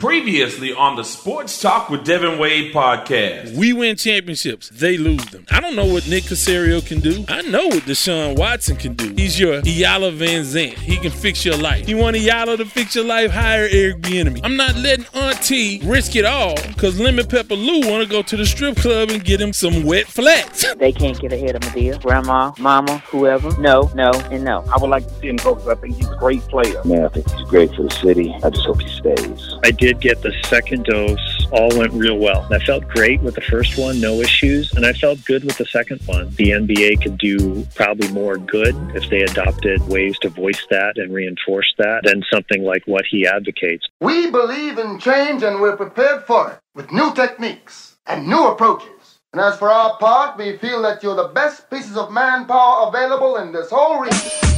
Previously 0.00 0.72
on 0.72 0.94
the 0.94 1.02
Sports 1.02 1.60
Talk 1.60 1.90
with 1.90 2.04
Devin 2.04 2.38
Wade 2.38 2.72
podcast. 2.72 3.56
We 3.56 3.72
win 3.72 3.96
championships, 3.96 4.68
they 4.68 4.96
lose 4.96 5.26
them. 5.26 5.44
I 5.50 5.60
don't 5.60 5.74
know 5.74 5.86
what 5.86 6.06
Nick 6.06 6.22
Caserio 6.22 6.86
can 6.86 7.00
do. 7.00 7.24
I 7.28 7.42
know 7.42 7.66
what 7.66 7.82
Deshaun 7.82 8.38
Watson 8.38 8.76
can 8.76 8.94
do. 8.94 9.12
He's 9.14 9.40
your 9.40 9.60
Iyanla 9.60 10.16
Vanzant. 10.16 10.74
He 10.74 10.98
can 10.98 11.10
fix 11.10 11.44
your 11.44 11.56
life. 11.56 11.88
You 11.88 11.96
want 11.96 12.16
Iyanla 12.16 12.58
to 12.58 12.64
fix 12.64 12.94
your 12.94 13.06
life? 13.06 13.32
Hire 13.32 13.66
Eric 13.72 13.96
Bieniemy. 14.02 14.40
I'm 14.44 14.56
not 14.56 14.76
letting 14.76 15.04
Auntie 15.14 15.80
risk 15.80 16.14
it 16.14 16.24
all 16.24 16.54
because 16.68 17.00
Lemon 17.00 17.26
Pepper 17.26 17.56
Lou 17.56 17.80
want 17.90 18.04
to 18.04 18.08
go 18.08 18.22
to 18.22 18.36
the 18.36 18.46
strip 18.46 18.76
club 18.76 19.10
and 19.10 19.24
get 19.24 19.40
him 19.40 19.52
some 19.52 19.82
wet 19.82 20.06
flats. 20.06 20.64
They 20.76 20.92
can't 20.92 21.18
get 21.20 21.32
ahead 21.32 21.56
of 21.56 21.62
Madea. 21.62 22.00
Grandma, 22.00 22.52
mama, 22.60 22.98
whoever. 22.98 23.50
No, 23.60 23.90
no, 23.96 24.12
and 24.30 24.44
no. 24.44 24.64
I 24.72 24.80
would 24.80 24.90
like 24.90 25.08
to 25.08 25.14
see 25.18 25.26
him 25.26 25.36
go 25.38 25.56
because 25.56 25.70
I 25.70 25.74
think 25.74 25.96
he's 25.96 26.08
a 26.08 26.16
great 26.18 26.42
player. 26.42 26.80
Man, 26.84 27.04
I 27.04 27.08
think 27.08 27.28
he's 27.28 27.48
great 27.48 27.74
for 27.74 27.82
the 27.82 27.90
city. 27.90 28.32
I 28.44 28.50
just 28.50 28.64
hope 28.64 28.80
he 28.80 28.88
stays. 28.88 29.56
I 29.64 29.72
did 29.72 29.87
get 29.94 30.22
the 30.22 30.34
second 30.44 30.84
dose. 30.84 31.46
All 31.50 31.68
went 31.76 31.92
real 31.92 32.18
well. 32.18 32.46
I 32.52 32.58
felt 32.58 32.86
great 32.88 33.20
with 33.22 33.34
the 33.34 33.40
first 33.40 33.78
one, 33.78 34.00
no 34.00 34.20
issues, 34.20 34.72
and 34.74 34.84
I 34.84 34.92
felt 34.92 35.24
good 35.24 35.44
with 35.44 35.58
the 35.58 35.64
second 35.66 36.00
one. 36.06 36.30
The 36.36 36.50
NBA 36.50 37.02
could 37.02 37.18
do 37.18 37.64
probably 37.74 38.08
more 38.12 38.36
good 38.36 38.74
if 38.94 39.08
they 39.10 39.22
adopted 39.22 39.80
ways 39.88 40.18
to 40.20 40.28
voice 40.28 40.64
that 40.70 40.98
and 40.98 41.12
reinforce 41.12 41.72
that 41.78 42.02
than 42.04 42.22
something 42.30 42.62
like 42.62 42.82
what 42.86 43.04
he 43.06 43.26
advocates. 43.26 43.86
We 44.00 44.30
believe 44.30 44.78
in 44.78 44.98
change 44.98 45.42
and 45.42 45.60
we're 45.60 45.76
prepared 45.76 46.24
for 46.24 46.52
it 46.52 46.58
with 46.74 46.92
new 46.92 47.14
techniques 47.14 47.96
and 48.06 48.26
new 48.26 48.46
approaches. 48.48 49.18
And 49.32 49.40
as 49.42 49.58
for 49.58 49.70
our 49.70 49.96
part, 49.98 50.38
we 50.38 50.56
feel 50.56 50.80
that 50.82 51.02
you're 51.02 51.14
the 51.14 51.28
best 51.28 51.70
pieces 51.70 51.96
of 51.96 52.10
manpower 52.10 52.88
available 52.88 53.36
in 53.36 53.52
this 53.52 53.70
whole 53.70 54.00
region. 54.00 54.48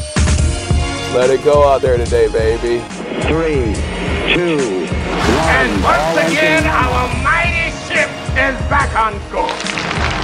Let 1.13 1.29
it 1.29 1.43
go 1.43 1.69
out 1.69 1.83
there 1.83 1.97
today, 1.97 2.29
baby. 2.29 2.79
Three, 3.27 3.75
two, 4.35 4.57
one. 4.57 5.51
and 5.59 5.83
once 5.83 6.31
again, 6.31 6.63
our 6.67 7.09
mighty 7.19 7.75
ship 7.91 8.07
is 8.39 8.55
back 8.71 8.95
on 8.95 9.19
course. 9.27 9.59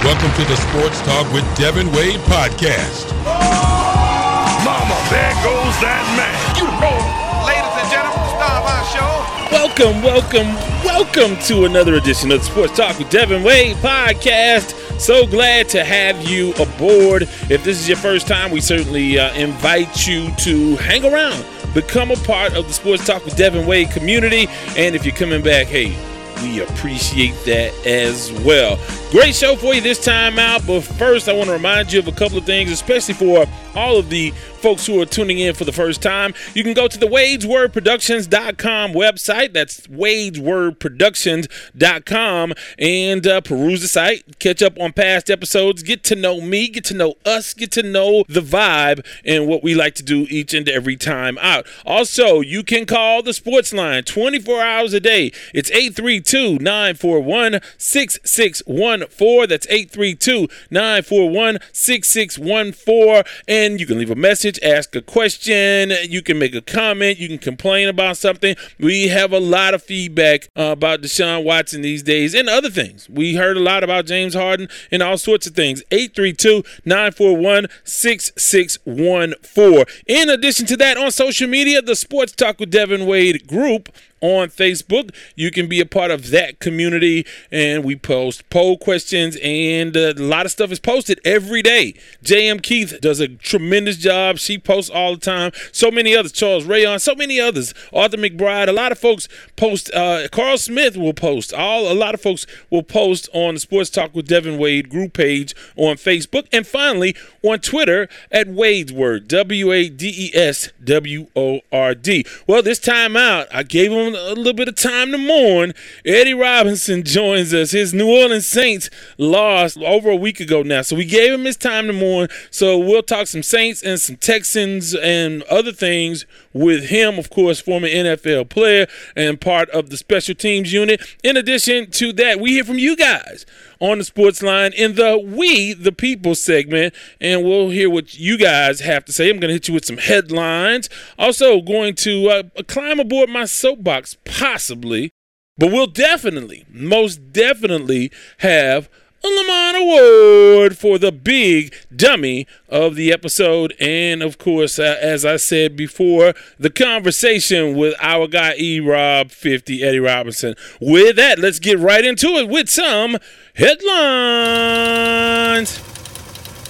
Welcome 0.03 0.31
to 0.39 0.45
the 0.47 0.55
Sports 0.55 1.01
Talk 1.01 1.31
with 1.33 1.43
Devin 1.57 1.91
Wade 1.91 2.21
podcast. 2.21 3.11
Oh! 3.27 4.63
Mama, 4.63 4.95
there 5.11 5.35
goes 5.43 5.75
that 5.83 6.03
man. 6.15 6.31
Beautiful. 6.55 6.95
Ladies 7.43 7.75
and 7.75 7.89
gentlemen, 7.91 8.27
star 8.31 8.55
of 8.55 8.71
our 8.71 8.85
show. 8.95 9.27
Welcome, 9.51 10.01
welcome, 10.01 10.55
welcome 10.85 11.43
to 11.47 11.65
another 11.65 11.95
edition 11.95 12.31
of 12.31 12.39
the 12.39 12.45
Sports 12.45 12.77
Talk 12.77 12.97
with 12.97 13.09
Devin 13.09 13.43
Wade 13.43 13.75
podcast. 13.77 14.73
So 15.01 15.27
glad 15.27 15.67
to 15.69 15.83
have 15.83 16.23
you 16.23 16.53
aboard. 16.53 17.23
If 17.49 17.65
this 17.65 17.79
is 17.79 17.89
your 17.89 17.97
first 17.97 18.25
time, 18.25 18.51
we 18.51 18.61
certainly 18.61 19.19
uh, 19.19 19.33
invite 19.33 20.07
you 20.07 20.33
to 20.37 20.77
hang 20.77 21.03
around 21.03 21.45
Become 21.77 22.09
a 22.09 22.15
part 22.15 22.55
of 22.55 22.67
the 22.67 22.73
Sports 22.73 23.05
Talk 23.05 23.23
with 23.23 23.35
Devin 23.35 23.67
Wade 23.67 23.91
community. 23.91 24.47
And 24.75 24.95
if 24.95 25.05
you're 25.05 25.13
coming 25.13 25.43
back, 25.43 25.67
hey, 25.67 25.95
we 26.41 26.61
appreciate 26.61 27.33
that 27.45 27.73
as 27.85 28.31
well. 28.43 28.79
Great 29.11 29.33
show 29.33 29.55
for 29.55 29.73
you 29.73 29.79
this 29.79 30.03
time 30.03 30.37
out. 30.37 30.67
But 30.67 30.81
first, 30.81 31.29
I 31.29 31.33
want 31.33 31.47
to 31.47 31.53
remind 31.53 31.93
you 31.93 31.99
of 31.99 32.07
a 32.07 32.11
couple 32.11 32.37
of 32.37 32.45
things, 32.45 32.69
especially 32.71 33.13
for 33.13 33.45
all 33.73 33.97
of 33.97 34.09
the 34.09 34.33
folks 34.57 34.85
who 34.85 34.99
are 34.99 35.05
tuning 35.05 35.39
in 35.39 35.53
for 35.53 35.63
the 35.63 35.71
first 35.71 36.01
time. 36.01 36.33
You 36.53 36.61
can 36.63 36.73
go 36.73 36.89
to 36.89 36.97
the 36.97 37.05
wadeswordproductions.com 37.05 38.93
website. 38.93 39.53
That's 39.53 39.87
wadeswordproductions.com 39.87 42.53
and 42.79 43.27
uh, 43.27 43.41
peruse 43.41 43.81
the 43.81 43.87
site, 43.87 44.39
catch 44.39 44.61
up 44.61 44.77
on 44.79 44.93
past 44.93 45.29
episodes, 45.29 45.83
get 45.83 46.03
to 46.05 46.15
know 46.15 46.41
me, 46.41 46.67
get 46.67 46.83
to 46.85 46.95
know 46.95 47.13
us, 47.23 47.53
get 47.53 47.71
to 47.73 47.83
know 47.83 48.23
the 48.27 48.41
vibe 48.41 49.05
and 49.23 49.47
what 49.47 49.61
we 49.63 49.75
like 49.75 49.93
to 49.95 50.03
do 50.03 50.27
each 50.29 50.53
and 50.53 50.67
every 50.67 50.97
time 50.97 51.37
out. 51.37 51.65
Also, 51.85 52.41
you 52.41 52.63
can 52.63 52.85
call 52.85 53.23
the 53.23 53.33
sports 53.33 53.73
line 53.73 54.03
24 54.03 54.61
hours 54.61 54.91
a 54.93 54.99
day. 54.99 55.31
It's 55.53 55.71
832 55.71 56.25
941 56.33 57.61
6614. 57.77 59.49
That's 59.49 59.67
832 59.67 60.47
941 60.69 61.59
6614. 61.71 63.23
And 63.47 63.79
you 63.79 63.85
can 63.85 63.97
leave 63.97 64.11
a 64.11 64.15
message, 64.15 64.59
ask 64.61 64.95
a 64.95 65.01
question, 65.01 65.91
you 66.03 66.21
can 66.21 66.39
make 66.39 66.55
a 66.55 66.61
comment, 66.61 67.17
you 67.17 67.27
can 67.27 67.37
complain 67.37 67.87
about 67.87 68.17
something. 68.17 68.55
We 68.79 69.09
have 69.09 69.31
a 69.31 69.39
lot 69.39 69.73
of 69.73 69.83
feedback 69.83 70.49
uh, 70.55 70.71
about 70.71 71.01
Deshaun 71.01 71.43
Watson 71.43 71.81
these 71.81 72.03
days 72.03 72.33
and 72.33 72.49
other 72.49 72.69
things. 72.69 73.09
We 73.09 73.35
heard 73.35 73.57
a 73.57 73.61
lot 73.61 73.83
about 73.83 74.05
James 74.05 74.33
Harden 74.33 74.69
and 74.91 75.01
all 75.01 75.17
sorts 75.17 75.47
of 75.47 75.53
things. 75.53 75.83
832 75.91 76.63
941 76.85 77.67
6614. 77.83 79.85
In 80.05 80.29
addition 80.29 80.65
to 80.67 80.77
that, 80.77 80.97
on 80.97 81.11
social 81.11 81.47
media, 81.47 81.81
the 81.81 81.95
Sports 81.95 82.33
Talk 82.33 82.59
with 82.59 82.71
Devin 82.71 83.05
Wade 83.05 83.47
group 83.47 83.89
on 84.21 84.49
Facebook. 84.49 85.13
You 85.35 85.51
can 85.51 85.67
be 85.67 85.79
a 85.79 85.85
part 85.85 86.11
of 86.11 86.29
that 86.31 86.59
community, 86.59 87.25
and 87.51 87.83
we 87.83 87.95
post 87.95 88.49
poll 88.49 88.77
questions, 88.77 89.37
and 89.43 89.95
uh, 89.95 90.13
a 90.17 90.21
lot 90.21 90.45
of 90.45 90.51
stuff 90.51 90.71
is 90.71 90.79
posted 90.79 91.19
every 91.23 91.61
day. 91.61 91.93
J.M. 92.23 92.59
Keith 92.59 92.99
does 93.01 93.19
a 93.19 93.27
tremendous 93.27 93.97
job. 93.97 94.37
She 94.37 94.57
posts 94.57 94.89
all 94.89 95.15
the 95.15 95.21
time. 95.21 95.51
So 95.71 95.91
many 95.91 96.15
others, 96.15 96.31
Charles 96.31 96.65
Rayon, 96.65 96.99
so 96.99 97.15
many 97.15 97.39
others, 97.39 97.73
Arthur 97.93 98.17
McBride. 98.17 98.67
A 98.67 98.73
lot 98.73 98.91
of 98.91 98.99
folks 98.99 99.27
post. 99.55 99.91
Uh, 99.93 100.27
Carl 100.31 100.57
Smith 100.57 100.97
will 100.97 101.13
post. 101.13 101.53
All 101.53 101.91
a 101.91 101.93
lot 101.93 102.13
of 102.13 102.21
folks 102.21 102.45
will 102.69 102.83
post 102.83 103.29
on 103.33 103.55
the 103.55 103.59
Sports 103.59 103.89
Talk 103.89 104.13
with 104.15 104.27
Devin 104.27 104.57
Wade 104.57 104.89
group 104.89 105.13
page 105.13 105.53
on 105.75 105.95
Facebook, 105.95 106.47
and 106.51 106.65
finally 106.65 107.15
on 107.43 107.59
Twitter 107.59 108.07
at 108.31 108.47
Wade's 108.47 108.91
Word, 108.91 109.27
W 109.27 109.71
A 109.71 109.89
D 109.89 110.31
E 110.33 110.37
S 110.37 110.69
W 110.83 111.27
O 111.35 111.61
R 111.71 111.93
D. 111.95 112.25
Well, 112.47 112.61
this 112.61 112.79
time 112.79 113.15
out, 113.15 113.47
I 113.53 113.63
gave 113.63 113.91
him 113.91 114.06
a 114.15 114.33
little 114.33 114.53
bit 114.53 114.67
of 114.67 114.75
time 114.75 115.11
to 115.11 115.17
mourn. 115.17 115.73
Eddie 116.05 116.33
Robinson 116.33 117.03
joins 117.03 117.53
us. 117.53 117.71
His 117.71 117.93
New 117.93 118.09
Orleans 118.09 118.45
Saints 118.45 118.89
lost 119.17 119.77
over 119.77 120.09
a 120.09 120.15
week 120.15 120.39
ago 120.39 120.63
now, 120.63 120.81
so 120.81 120.95
we 120.95 121.05
gave 121.05 121.33
him 121.33 121.45
his 121.45 121.57
time 121.57 121.87
to 121.87 121.93
mourn. 121.93 122.27
So 122.51 122.77
we'll 122.77 123.03
talk 123.03 123.27
some 123.27 123.43
Saints 123.43 123.83
and 123.83 123.99
some 123.99 124.17
Texans 124.17 124.95
and 124.95 125.43
other 125.43 125.71
things 125.71 126.25
with 126.57 126.89
him, 126.89 127.17
of 127.17 127.29
course, 127.29 127.59
former 127.59 127.87
NFL 127.87 128.49
player 128.49 128.87
and 129.15 129.39
part 129.39 129.69
of 129.69 129.89
the 129.89 129.97
special 129.97 130.35
teams 130.35 130.73
unit. 130.73 131.01
In 131.23 131.37
addition 131.37 131.91
to 131.91 132.13
that, 132.13 132.39
we 132.39 132.51
hear 132.51 132.63
from 132.63 132.77
you 132.77 132.95
guys 132.95 133.45
on 133.79 133.99
the 133.99 134.03
sports 134.03 134.41
line 134.41 134.73
in 134.73 134.95
the 134.95 135.17
We 135.17 135.73
the 135.73 135.91
People 135.91 136.35
segment, 136.35 136.93
and 137.21 137.43
we'll 137.43 137.69
hear 137.69 137.89
what 137.89 138.17
you 138.17 138.37
guys 138.37 138.79
have 138.81 139.05
to 139.05 139.13
say. 139.13 139.29
I'm 139.29 139.39
going 139.39 139.49
to 139.49 139.53
hit 139.53 139.67
you 139.67 139.73
with 139.73 139.85
some 139.85 139.97
headlines. 139.97 140.89
Also, 141.17 141.61
going 141.61 141.95
to 141.95 142.29
uh, 142.29 142.43
climb 142.67 142.99
aboard 142.99 143.29
my 143.29 143.45
soapbox, 143.45 144.17
possibly, 144.25 145.11
but 145.57 145.71
we'll 145.71 145.87
definitely, 145.87 146.65
most 146.69 147.31
definitely 147.31 148.11
have 148.39 148.89
Lamont 149.35 149.77
Award 149.77 150.77
for 150.77 150.97
the 150.97 151.11
big 151.11 151.73
dummy 151.95 152.47
of 152.69 152.95
the 152.95 153.11
episode. 153.11 153.73
And 153.79 154.21
of 154.23 154.37
course, 154.37 154.79
uh, 154.79 154.97
as 155.01 155.25
I 155.25 155.37
said 155.37 155.75
before, 155.75 156.33
the 156.59 156.69
conversation 156.69 157.75
with 157.75 157.95
our 157.99 158.27
guy 158.27 158.55
E 158.57 158.79
Rob 158.79 159.31
50, 159.31 159.83
Eddie 159.83 159.99
Robinson. 159.99 160.55
With 160.79 161.15
that, 161.17 161.39
let's 161.39 161.59
get 161.59 161.79
right 161.79 162.05
into 162.05 162.27
it 162.37 162.47
with 162.49 162.69
some 162.69 163.17
headlines. 163.55 164.77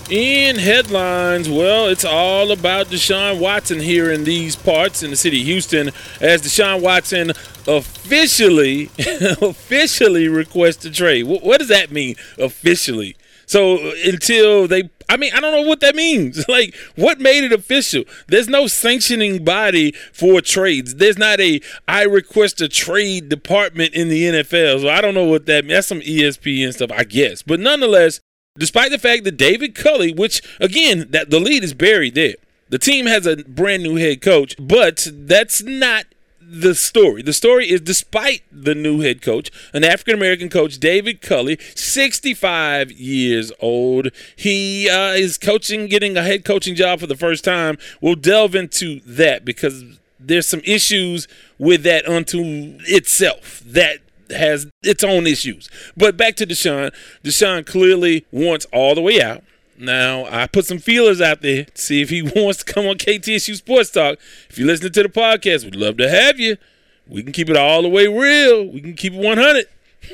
In 0.09 0.55
headlines, 0.55 1.49
well, 1.49 1.87
it's 1.87 2.05
all 2.05 2.53
about 2.53 2.87
Deshaun 2.87 3.41
Watson 3.41 3.81
here 3.81 4.09
in 4.09 4.23
these 4.23 4.55
parts 4.55 5.03
in 5.03 5.09
the 5.09 5.17
city 5.17 5.41
of 5.41 5.45
Houston 5.47 5.89
as 6.21 6.41
Deshaun 6.41 6.81
Watson 6.81 7.31
officially 7.67 8.85
officially 9.41 10.29
requests 10.29 10.85
a 10.85 10.91
trade. 10.91 11.23
What, 11.23 11.59
does 11.59 11.67
that 11.67 11.91
mean 11.91 12.15
officially? 12.37 13.17
So 13.47 13.91
until 14.05 14.65
they 14.65 14.89
I 15.09 15.17
mean, 15.17 15.33
I 15.33 15.41
don't 15.41 15.53
know 15.53 15.67
what 15.67 15.81
that 15.81 15.95
means. 15.95 16.45
Like, 16.49 16.73
what 16.95 17.19
made 17.19 17.43
it 17.43 17.51
official? 17.51 18.03
There's 18.27 18.47
no 18.47 18.67
sanctioning 18.67 19.43
body 19.43 19.91
for 20.13 20.39
trades. 20.39 20.95
There's 20.95 21.17
not 21.17 21.41
a 21.41 21.59
I 21.85 22.03
request 22.03 22.61
a 22.61 22.69
trade 22.69 23.27
department 23.27 23.93
in 23.93 24.07
the 24.07 24.23
NFL. 24.23 24.81
So 24.81 24.89
I 24.89 25.01
don't 25.01 25.13
know 25.13 25.25
what 25.25 25.47
that 25.47 25.65
means. 25.65 25.75
That's 25.75 25.87
some 25.87 25.99
ESPN 25.99 26.73
stuff, 26.73 26.91
I 26.93 27.03
guess. 27.03 27.41
But 27.41 27.59
nonetheless, 27.59 28.21
despite 28.57 28.91
the 28.91 28.99
fact 28.99 29.23
that 29.23 29.37
David 29.37 29.75
Culley, 29.75 30.13
which 30.13 30.41
again, 30.59 31.07
that 31.09 31.29
the 31.29 31.39
lead 31.39 31.63
is 31.63 31.73
buried 31.73 32.15
there. 32.15 32.35
The 32.69 32.79
team 32.79 33.05
has 33.05 33.25
a 33.25 33.37
brand 33.37 33.83
new 33.83 33.95
head 33.95 34.21
coach, 34.21 34.55
but 34.59 35.07
that's 35.11 35.63
not 35.63 36.05
the 36.49 36.75
story. 36.75 37.21
The 37.21 37.33
story 37.33 37.69
is 37.69 37.81
despite 37.81 38.43
the 38.51 38.73
new 38.73 39.01
head 39.01 39.21
coach, 39.21 39.51
an 39.73 39.83
African 39.83 40.15
American 40.15 40.49
coach, 40.49 40.79
David 40.79 41.21
Culley, 41.21 41.57
65 41.75 42.91
years 42.91 43.51
old. 43.59 44.09
He 44.35 44.89
uh, 44.89 45.11
is 45.11 45.37
coaching, 45.37 45.87
getting 45.87 46.15
a 46.17 46.23
head 46.23 46.45
coaching 46.45 46.75
job 46.75 46.99
for 46.99 47.07
the 47.07 47.15
first 47.15 47.43
time. 47.43 47.77
We'll 48.01 48.15
delve 48.15 48.55
into 48.55 49.01
that 49.01 49.43
because 49.43 49.83
there's 50.19 50.47
some 50.47 50.61
issues 50.63 51.27
with 51.57 51.83
that 51.83 52.07
unto 52.07 52.41
itself 52.85 53.61
that 53.65 53.99
has 54.31 54.67
its 54.83 55.03
own 55.03 55.27
issues. 55.27 55.69
But 55.95 56.17
back 56.17 56.35
to 56.37 56.45
Deshaun. 56.47 56.93
Deshaun 57.23 57.65
clearly 57.65 58.25
wants 58.31 58.65
all 58.71 58.95
the 58.95 59.01
way 59.01 59.21
out. 59.21 59.43
Now, 59.79 60.25
I 60.25 60.47
put 60.47 60.65
some 60.65 60.79
feelers 60.79 61.21
out 61.21 61.41
there 61.41 61.65
to 61.65 61.81
see 61.81 62.01
if 62.01 62.09
he 62.09 62.21
wants 62.35 62.63
to 62.63 62.73
come 62.73 62.87
on 62.87 62.95
KTSU 62.95 63.55
Sports 63.55 63.91
Talk. 63.91 64.17
If 64.49 64.57
you're 64.57 64.67
listening 64.67 64.93
to 64.93 65.03
the 65.03 65.09
podcast, 65.09 65.65
we'd 65.65 65.75
love 65.75 65.97
to 65.97 66.09
have 66.09 66.39
you. 66.39 66.57
we 67.07 67.21
can 67.23 67.31
keep 67.31 67.49
it 67.49 67.57
all 67.57 67.83
the 67.83 67.89
way 67.89 68.07
real. 68.07 68.65
We 68.65 68.81
can 68.81 68.95
keep 68.95 69.13
it 69.13 69.19
100. 69.19 69.67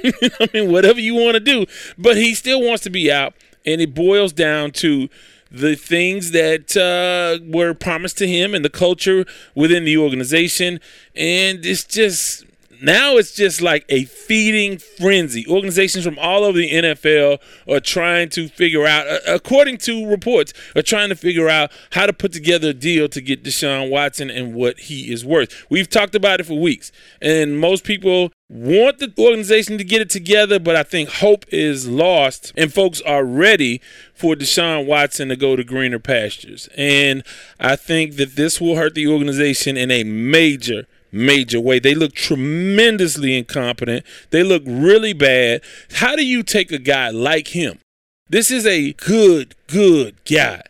I 0.39 0.49
mean, 0.53 0.71
whatever 0.71 0.99
you 0.99 1.15
want 1.15 1.35
to 1.35 1.39
do. 1.39 1.65
But 1.97 2.17
he 2.17 2.35
still 2.35 2.61
wants 2.61 2.83
to 2.83 2.89
be 2.89 3.11
out, 3.11 3.33
and 3.65 3.79
it 3.79 3.93
boils 3.93 4.33
down 4.33 4.71
to 4.71 5.09
the 5.49 5.75
things 5.75 6.31
that 6.31 6.75
uh, 6.75 7.43
were 7.45 7.73
promised 7.73 8.17
to 8.17 8.27
him 8.27 8.55
and 8.55 8.65
the 8.65 8.69
culture 8.69 9.25
within 9.55 9.85
the 9.85 9.97
organization. 9.97 10.79
And 11.15 11.65
it's 11.65 11.83
just 11.83 12.45
now 12.83 13.15
it's 13.15 13.33
just 13.33 13.61
like 13.61 13.85
a 13.87 14.03
feeding 14.03 14.77
frenzy. 14.77 15.47
Organizations 15.47 16.03
from 16.03 16.19
all 16.19 16.43
over 16.43 16.57
the 16.57 16.69
NFL 16.69 17.39
are 17.65 17.79
trying 17.79 18.27
to 18.31 18.49
figure 18.49 18.85
out, 18.85 19.07
uh, 19.07 19.19
according 19.25 19.77
to 19.79 20.05
reports, 20.05 20.51
are 20.75 20.81
trying 20.81 21.07
to 21.07 21.15
figure 21.15 21.47
out 21.47 21.71
how 21.91 22.05
to 22.05 22.11
put 22.11 22.33
together 22.33 22.69
a 22.69 22.73
deal 22.73 23.07
to 23.07 23.21
get 23.21 23.41
Deshaun 23.41 23.89
Watson 23.89 24.29
and 24.29 24.53
what 24.53 24.81
he 24.81 25.13
is 25.13 25.23
worth. 25.23 25.65
We've 25.69 25.89
talked 25.89 26.13
about 26.13 26.41
it 26.41 26.43
for 26.43 26.59
weeks, 26.59 26.91
and 27.21 27.57
most 27.57 27.85
people 27.85 28.33
want 28.49 28.99
the 28.99 29.13
organization 29.17 29.77
to 29.77 29.85
get 29.85 30.01
it 30.01 30.09
together, 30.09 30.59
but 30.59 30.75
I 30.75 30.83
think 30.83 31.07
hope 31.07 31.45
is 31.53 31.87
lost, 31.87 32.51
and 32.57 32.73
folks 32.73 32.99
are 33.01 33.23
ready 33.23 33.79
for 34.13 34.35
Deshaun 34.35 34.85
Watson 34.85 35.29
to 35.29 35.37
go 35.37 35.55
to 35.55 35.63
greener 35.63 35.99
pastures. 35.99 36.67
And 36.77 37.23
I 37.61 37.77
think 37.77 38.17
that 38.17 38.35
this 38.35 38.59
will 38.59 38.75
hurt 38.75 38.93
the 38.93 39.07
organization 39.07 39.77
in 39.77 39.89
a 39.89 40.03
major 40.03 40.85
major 41.13 41.59
way. 41.59 41.79
They 41.79 41.95
look 41.95 42.13
tremendously 42.13 43.37
incompetent. 43.37 44.05
They 44.31 44.43
look 44.43 44.63
really 44.65 45.13
bad. 45.13 45.61
How 45.93 46.15
do 46.15 46.25
you 46.25 46.43
take 46.43 46.71
a 46.71 46.79
guy 46.79 47.09
like 47.09 47.49
him? 47.49 47.79
This 48.29 48.49
is 48.49 48.65
a 48.65 48.93
good, 48.93 49.55
good 49.67 50.15
guy. 50.25 50.63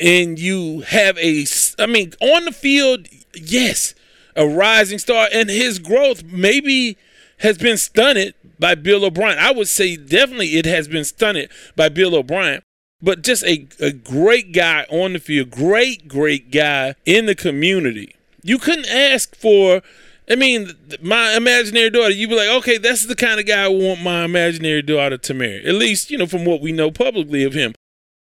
And 0.00 0.38
you 0.38 0.80
have 0.80 1.16
a, 1.18 1.46
I 1.78 1.86
mean, 1.86 2.12
on 2.20 2.46
the 2.46 2.52
field, 2.52 3.06
yes, 3.34 3.94
a 4.34 4.46
rising 4.46 4.98
star. 4.98 5.28
And 5.32 5.48
his 5.48 5.78
growth 5.78 6.24
maybe 6.24 6.96
has 7.38 7.58
been 7.58 7.76
stunted 7.76 8.34
by 8.58 8.74
Bill 8.74 9.04
O'Brien. 9.04 9.38
I 9.38 9.52
would 9.52 9.68
say 9.68 9.96
definitely 9.96 10.56
it 10.56 10.66
has 10.66 10.88
been 10.88 11.04
stunted 11.04 11.50
by 11.76 11.88
Bill 11.88 12.14
O'Brien. 12.14 12.62
But 13.02 13.22
just 13.22 13.44
a, 13.44 13.68
a 13.78 13.92
great 13.92 14.52
guy 14.52 14.86
on 14.88 15.12
the 15.12 15.18
field, 15.18 15.50
great, 15.50 16.08
great 16.08 16.50
guy 16.50 16.94
in 17.04 17.26
the 17.26 17.34
community 17.34 18.15
you 18.46 18.58
couldn't 18.58 18.88
ask 18.88 19.34
for. 19.34 19.82
I 20.28 20.34
mean, 20.34 20.72
my 21.02 21.36
imaginary 21.36 21.90
daughter. 21.90 22.10
You'd 22.10 22.30
be 22.30 22.36
like, 22.36 22.48
okay, 22.48 22.78
that's 22.78 23.06
the 23.06 23.14
kind 23.14 23.38
of 23.38 23.46
guy 23.46 23.64
I 23.64 23.68
want 23.68 24.02
my 24.02 24.24
imaginary 24.24 24.82
daughter 24.82 25.18
to 25.18 25.34
marry. 25.34 25.64
At 25.66 25.74
least, 25.74 26.10
you 26.10 26.18
know, 26.18 26.26
from 26.26 26.44
what 26.44 26.60
we 26.60 26.72
know 26.72 26.90
publicly 26.90 27.44
of 27.44 27.54
him. 27.54 27.74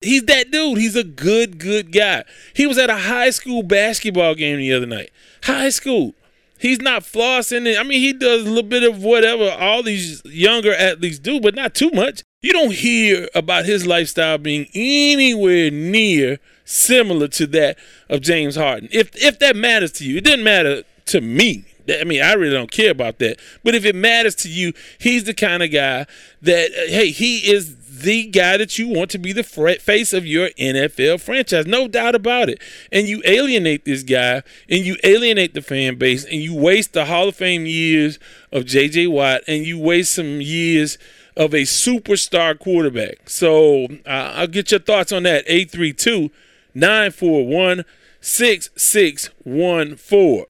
He's 0.00 0.24
that 0.24 0.50
dude. 0.50 0.78
He's 0.78 0.96
a 0.96 1.04
good, 1.04 1.58
good 1.58 1.92
guy. 1.92 2.24
He 2.54 2.66
was 2.66 2.78
at 2.78 2.90
a 2.90 2.96
high 2.96 3.30
school 3.30 3.62
basketball 3.62 4.34
game 4.34 4.58
the 4.58 4.72
other 4.72 4.86
night. 4.86 5.10
High 5.44 5.70
school. 5.70 6.14
He's 6.58 6.80
not 6.80 7.02
flossing. 7.02 7.78
I 7.78 7.82
mean, 7.82 8.00
he 8.00 8.12
does 8.12 8.42
a 8.42 8.48
little 8.48 8.68
bit 8.68 8.82
of 8.82 9.02
whatever 9.02 9.50
all 9.50 9.82
these 9.82 10.22
younger 10.24 10.74
athletes 10.74 11.18
do, 11.18 11.40
but 11.40 11.54
not 11.54 11.74
too 11.74 11.90
much. 11.90 12.22
You 12.42 12.52
don't 12.52 12.72
hear 12.72 13.28
about 13.34 13.64
his 13.64 13.86
lifestyle 13.86 14.38
being 14.38 14.66
anywhere 14.74 15.70
near 15.70 16.38
similar 16.64 17.28
to 17.28 17.46
that 17.48 17.78
of 18.08 18.20
James 18.20 18.56
Harden. 18.56 18.88
If 18.92 19.10
if 19.16 19.38
that 19.38 19.56
matters 19.56 19.92
to 19.92 20.04
you, 20.04 20.18
it 20.18 20.24
doesn't 20.24 20.44
matter 20.44 20.82
to 21.06 21.20
me. 21.20 21.66
I 21.88 22.04
mean, 22.04 22.22
I 22.22 22.32
really 22.32 22.54
don't 22.54 22.70
care 22.70 22.90
about 22.90 23.18
that. 23.18 23.38
But 23.62 23.74
if 23.74 23.84
it 23.84 23.94
matters 23.94 24.34
to 24.36 24.48
you, 24.48 24.72
he's 24.98 25.24
the 25.24 25.34
kind 25.34 25.62
of 25.62 25.70
guy 25.70 26.06
that 26.42 26.70
hey, 26.72 27.10
he 27.10 27.50
is 27.50 27.76
the 28.00 28.26
guy 28.26 28.56
that 28.56 28.78
you 28.78 28.88
want 28.88 29.10
to 29.12 29.18
be 29.18 29.32
the 29.32 29.44
face 29.44 30.12
of 30.12 30.26
your 30.26 30.48
NFL 30.50 31.20
franchise. 31.20 31.66
No 31.66 31.86
doubt 31.86 32.14
about 32.14 32.48
it. 32.48 32.60
And 32.90 33.06
you 33.06 33.22
alienate 33.24 33.84
this 33.84 34.02
guy 34.02 34.42
and 34.68 34.84
you 34.84 34.96
alienate 35.04 35.54
the 35.54 35.62
fan 35.62 35.96
base 35.96 36.24
and 36.24 36.40
you 36.40 36.54
waste 36.54 36.92
the 36.92 37.04
Hall 37.04 37.28
of 37.28 37.36
Fame 37.36 37.66
years 37.66 38.18
of 38.50 38.64
JJ 38.64 39.10
Watt 39.10 39.42
and 39.46 39.64
you 39.64 39.78
waste 39.78 40.14
some 40.14 40.40
years 40.40 40.98
of 41.36 41.54
a 41.54 41.62
superstar 41.62 42.58
quarterback. 42.58 43.28
So 43.28 43.84
uh, 44.06 44.32
I'll 44.34 44.46
get 44.46 44.70
your 44.70 44.80
thoughts 44.80 45.12
on 45.12 45.24
that. 45.24 45.44
832 45.46 46.30
941 46.74 47.84
6614. 48.20 50.44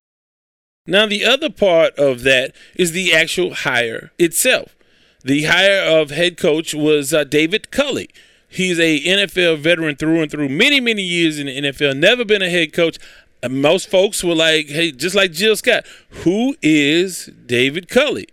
Now, 0.87 1.07
the 1.07 1.25
other 1.25 1.51
part 1.51 1.99
of 1.99 2.23
that 2.25 2.55
is 2.77 2.93
the 2.93 3.15
actual 3.15 3.55
hire 3.55 4.13
itself. 4.19 4.77
The 5.23 5.45
hire 5.45 5.81
of 5.81 6.11
head 6.11 6.37
coach 6.37 6.75
was 6.75 7.15
uh, 7.15 7.25
David 7.25 7.71
Culley. 7.71 8.11
He's 8.47 8.79
a 8.79 9.01
NFL 9.01 9.59
veteran 9.59 9.97
through 9.97 10.21
and 10.21 10.31
through, 10.31 10.51
many, 10.51 10.81
many 10.81 11.03
years 11.03 11.39
in 11.39 11.47
the 11.47 11.61
NFL, 11.61 11.97
never 11.97 12.25
been 12.25 12.43
a 12.43 12.51
head 12.51 12.73
coach. 12.73 12.99
And 13.43 13.61
most 13.61 13.91
folks 13.91 14.23
were 14.23 14.35
like, 14.35 14.69
hey, 14.69 14.93
just 14.93 15.17
like 15.17 15.33
Jill 15.33 15.57
Scott, 15.57 15.85
who 16.11 16.55
is 16.63 17.31
David 17.47 17.89
Culley? 17.89 18.29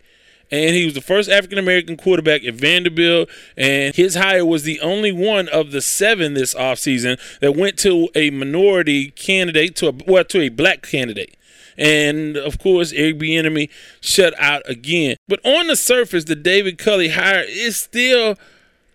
And 0.51 0.75
he 0.75 0.86
was 0.86 0.94
the 0.94 1.01
first 1.01 1.30
African 1.30 1.57
American 1.57 1.95
quarterback 1.95 2.44
at 2.44 2.56
Vanderbilt. 2.56 3.30
And 3.56 3.95
his 3.95 4.15
hire 4.15 4.45
was 4.45 4.63
the 4.63 4.80
only 4.81 5.12
one 5.12 5.48
of 5.48 5.71
the 5.71 5.81
seven 5.81 6.33
this 6.33 6.53
offseason 6.53 7.19
that 7.39 7.56
went 7.56 7.77
to 7.80 8.09
a 8.15 8.30
minority 8.30 9.12
candidate, 9.12 9.75
to 9.77 9.89
a 9.89 9.94
well, 10.06 10.25
to 10.25 10.42
a 10.42 10.50
black 10.50 10.81
candidate. 10.81 11.38
And 11.77 12.36
of 12.36 12.59
course, 12.59 12.92
Eric 12.92 13.19
Bieniemy 13.19 13.69
shut 14.01 14.33
out 14.38 14.62
again. 14.69 15.15
But 15.27 15.39
on 15.45 15.68
the 15.68 15.75
surface, 15.75 16.25
the 16.25 16.36
David 16.36 16.77
Culley 16.77 17.09
hire 17.09 17.45
is 17.47 17.77
still 17.77 18.36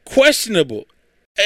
questionable. 0.05 0.85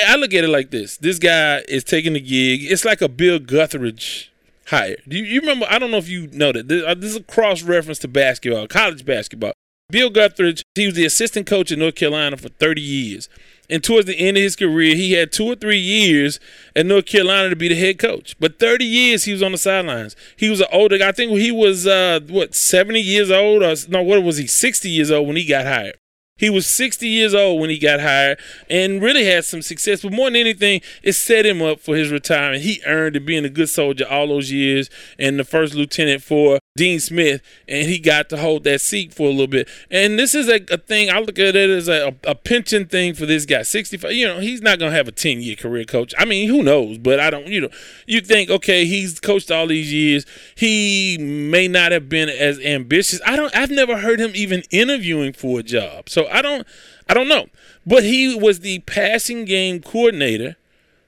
I 0.07 0.17
look 0.17 0.35
at 0.35 0.45
it 0.45 0.49
like 0.49 0.71
this: 0.71 0.97
this 0.97 1.19
guy 1.19 1.63
is 1.69 1.85
taking 1.85 2.15
the 2.15 2.21
gig. 2.21 2.65
It's 2.65 2.85
like 2.85 3.01
a 3.01 3.09
Bill 3.09 3.39
Guthridge 3.39 4.29
hire. 4.67 4.97
Do 5.07 5.17
you, 5.17 5.25
you 5.25 5.41
remember? 5.41 5.67
I 5.69 5.79
don't 5.79 5.91
know 5.91 5.99
if 5.99 6.09
you 6.09 6.29
know 6.29 6.53
that. 6.53 6.69
This, 6.69 6.85
uh, 6.85 6.95
this 6.95 7.11
is 7.11 7.17
a 7.17 7.23
cross 7.23 7.63
reference 7.63 7.99
to 8.01 8.09
basketball, 8.09 8.67
college 8.67 9.05
basketball. 9.05 9.53
Bill 9.91 10.11
Guthridge, 10.11 10.63
he 10.75 10.87
was 10.87 10.95
the 10.95 11.05
assistant 11.05 11.47
coach 11.47 11.71
in 11.73 11.79
North 11.79 11.95
Carolina 11.95 12.37
for 12.37 12.49
30 12.49 12.81
years. 12.81 13.29
And 13.69 13.85
towards 13.85 14.07
the 14.07 14.19
end 14.19 14.37
of 14.37 14.43
his 14.43 14.57
career, 14.57 14.97
he 14.97 15.13
had 15.13 15.31
two 15.31 15.47
or 15.47 15.55
three 15.55 15.79
years 15.79 16.41
at 16.75 16.87
North 16.87 17.07
Carolina 17.07 17.51
to 17.51 17.57
be 17.57 17.69
the 17.69 17.77
head 17.77 17.99
coach. 17.99 18.35
But 18.41 18.59
30 18.59 18.85
years 18.85 19.25
he 19.25 19.33
was 19.33 19.43
on 19.43 19.53
the 19.53 19.59
sidelines. 19.59 20.17
He 20.37 20.51
was 20.51 20.61
an 20.61 20.67
older 20.73 20.99
guy. 20.99 21.09
I 21.09 21.13
think 21.13 21.31
he 21.33 21.53
was, 21.53 21.87
uh, 21.87 22.21
what, 22.29 22.55
70 22.55 23.01
years 23.01 23.31
old? 23.31 23.63
Or, 23.63 23.75
no, 23.89 24.03
what 24.03 24.23
was 24.25 24.39
he, 24.39 24.49
60 24.49 24.91
years 24.91 25.11
old 25.11 25.29
when 25.29 25.37
he 25.37 25.45
got 25.45 25.67
hired. 25.67 25.95
He 26.41 26.49
was 26.49 26.67
60 26.67 27.07
years 27.07 27.35
old 27.35 27.61
when 27.61 27.69
he 27.69 27.79
got 27.79 28.01
hired 28.01 28.41
and 28.71 29.03
really 29.03 29.27
had 29.27 29.45
some 29.45 29.61
success. 29.61 30.01
But 30.01 30.15
more 30.15 30.29
than 30.29 30.37
anything, 30.37 30.81
it 31.03 31.13
set 31.13 31.45
him 31.45 31.61
up 31.61 31.81
for 31.81 31.95
his 31.95 32.11
retirement. 32.11 32.63
He 32.63 32.81
earned 32.87 33.17
it 33.17 33.27
being 33.27 33.45
a 33.45 33.51
good 33.51 33.69
soldier 33.69 34.07
all 34.09 34.29
those 34.29 34.51
years 34.51 34.89
and 35.19 35.39
the 35.39 35.45
first 35.45 35.75
lieutenant 35.75 36.23
for 36.23 36.59
Dean 36.77 37.01
Smith, 37.01 37.43
and 37.67 37.89
he 37.89 37.99
got 37.99 38.29
to 38.29 38.37
hold 38.37 38.65
that 38.65 38.81
seat 38.81 39.13
for 39.13 39.25
a 39.25 39.31
little 39.31 39.49
bit. 39.49 39.69
And 39.91 40.19
this 40.19 40.35
is 40.35 40.49
a, 40.49 40.61
a 40.71 40.79
thing, 40.79 41.11
I 41.11 41.19
look 41.19 41.39
at 41.39 41.57
it 41.57 41.69
as 41.69 41.89
a, 41.89 42.15
a, 42.25 42.35
pension 42.35 42.87
thing 42.87 43.13
for 43.15 43.27
this 43.27 43.45
guy. 43.45 43.63
65, 43.63 44.13
you 44.13 44.27
know, 44.27 44.39
he's 44.39 44.63
not 44.63 44.79
to 44.79 44.91
have 44.91 45.09
a 45.09 45.13
10 45.13 45.41
year 45.41 45.57
career 45.57 45.85
coach. 45.85 46.15
I 46.17 46.25
mean, 46.25 46.49
who 46.49 46.63
knows? 46.63 46.99
But 46.99 47.19
I 47.19 47.29
don't, 47.29 47.49
you 47.49 47.61
know, 47.61 47.71
you 48.07 48.21
think, 48.21 48.51
okay, 48.51 48.85
he's 48.85 49.19
coached 49.19 49.51
all 49.51 49.67
these 49.67 49.93
years. 49.93 50.25
He 50.55 51.19
may 51.19 51.67
not 51.67 51.91
have 51.91 52.09
been 52.09 52.29
as 52.29 52.61
ambitious. 52.61 53.21
I 53.27 53.35
don't, 53.35 53.55
I've 53.55 53.71
never 53.71 53.99
heard 53.99 54.21
him 54.21 54.31
even 54.35 54.63
interviewing 54.71 55.33
for 55.33 55.59
a 55.59 55.65
job. 55.65 56.09
So 56.09 56.29
I 56.29 56.41
don't 56.41 56.67
I 57.11 57.15
don't 57.15 57.29
know. 57.29 57.49
But 57.85 58.05
he 58.05 58.37
was 58.37 58.61
the 58.61 58.79
passing 58.81 59.45
game 59.45 59.81
coordinator 59.81 60.55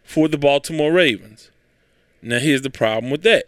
for 0.03 0.27
the 0.27 0.37
Baltimore 0.37 0.91
Ravens. 0.91 1.53
Now 2.21 2.41
here's 2.41 2.63
the 2.63 2.71
problem 2.71 3.13
with 3.13 3.23
that. 3.23 3.45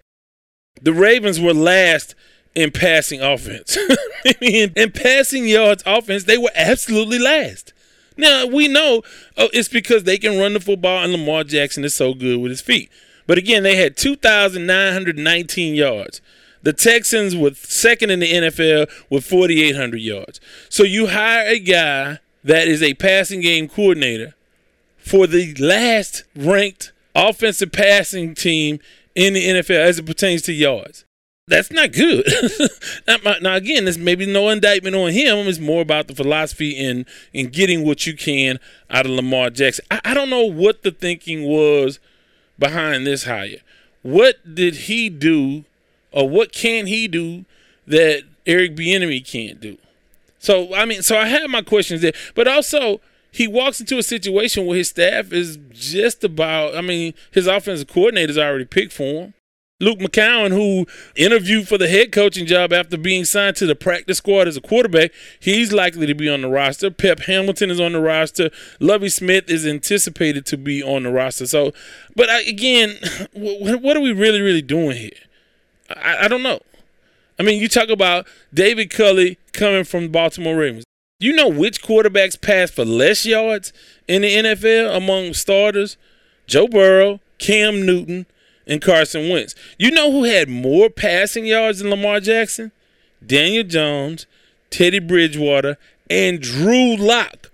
The 0.80 0.92
Ravens 0.92 1.40
were 1.40 1.54
last 1.54 2.14
in 2.54 2.70
passing 2.70 3.20
offense. 3.20 3.76
I 4.26 4.70
in 4.76 4.92
passing 4.92 5.46
yards 5.46 5.82
offense, 5.86 6.24
they 6.24 6.38
were 6.38 6.50
absolutely 6.54 7.18
last. 7.18 7.72
Now 8.16 8.46
we 8.46 8.68
know 8.68 9.02
oh, 9.36 9.48
it's 9.52 9.68
because 9.68 10.04
they 10.04 10.18
can 10.18 10.38
run 10.38 10.52
the 10.52 10.60
football 10.60 11.02
and 11.02 11.12
Lamar 11.12 11.44
Jackson 11.44 11.84
is 11.84 11.94
so 11.94 12.14
good 12.14 12.40
with 12.40 12.50
his 12.50 12.60
feet. 12.60 12.90
But 13.26 13.38
again, 13.38 13.62
they 13.62 13.76
had 13.76 13.96
2,919 13.96 15.74
yards. 15.74 16.20
The 16.62 16.72
Texans 16.72 17.36
were 17.36 17.52
second 17.54 18.10
in 18.10 18.20
the 18.20 18.32
NFL 18.32 18.90
with 19.10 19.24
4,800 19.24 20.00
yards. 20.00 20.40
So 20.68 20.82
you 20.82 21.08
hire 21.08 21.46
a 21.46 21.58
guy 21.58 22.18
that 22.42 22.68
is 22.68 22.82
a 22.82 22.94
passing 22.94 23.40
game 23.40 23.68
coordinator 23.68 24.34
for 24.98 25.26
the 25.26 25.54
last 25.54 26.24
ranked 26.34 26.92
offensive 27.14 27.72
passing 27.72 28.34
team 28.34 28.78
in 29.14 29.34
the 29.34 29.46
NFL 29.46 29.78
as 29.78 29.98
it 29.98 30.06
pertains 30.06 30.42
to 30.42 30.52
yards. 30.52 31.04
That's 31.46 31.70
not 31.70 31.92
good. 31.92 32.26
now, 33.42 33.54
again, 33.54 33.84
there's 33.84 33.98
maybe 33.98 34.24
no 34.24 34.48
indictment 34.48 34.96
on 34.96 35.12
him. 35.12 35.46
It's 35.46 35.58
more 35.58 35.82
about 35.82 36.08
the 36.08 36.14
philosophy 36.14 36.70
in 36.70 37.04
in 37.34 37.48
getting 37.48 37.84
what 37.84 38.06
you 38.06 38.16
can 38.16 38.58
out 38.88 39.04
of 39.04 39.12
Lamar 39.12 39.50
Jackson. 39.50 39.84
I, 39.90 40.00
I 40.04 40.14
don't 40.14 40.30
know 40.30 40.44
what 40.44 40.82
the 40.82 40.90
thinking 40.90 41.44
was 41.44 42.00
behind 42.58 43.06
this 43.06 43.24
hire. 43.24 43.58
What 44.00 44.54
did 44.54 44.74
he 44.74 45.10
do 45.10 45.64
or 46.12 46.28
what 46.28 46.52
can 46.52 46.86
he 46.86 47.08
do 47.08 47.44
that 47.86 48.22
Eric 48.46 48.74
Bieniemy 48.74 49.26
can't 49.26 49.60
do? 49.60 49.76
So 50.38 50.74
I 50.74 50.86
mean, 50.86 51.02
so 51.02 51.18
I 51.18 51.26
have 51.26 51.50
my 51.50 51.62
questions 51.62 52.00
there, 52.00 52.14
but 52.34 52.48
also 52.48 53.02
he 53.34 53.48
walks 53.48 53.80
into 53.80 53.98
a 53.98 54.02
situation 54.02 54.64
where 54.64 54.78
his 54.78 54.90
staff 54.90 55.32
is 55.32 55.58
just 55.70 56.22
about. 56.22 56.76
I 56.76 56.80
mean, 56.80 57.14
his 57.32 57.48
offensive 57.48 57.88
coordinator's 57.88 58.38
already 58.38 58.64
picked 58.64 58.92
for 58.92 59.24
him. 59.24 59.34
Luke 59.80 59.98
McCown, 59.98 60.50
who 60.52 60.86
interviewed 61.16 61.66
for 61.66 61.76
the 61.76 61.88
head 61.88 62.12
coaching 62.12 62.46
job 62.46 62.72
after 62.72 62.96
being 62.96 63.24
signed 63.24 63.56
to 63.56 63.66
the 63.66 63.74
practice 63.74 64.18
squad 64.18 64.46
as 64.46 64.56
a 64.56 64.60
quarterback, 64.60 65.10
he's 65.40 65.72
likely 65.72 66.06
to 66.06 66.14
be 66.14 66.28
on 66.28 66.42
the 66.42 66.48
roster. 66.48 66.92
Pep 66.92 67.18
Hamilton 67.20 67.72
is 67.72 67.80
on 67.80 67.92
the 67.92 68.00
roster. 68.00 68.50
Lovie 68.78 69.08
Smith 69.08 69.50
is 69.50 69.66
anticipated 69.66 70.46
to 70.46 70.56
be 70.56 70.80
on 70.80 71.02
the 71.02 71.10
roster. 71.10 71.48
So, 71.48 71.72
but 72.14 72.30
I, 72.30 72.42
again, 72.42 72.96
what 73.32 73.96
are 73.96 74.00
we 74.00 74.12
really, 74.12 74.42
really 74.42 74.62
doing 74.62 74.96
here? 74.96 75.10
I, 75.90 76.26
I 76.26 76.28
don't 76.28 76.44
know. 76.44 76.60
I 77.36 77.42
mean, 77.42 77.60
you 77.60 77.66
talk 77.66 77.88
about 77.88 78.28
David 78.54 78.90
Culley 78.90 79.38
coming 79.52 79.82
from 79.82 80.10
Baltimore 80.10 80.54
Ravens. 80.54 80.84
You 81.24 81.32
know 81.32 81.48
which 81.48 81.80
quarterbacks 81.82 82.38
pass 82.38 82.70
for 82.70 82.84
less 82.84 83.24
yards 83.24 83.72
in 84.06 84.20
the 84.20 84.34
NFL 84.34 84.94
among 84.94 85.32
starters? 85.32 85.96
Joe 86.46 86.68
Burrow, 86.68 87.18
Cam 87.38 87.86
Newton, 87.86 88.26
and 88.66 88.82
Carson 88.82 89.30
Wentz. 89.30 89.54
You 89.78 89.90
know 89.90 90.12
who 90.12 90.24
had 90.24 90.50
more 90.50 90.90
passing 90.90 91.46
yards 91.46 91.78
than 91.78 91.88
Lamar 91.88 92.20
Jackson? 92.20 92.72
Daniel 93.26 93.64
Jones, 93.64 94.26
Teddy 94.68 94.98
Bridgewater, 94.98 95.78
and 96.10 96.42
Drew 96.42 96.94
Lock. 96.94 97.50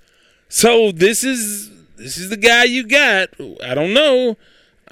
So 0.48 0.90
this 0.90 1.22
is 1.22 1.70
this 1.94 2.18
is 2.18 2.28
the 2.28 2.36
guy 2.36 2.64
you 2.64 2.84
got. 2.84 3.28
I 3.62 3.74
don't 3.74 3.94
know. 3.94 4.36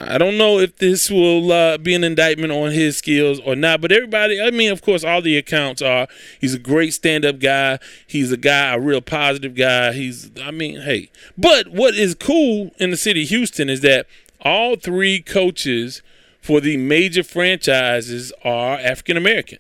I 0.01 0.17
don't 0.17 0.39
know 0.39 0.61
if 0.61 0.77
this 0.77 1.11
will 1.11 1.51
uh, 1.51 1.77
be 1.77 1.93
an 1.95 2.05
indictment 2.05 2.53
on 2.53 2.71
his 2.71 2.97
skills 2.97 3.41
or 3.41 3.57
not, 3.57 3.81
but 3.81 3.91
everybody, 3.91 4.41
I 4.41 4.53
mean, 4.53 4.71
of 4.71 4.81
course, 4.81 5.03
all 5.03 5.21
the 5.21 5.37
accounts 5.37 5.83
are 5.83 6.07
he's 6.41 6.55
a 6.55 6.59
great 6.59 6.95
stand 6.95 7.25
up 7.25 7.41
guy. 7.41 7.81
He's 8.07 8.31
a 8.31 8.37
guy, 8.37 8.75
a 8.75 8.79
real 8.79 9.01
positive 9.01 9.57
guy. 9.57 9.93
He's, 9.93 10.31
I 10.41 10.53
mean, 10.53 10.83
hey. 10.83 11.11
But 11.37 11.69
what 11.69 11.97
is 11.97 12.15
cool 12.15 12.71
in 12.79 12.93
the 12.93 12.97
city 12.97 13.25
of 13.25 13.29
Houston 13.31 13.69
is 13.69 13.81
that 13.81 14.07
all 14.41 14.77
three 14.77 15.21
coaches 15.21 16.03
for 16.41 16.61
the 16.61 16.77
major 16.77 17.25
franchises 17.25 18.33
are 18.45 18.79
African 18.79 19.17
American. 19.17 19.59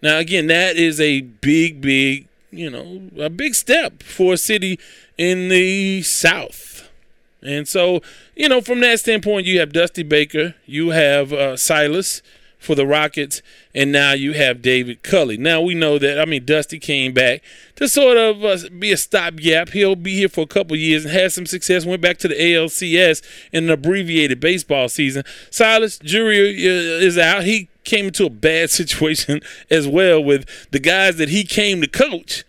Now, 0.00 0.18
again, 0.18 0.46
that 0.46 0.76
is 0.76 1.00
a 1.00 1.22
big, 1.22 1.80
big, 1.80 2.28
you 2.52 2.70
know, 2.70 3.10
a 3.18 3.28
big 3.28 3.56
step 3.56 4.04
for 4.04 4.34
a 4.34 4.38
city 4.38 4.78
in 5.18 5.48
the 5.48 6.02
South. 6.02 6.73
And 7.44 7.68
so, 7.68 8.00
you 8.34 8.48
know, 8.48 8.60
from 8.60 8.80
that 8.80 9.00
standpoint, 9.00 9.46
you 9.46 9.60
have 9.60 9.72
Dusty 9.72 10.02
Baker, 10.02 10.54
you 10.66 10.90
have 10.90 11.32
uh, 11.32 11.56
Silas 11.56 12.22
for 12.64 12.74
the 12.74 12.86
Rockets, 12.86 13.42
and 13.74 13.92
now 13.92 14.12
you 14.12 14.32
have 14.32 14.62
David 14.62 15.02
Culley. 15.02 15.36
Now 15.36 15.60
we 15.60 15.74
know 15.74 15.98
that 15.98 16.18
I 16.18 16.24
mean 16.24 16.44
Dusty 16.44 16.78
came 16.78 17.12
back 17.12 17.42
to 17.76 17.86
sort 17.86 18.16
of 18.16 18.42
uh, 18.44 18.58
be 18.78 18.90
a 18.90 18.96
stopgap. 18.96 19.68
He'll 19.68 19.96
be 19.96 20.14
here 20.14 20.28
for 20.28 20.40
a 20.40 20.46
couple 20.46 20.76
years 20.76 21.04
and 21.04 21.12
had 21.12 21.32
some 21.32 21.46
success. 21.46 21.84
Went 21.84 22.00
back 22.00 22.18
to 22.18 22.28
the 22.28 22.34
ALCS 22.34 23.22
in 23.52 23.64
an 23.64 23.70
abbreviated 23.70 24.40
baseball 24.40 24.88
season. 24.88 25.24
Silas 25.50 25.98
jury 25.98 26.38
uh, 26.38 27.04
is 27.04 27.18
out. 27.18 27.44
He 27.44 27.68
came 27.84 28.06
into 28.06 28.24
a 28.26 28.30
bad 28.30 28.70
situation 28.70 29.40
as 29.70 29.86
well 29.86 30.24
with 30.24 30.48
the 30.70 30.80
guys 30.80 31.16
that 31.16 31.28
he 31.28 31.44
came 31.44 31.82
to 31.82 31.86
coach 31.86 32.44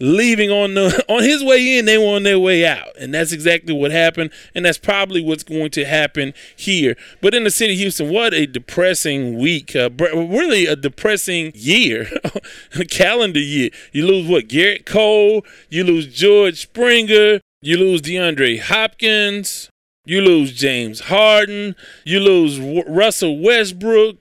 leaving 0.00 0.50
on 0.50 0.74
the 0.74 1.04
on 1.08 1.22
his 1.22 1.42
way 1.42 1.78
in, 1.78 1.84
they 1.84 1.98
were 1.98 2.14
on 2.14 2.22
their 2.22 2.38
way 2.38 2.66
out, 2.66 2.96
and 2.98 3.14
that's 3.14 3.32
exactly 3.32 3.74
what 3.74 3.90
happened, 3.90 4.30
and 4.54 4.64
that's 4.64 4.78
probably 4.78 5.22
what's 5.22 5.42
going 5.42 5.70
to 5.72 5.84
happen 5.84 6.34
here. 6.56 6.96
But 7.20 7.34
in 7.34 7.44
the 7.44 7.50
city 7.50 7.74
of 7.74 7.78
Houston, 7.78 8.10
what 8.10 8.34
a 8.34 8.46
depressing 8.46 9.38
week! 9.38 9.74
Uh, 9.76 9.90
really, 9.90 10.66
a 10.66 10.76
depressing 10.76 11.52
year, 11.54 12.08
calendar 12.90 13.40
year. 13.40 13.70
You 13.92 14.06
lose 14.06 14.28
what? 14.28 14.48
Gerrit 14.48 14.86
Cole. 14.86 15.44
You 15.68 15.84
lose 15.84 16.06
George 16.06 16.60
Springer. 16.60 17.40
You 17.62 17.78
lose 17.78 18.02
DeAndre 18.02 18.60
Hopkins. 18.60 19.70
You 20.06 20.20
lose 20.20 20.52
James 20.52 21.00
Harden. 21.00 21.74
You 22.04 22.20
lose 22.20 22.58
w- 22.58 22.84
Russell 22.86 23.38
Westbrook 23.38 24.18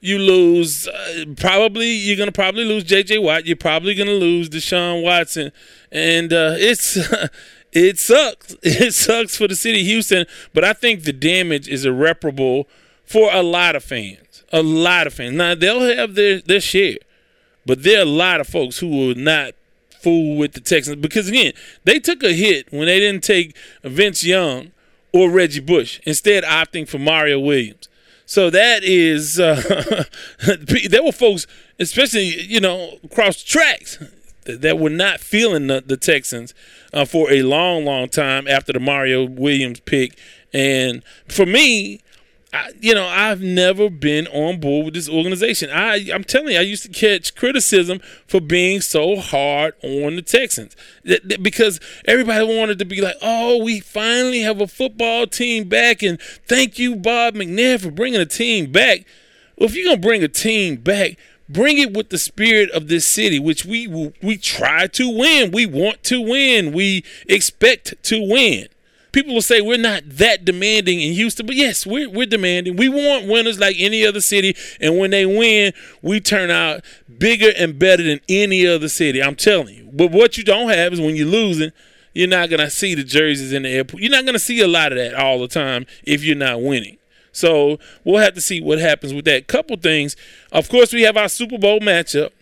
you 0.00 0.18
lose 0.18 0.86
uh, 0.88 1.24
probably 1.36 1.88
you're 1.88 2.16
gonna 2.16 2.32
probably 2.32 2.64
lose 2.64 2.84
J.J. 2.84 3.18
Watt. 3.18 3.46
You're 3.46 3.56
probably 3.56 3.94
gonna 3.94 4.10
lose 4.12 4.48
Deshaun 4.48 5.02
Watson, 5.02 5.52
and 5.90 6.32
uh, 6.32 6.54
it's 6.58 6.96
it 7.72 7.98
sucks. 7.98 8.56
It 8.62 8.94
sucks 8.94 9.36
for 9.36 9.48
the 9.48 9.56
city 9.56 9.80
of 9.80 9.86
Houston, 9.86 10.26
but 10.52 10.64
I 10.64 10.72
think 10.72 11.04
the 11.04 11.12
damage 11.12 11.68
is 11.68 11.84
irreparable 11.84 12.68
for 13.04 13.32
a 13.32 13.42
lot 13.42 13.76
of 13.76 13.84
fans. 13.84 14.44
A 14.52 14.62
lot 14.62 15.06
of 15.06 15.14
fans. 15.14 15.34
Now 15.34 15.54
they'll 15.54 15.80
have 15.80 16.14
their 16.14 16.40
their 16.40 16.60
share, 16.60 16.98
but 17.64 17.82
there 17.82 17.98
are 17.98 18.02
a 18.02 18.04
lot 18.04 18.40
of 18.40 18.46
folks 18.46 18.78
who 18.78 18.88
will 18.88 19.14
not 19.14 19.54
fool 20.00 20.36
with 20.36 20.52
the 20.52 20.60
Texans 20.60 20.96
because 20.96 21.28
again 21.28 21.52
they 21.84 21.98
took 21.98 22.22
a 22.22 22.32
hit 22.32 22.70
when 22.70 22.86
they 22.86 23.00
didn't 23.00 23.24
take 23.24 23.56
Vince 23.82 24.22
Young 24.22 24.70
or 25.12 25.30
Reggie 25.30 25.60
Bush, 25.60 26.00
instead 26.04 26.44
opting 26.44 26.86
for 26.86 26.98
Mario 26.98 27.40
Williams. 27.40 27.88
So 28.26 28.50
that 28.50 28.82
is, 28.82 29.38
uh, 29.38 30.04
there 30.88 31.02
were 31.02 31.12
folks, 31.12 31.46
especially, 31.78 32.42
you 32.42 32.60
know, 32.60 32.98
across 33.04 33.42
tracks, 33.42 33.98
that 34.44 34.78
were 34.78 34.90
not 34.90 35.20
feeling 35.20 35.68
the, 35.68 35.82
the 35.84 35.96
Texans 35.96 36.54
uh, 36.92 37.04
for 37.04 37.30
a 37.32 37.42
long, 37.42 37.84
long 37.84 38.08
time 38.08 38.46
after 38.46 38.72
the 38.72 38.80
Mario 38.80 39.24
Williams 39.24 39.80
pick. 39.80 40.18
And 40.52 41.02
for 41.28 41.46
me, 41.46 42.00
I, 42.56 42.70
you 42.80 42.94
know, 42.94 43.06
I've 43.06 43.42
never 43.42 43.90
been 43.90 44.26
on 44.28 44.60
board 44.60 44.86
with 44.86 44.94
this 44.94 45.08
organization. 45.08 45.68
I, 45.70 46.10
I'm 46.12 46.24
telling 46.24 46.54
you, 46.54 46.58
I 46.58 46.62
used 46.62 46.84
to 46.84 46.88
catch 46.88 47.34
criticism 47.34 48.00
for 48.26 48.40
being 48.40 48.80
so 48.80 49.16
hard 49.16 49.74
on 49.82 50.16
the 50.16 50.22
Texans 50.22 50.74
that, 51.04 51.28
that, 51.28 51.42
because 51.42 51.80
everybody 52.06 52.44
wanted 52.46 52.78
to 52.78 52.84
be 52.86 53.02
like, 53.02 53.16
"Oh, 53.20 53.62
we 53.62 53.80
finally 53.80 54.40
have 54.40 54.60
a 54.60 54.66
football 54.66 55.26
team 55.26 55.68
back," 55.68 56.02
and 56.02 56.20
thank 56.46 56.78
you, 56.78 56.96
Bob 56.96 57.34
McNair, 57.34 57.80
for 57.80 57.90
bringing 57.90 58.20
a 58.20 58.26
team 58.26 58.72
back. 58.72 59.04
Well, 59.58 59.68
if 59.68 59.76
you're 59.76 59.84
gonna 59.84 60.00
bring 60.00 60.24
a 60.24 60.28
team 60.28 60.76
back, 60.76 61.18
bring 61.48 61.78
it 61.78 61.92
with 61.92 62.08
the 62.08 62.18
spirit 62.18 62.70
of 62.70 62.88
this 62.88 63.06
city, 63.06 63.38
which 63.38 63.66
we 63.66 63.86
we 64.22 64.38
try 64.38 64.86
to 64.86 65.08
win. 65.08 65.50
We 65.50 65.66
want 65.66 66.02
to 66.04 66.20
win. 66.22 66.72
We 66.72 67.04
expect 67.28 68.02
to 68.04 68.20
win 68.20 68.68
people 69.16 69.32
will 69.32 69.40
say 69.40 69.62
we're 69.62 69.78
not 69.78 70.02
that 70.06 70.44
demanding 70.44 71.00
in 71.00 71.14
Houston, 71.14 71.46
but 71.46 71.56
yes, 71.56 71.86
we're, 71.86 72.10
we're 72.10 72.26
demanding. 72.26 72.76
We 72.76 72.90
want 72.90 73.26
winners 73.26 73.58
like 73.58 73.76
any 73.78 74.06
other 74.06 74.20
city, 74.20 74.54
and 74.78 74.98
when 74.98 75.10
they 75.10 75.24
win, 75.24 75.72
we 76.02 76.20
turn 76.20 76.50
out 76.50 76.84
bigger 77.18 77.50
and 77.56 77.78
better 77.78 78.02
than 78.02 78.20
any 78.28 78.66
other 78.66 78.90
city. 78.90 79.22
I'm 79.22 79.34
telling 79.34 79.74
you. 79.74 79.88
But 79.90 80.10
what 80.12 80.36
you 80.36 80.44
don't 80.44 80.68
have 80.68 80.92
is 80.92 81.00
when 81.00 81.16
you're 81.16 81.26
losing, 81.26 81.72
you're 82.12 82.28
not 82.28 82.50
gonna 82.50 82.68
see 82.68 82.94
the 82.94 83.04
jerseys 83.04 83.54
in 83.54 83.62
the 83.62 83.70
airport. 83.70 84.02
You're 84.02 84.12
not 84.12 84.26
gonna 84.26 84.38
see 84.38 84.60
a 84.60 84.68
lot 84.68 84.92
of 84.92 84.98
that 84.98 85.14
all 85.14 85.38
the 85.38 85.48
time 85.48 85.86
if 86.04 86.22
you're 86.22 86.36
not 86.36 86.60
winning. 86.60 86.98
So 87.32 87.78
we'll 88.04 88.20
have 88.20 88.34
to 88.34 88.42
see 88.42 88.60
what 88.60 88.78
happens 88.80 89.14
with 89.14 89.24
that. 89.24 89.46
Couple 89.46 89.78
things. 89.78 90.14
Of 90.52 90.68
course, 90.68 90.92
we 90.92 91.02
have 91.02 91.16
our 91.16 91.30
Super 91.30 91.56
Bowl 91.56 91.80
matchup, 91.80 92.32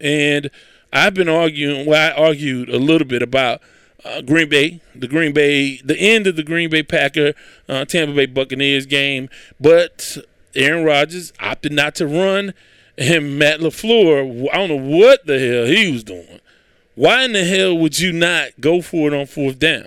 and 0.00 0.50
I've 0.94 1.12
been 1.12 1.28
arguing. 1.28 1.84
Well, 1.84 2.10
I 2.10 2.14
argued 2.18 2.70
a 2.70 2.78
little 2.78 3.06
bit 3.06 3.20
about 3.20 3.60
uh, 4.04 4.20
Green 4.22 4.48
Bay, 4.48 4.80
the 4.94 5.08
Green 5.08 5.32
Bay, 5.32 5.80
the 5.84 5.98
end 5.98 6.26
of 6.26 6.36
the 6.36 6.42
Green 6.42 6.70
Bay 6.70 6.82
Packer, 6.82 7.34
uh, 7.68 7.84
Tampa 7.84 8.14
Bay 8.14 8.26
Buccaneers 8.26 8.86
game. 8.86 9.28
But 9.60 10.18
Aaron 10.54 10.84
Rodgers 10.84 11.32
opted 11.40 11.72
not 11.72 11.94
to 11.96 12.06
run, 12.06 12.54
and 12.98 13.38
Matt 13.38 13.60
LaFleur, 13.60 14.48
I 14.52 14.56
don't 14.56 14.68
know 14.68 14.96
what 14.96 15.26
the 15.26 15.38
hell 15.38 15.66
he 15.66 15.92
was 15.92 16.04
doing. 16.04 16.40
Why 16.94 17.24
in 17.24 17.32
the 17.32 17.44
hell 17.44 17.76
would 17.76 17.98
you 17.98 18.12
not 18.12 18.60
go 18.60 18.82
for 18.82 19.08
it 19.08 19.18
on 19.18 19.26
fourth 19.26 19.58
down? 19.58 19.86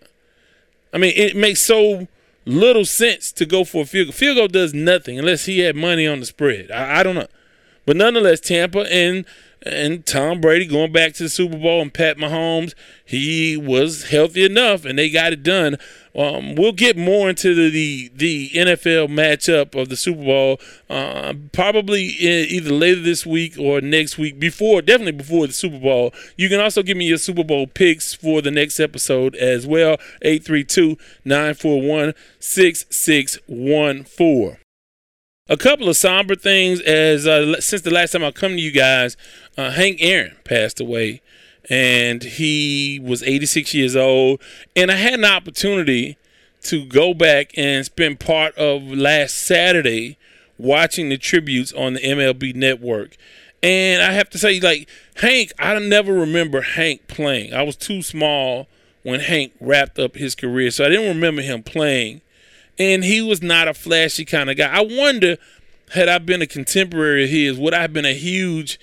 I 0.92 0.98
mean, 0.98 1.14
it 1.16 1.36
makes 1.36 1.62
so 1.62 2.08
little 2.46 2.86
sense 2.86 3.32
to 3.34 3.46
go 3.46 3.64
for 3.64 3.84
a 3.84 3.86
field 3.86 4.08
goal. 4.08 4.14
Field 4.14 4.38
goal 4.38 4.48
does 4.48 4.74
nothing 4.74 5.20
unless 5.20 5.46
he 5.46 5.60
had 5.60 5.76
money 5.76 6.08
on 6.08 6.20
the 6.20 6.26
spread. 6.26 6.72
I, 6.72 7.00
I 7.00 7.04
don't 7.04 7.16
know. 7.16 7.28
But 7.86 7.98
nonetheless, 7.98 8.40
Tampa 8.40 8.92
and 8.92 9.26
and 9.66 10.06
Tom 10.06 10.42
Brady 10.42 10.68
going 10.68 10.92
back 10.92 11.14
to 11.16 11.24
the 11.24 11.30
Super 11.30 11.58
Bowl 11.58 11.82
and 11.82 11.94
Pat 11.94 12.18
Mahomes, 12.18 12.76
he 13.04 13.58
was 13.58 14.10
healthy 14.10 14.46
enough 14.46 14.86
and 14.86 15.00
they 15.00 15.10
got 15.10 15.34
it 15.34 15.42
done. 15.42 15.78
Um, 16.16 16.56
we'll 16.56 16.72
get 16.72 16.96
more 16.96 17.30
into 17.30 17.56
the, 17.56 17.70
the, 17.70 18.12
the 18.16 18.50
NFL 18.52 19.10
matchup 19.10 19.80
of 19.80 19.90
the 19.90 19.98
Super 19.98 20.24
Bowl 20.24 20.60
uh, 20.90 21.34
probably 21.52 22.04
either 22.04 22.72
later 22.72 23.02
this 23.02 23.26
week 23.26 23.58
or 23.58 23.82
next 23.82 24.18
week 24.18 24.40
before 24.40 24.82
definitely 24.82 25.14
before 25.14 25.48
the 25.48 25.54
Super 25.54 25.80
Bowl. 25.80 26.14
You 26.38 26.48
can 26.48 26.60
also 26.60 26.84
give 26.84 26.96
me 26.96 27.08
your 27.08 27.18
Super 27.18 27.44
Bowl 27.44 27.66
picks 27.66 28.14
for 28.14 28.42
the 28.42 28.52
next 28.52 28.80
episode 28.80 29.36
as 29.36 29.66
well 29.66 29.98
832 30.22 30.98
941 31.26 32.14
6614 32.40 34.58
a 35.48 35.58
couple 35.58 35.88
of 35.88 35.96
somber 35.96 36.36
things 36.36 36.82
as 36.82 37.28
uh, 37.28 37.62
since 37.62 37.84
the 37.84 37.92
last 37.92 38.12
time 38.12 38.24
I 38.24 38.32
come 38.32 38.54
to 38.54 38.62
you 38.62 38.72
guys, 38.72 39.16
uh, 39.58 39.70
Hank 39.72 39.98
Aaron 40.02 40.36
passed 40.44 40.80
away, 40.80 41.22
and 41.70 42.24
he 42.24 43.00
was 43.04 43.22
86 43.22 43.74
years 43.76 43.96
old. 43.96 44.42
And 44.76 44.92
I 44.92 44.96
had 44.96 45.14
an 45.14 45.26
opportunity 45.26 46.18
to 46.64 46.84
go 46.86 47.14
back 47.14 47.52
and 47.56 47.86
spend 47.86 48.20
part 48.20 48.56
of 48.58 48.82
last 48.84 49.36
Saturday 49.36 50.18
watching 50.58 51.10
the 51.10 51.18
tributes 51.18 51.72
on 51.74 51.94
the 51.94 52.00
MLB 52.00 52.56
Network. 52.56 53.16
And 53.62 54.02
I 54.02 54.14
have 54.14 54.32
to 54.32 54.40
say, 54.40 54.60
like 54.60 54.90
Hank, 55.18 55.54
I 55.60 55.78
never 55.78 56.14
remember 56.14 56.62
Hank 56.62 57.08
playing. 57.08 57.54
I 57.54 57.62
was 57.62 57.76
too 57.76 58.02
small 58.02 58.68
when 59.04 59.20
Hank 59.20 59.54
wrapped 59.60 60.00
up 60.00 60.16
his 60.16 60.34
career, 60.34 60.72
so 60.72 60.86
I 60.86 60.90
didn't 60.90 61.08
remember 61.08 61.44
him 61.44 61.62
playing 61.62 62.22
and 62.78 63.04
he 63.04 63.22
was 63.22 63.42
not 63.42 63.68
a 63.68 63.74
flashy 63.74 64.26
kind 64.26 64.50
of 64.50 64.58
guy. 64.58 64.72
I 64.72 64.82
wonder 64.82 65.38
had 65.92 66.10
I 66.10 66.18
been 66.18 66.42
a 66.42 66.48
contemporary 66.48 67.26
of 67.26 67.30
his, 67.30 67.58
would 67.58 67.74
I 67.74 67.82
have 67.82 67.94
been 67.94 68.06
a 68.06 68.14
huge 68.14 68.80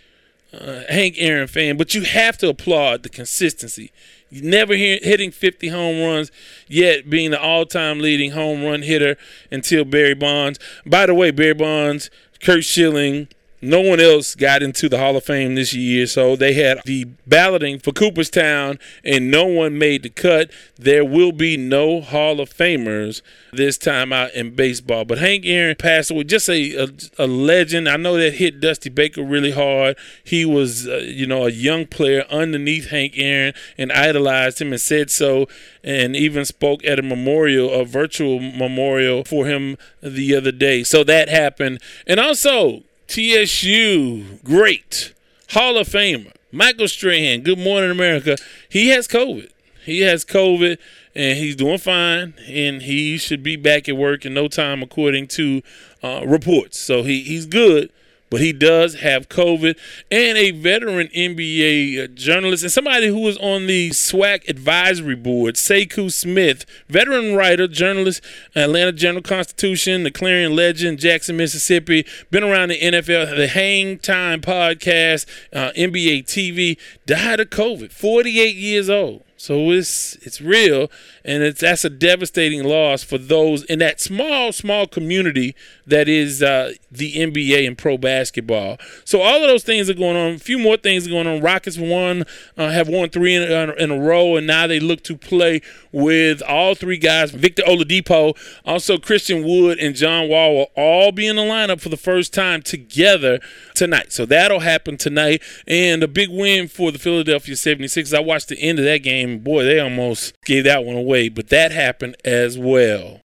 uh, 0.52 0.82
Hank 0.88 1.16
Aaron 1.18 1.48
fan? 1.48 1.76
But 1.76 1.94
you 1.94 2.02
have 2.02 2.38
to 2.38 2.48
applaud 2.48 3.02
the 3.02 3.08
consistency. 3.08 3.92
You 4.30 4.42
never 4.42 4.74
hear, 4.74 4.98
hitting 5.02 5.30
50 5.30 5.68
home 5.68 6.00
runs, 6.00 6.30
yet 6.68 7.10
being 7.10 7.32
the 7.32 7.40
all-time 7.40 7.98
leading 8.00 8.30
home 8.30 8.64
run 8.64 8.82
hitter 8.82 9.16
until 9.50 9.84
Barry 9.84 10.14
Bonds. 10.14 10.58
By 10.86 11.06
the 11.06 11.14
way, 11.14 11.30
Barry 11.30 11.54
Bonds, 11.54 12.08
Curt 12.40 12.64
Schilling, 12.64 13.28
no 13.62 13.80
one 13.80 14.00
else 14.00 14.34
got 14.34 14.60
into 14.60 14.88
the 14.88 14.98
Hall 14.98 15.16
of 15.16 15.24
Fame 15.24 15.54
this 15.54 15.72
year, 15.72 16.06
so 16.08 16.34
they 16.34 16.52
had 16.52 16.80
the 16.84 17.06
balloting 17.26 17.78
for 17.78 17.92
Cooperstown, 17.92 18.80
and 19.04 19.30
no 19.30 19.46
one 19.46 19.78
made 19.78 20.02
the 20.02 20.10
cut. 20.10 20.50
There 20.76 21.04
will 21.04 21.30
be 21.30 21.56
no 21.56 22.00
Hall 22.00 22.40
of 22.40 22.52
Famers 22.52 23.22
this 23.52 23.78
time 23.78 24.12
out 24.12 24.34
in 24.34 24.56
baseball. 24.56 25.04
But 25.04 25.18
Hank 25.18 25.44
Aaron 25.46 25.76
passed 25.76 26.10
away, 26.10 26.24
just 26.24 26.48
a, 26.48 26.74
a, 26.74 26.88
a 27.18 27.26
legend. 27.28 27.88
I 27.88 27.96
know 27.96 28.16
that 28.16 28.34
hit 28.34 28.60
Dusty 28.60 28.90
Baker 28.90 29.22
really 29.22 29.52
hard. 29.52 29.96
He 30.24 30.44
was, 30.44 30.88
uh, 30.88 30.96
you 30.96 31.26
know, 31.26 31.46
a 31.46 31.50
young 31.50 31.86
player 31.86 32.24
underneath 32.30 32.88
Hank 32.90 33.14
Aaron 33.16 33.54
and 33.78 33.92
idolized 33.92 34.60
him 34.60 34.72
and 34.72 34.80
said 34.80 35.08
so, 35.08 35.46
and 35.84 36.16
even 36.16 36.44
spoke 36.44 36.84
at 36.84 36.98
a 36.98 37.02
memorial, 37.02 37.70
a 37.72 37.84
virtual 37.84 38.40
memorial 38.40 39.22
for 39.22 39.46
him 39.46 39.76
the 40.02 40.34
other 40.34 40.52
day. 40.52 40.82
So 40.82 41.04
that 41.04 41.28
happened. 41.28 41.80
And 42.08 42.18
also, 42.18 42.82
TSU, 43.12 44.38
great 44.42 45.12
Hall 45.50 45.76
of 45.76 45.86
Famer, 45.86 46.32
Michael 46.50 46.88
Strahan. 46.88 47.42
Good 47.42 47.58
morning, 47.58 47.90
America. 47.90 48.38
He 48.70 48.88
has 48.88 49.06
COVID. 49.06 49.50
He 49.84 50.00
has 50.00 50.24
COVID, 50.24 50.78
and 51.14 51.36
he's 51.36 51.54
doing 51.54 51.76
fine, 51.76 52.32
and 52.48 52.80
he 52.80 53.18
should 53.18 53.42
be 53.42 53.56
back 53.56 53.86
at 53.86 53.98
work 53.98 54.24
in 54.24 54.32
no 54.32 54.48
time, 54.48 54.82
according 54.82 55.26
to 55.28 55.60
uh, 56.02 56.22
reports. 56.26 56.78
So 56.78 57.02
he, 57.02 57.20
he's 57.20 57.44
good 57.44 57.92
but 58.32 58.40
he 58.40 58.50
does 58.50 58.94
have 58.94 59.28
COVID. 59.28 59.78
And 60.10 60.38
a 60.38 60.52
veteran 60.52 61.08
NBA 61.08 62.02
uh, 62.02 62.06
journalist 62.06 62.62
and 62.62 62.72
somebody 62.72 63.08
who 63.08 63.20
was 63.20 63.36
on 63.36 63.66
the 63.66 63.90
SWAC 63.90 64.48
advisory 64.48 65.16
board, 65.16 65.56
Sekou 65.56 66.10
Smith, 66.10 66.64
veteran 66.88 67.34
writer, 67.34 67.68
journalist, 67.68 68.24
Atlanta 68.56 68.90
Journal 68.92 69.20
Constitution, 69.20 70.04
the 70.04 70.10
Clarion 70.10 70.56
Ledger, 70.56 70.96
Jackson, 70.96 71.36
Mississippi, 71.36 72.06
been 72.30 72.42
around 72.42 72.70
the 72.70 72.80
NFL, 72.80 73.36
the 73.36 73.48
Hang 73.48 73.98
Time 73.98 74.40
podcast, 74.40 75.26
uh, 75.52 75.70
NBA 75.76 76.24
TV, 76.24 76.78
died 77.04 77.38
of 77.38 77.50
COVID, 77.50 77.92
48 77.92 78.56
years 78.56 78.88
old. 78.88 79.24
So 79.42 79.72
it's 79.72 80.14
it's 80.22 80.40
real, 80.40 80.88
and 81.24 81.42
it's 81.42 81.62
that's 81.62 81.84
a 81.84 81.90
devastating 81.90 82.62
loss 82.62 83.02
for 83.02 83.18
those 83.18 83.64
in 83.64 83.80
that 83.80 84.00
small 84.00 84.52
small 84.52 84.86
community 84.86 85.56
that 85.84 86.08
is 86.08 86.44
uh, 86.44 86.74
the 86.92 87.14
NBA 87.14 87.66
and 87.66 87.76
pro 87.76 87.98
basketball. 87.98 88.78
So 89.04 89.20
all 89.20 89.42
of 89.42 89.48
those 89.48 89.64
things 89.64 89.90
are 89.90 89.94
going 89.94 90.16
on. 90.16 90.34
A 90.34 90.38
few 90.38 90.60
more 90.60 90.76
things 90.76 91.08
are 91.08 91.10
going 91.10 91.26
on. 91.26 91.40
Rockets 91.40 91.76
won, 91.76 92.24
uh, 92.56 92.70
have 92.70 92.88
won 92.88 93.08
three 93.08 93.34
in, 93.34 93.42
uh, 93.42 93.72
in, 93.78 93.90
a 93.90 93.98
row, 93.98 94.36
and 94.36 94.46
now 94.46 94.68
they 94.68 94.78
look 94.78 95.02
to 95.04 95.16
play 95.16 95.60
with 95.90 96.40
all 96.42 96.76
three 96.76 96.98
guys. 96.98 97.32
Victor 97.32 97.64
Oladipo, 97.64 98.36
also 98.64 98.96
Christian 98.96 99.42
Wood, 99.42 99.80
and 99.80 99.96
John 99.96 100.28
Wall 100.28 100.54
will 100.54 100.70
all 100.76 101.10
be 101.10 101.26
in 101.26 101.34
the 101.34 101.42
lineup 101.42 101.80
for 101.80 101.88
the 101.88 101.96
first 101.96 102.32
time 102.32 102.62
together 102.62 103.40
tonight. 103.74 104.12
So 104.12 104.24
that'll 104.24 104.60
happen 104.60 104.96
tonight, 104.96 105.42
and 105.66 106.02
a 106.04 106.08
big 106.08 106.28
win 106.30 106.68
for 106.68 106.92
the 106.92 106.98
Philadelphia 107.00 107.56
76ers. 107.56 108.16
I 108.16 108.20
watched 108.20 108.48
the 108.48 108.60
end 108.60 108.78
of 108.78 108.84
that 108.84 108.98
game. 108.98 109.31
Boy, 109.38 109.64
they 109.64 109.80
almost 109.80 110.34
gave 110.44 110.64
that 110.64 110.84
one 110.84 110.96
away, 110.96 111.28
but 111.28 111.48
that 111.48 111.72
happened 111.72 112.16
as 112.24 112.56
well. 112.58 113.20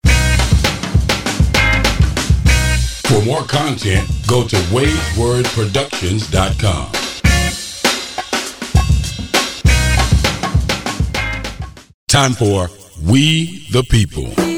For 3.06 3.22
more 3.24 3.44
content, 3.44 4.08
go 4.26 4.46
to 4.48 4.56
WadeWordProductions.com. 4.56 6.92
Time 12.08 12.32
for 12.32 12.68
We 13.02 13.68
the 13.70 13.84
People. 13.84 14.51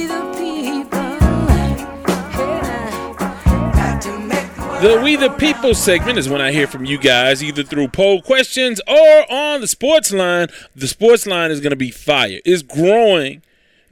The 4.80 5.00
We 5.02 5.16
the 5.16 5.30
People 5.30 5.74
segment 5.74 6.18
is 6.18 6.28
when 6.28 6.40
I 6.40 6.52
hear 6.52 6.66
from 6.66 6.84
you 6.84 6.98
guys 6.98 7.42
either 7.42 7.62
through 7.62 7.88
poll 7.88 8.20
questions 8.20 8.80
or 8.86 9.32
on 9.32 9.60
the 9.60 9.66
sports 9.66 10.12
line. 10.12 10.48
The 10.76 10.88
sports 10.88 11.26
line 11.26 11.50
is 11.50 11.60
going 11.60 11.70
to 11.70 11.76
be 11.76 11.90
fire. 11.90 12.40
It's 12.44 12.62
growing 12.62 13.42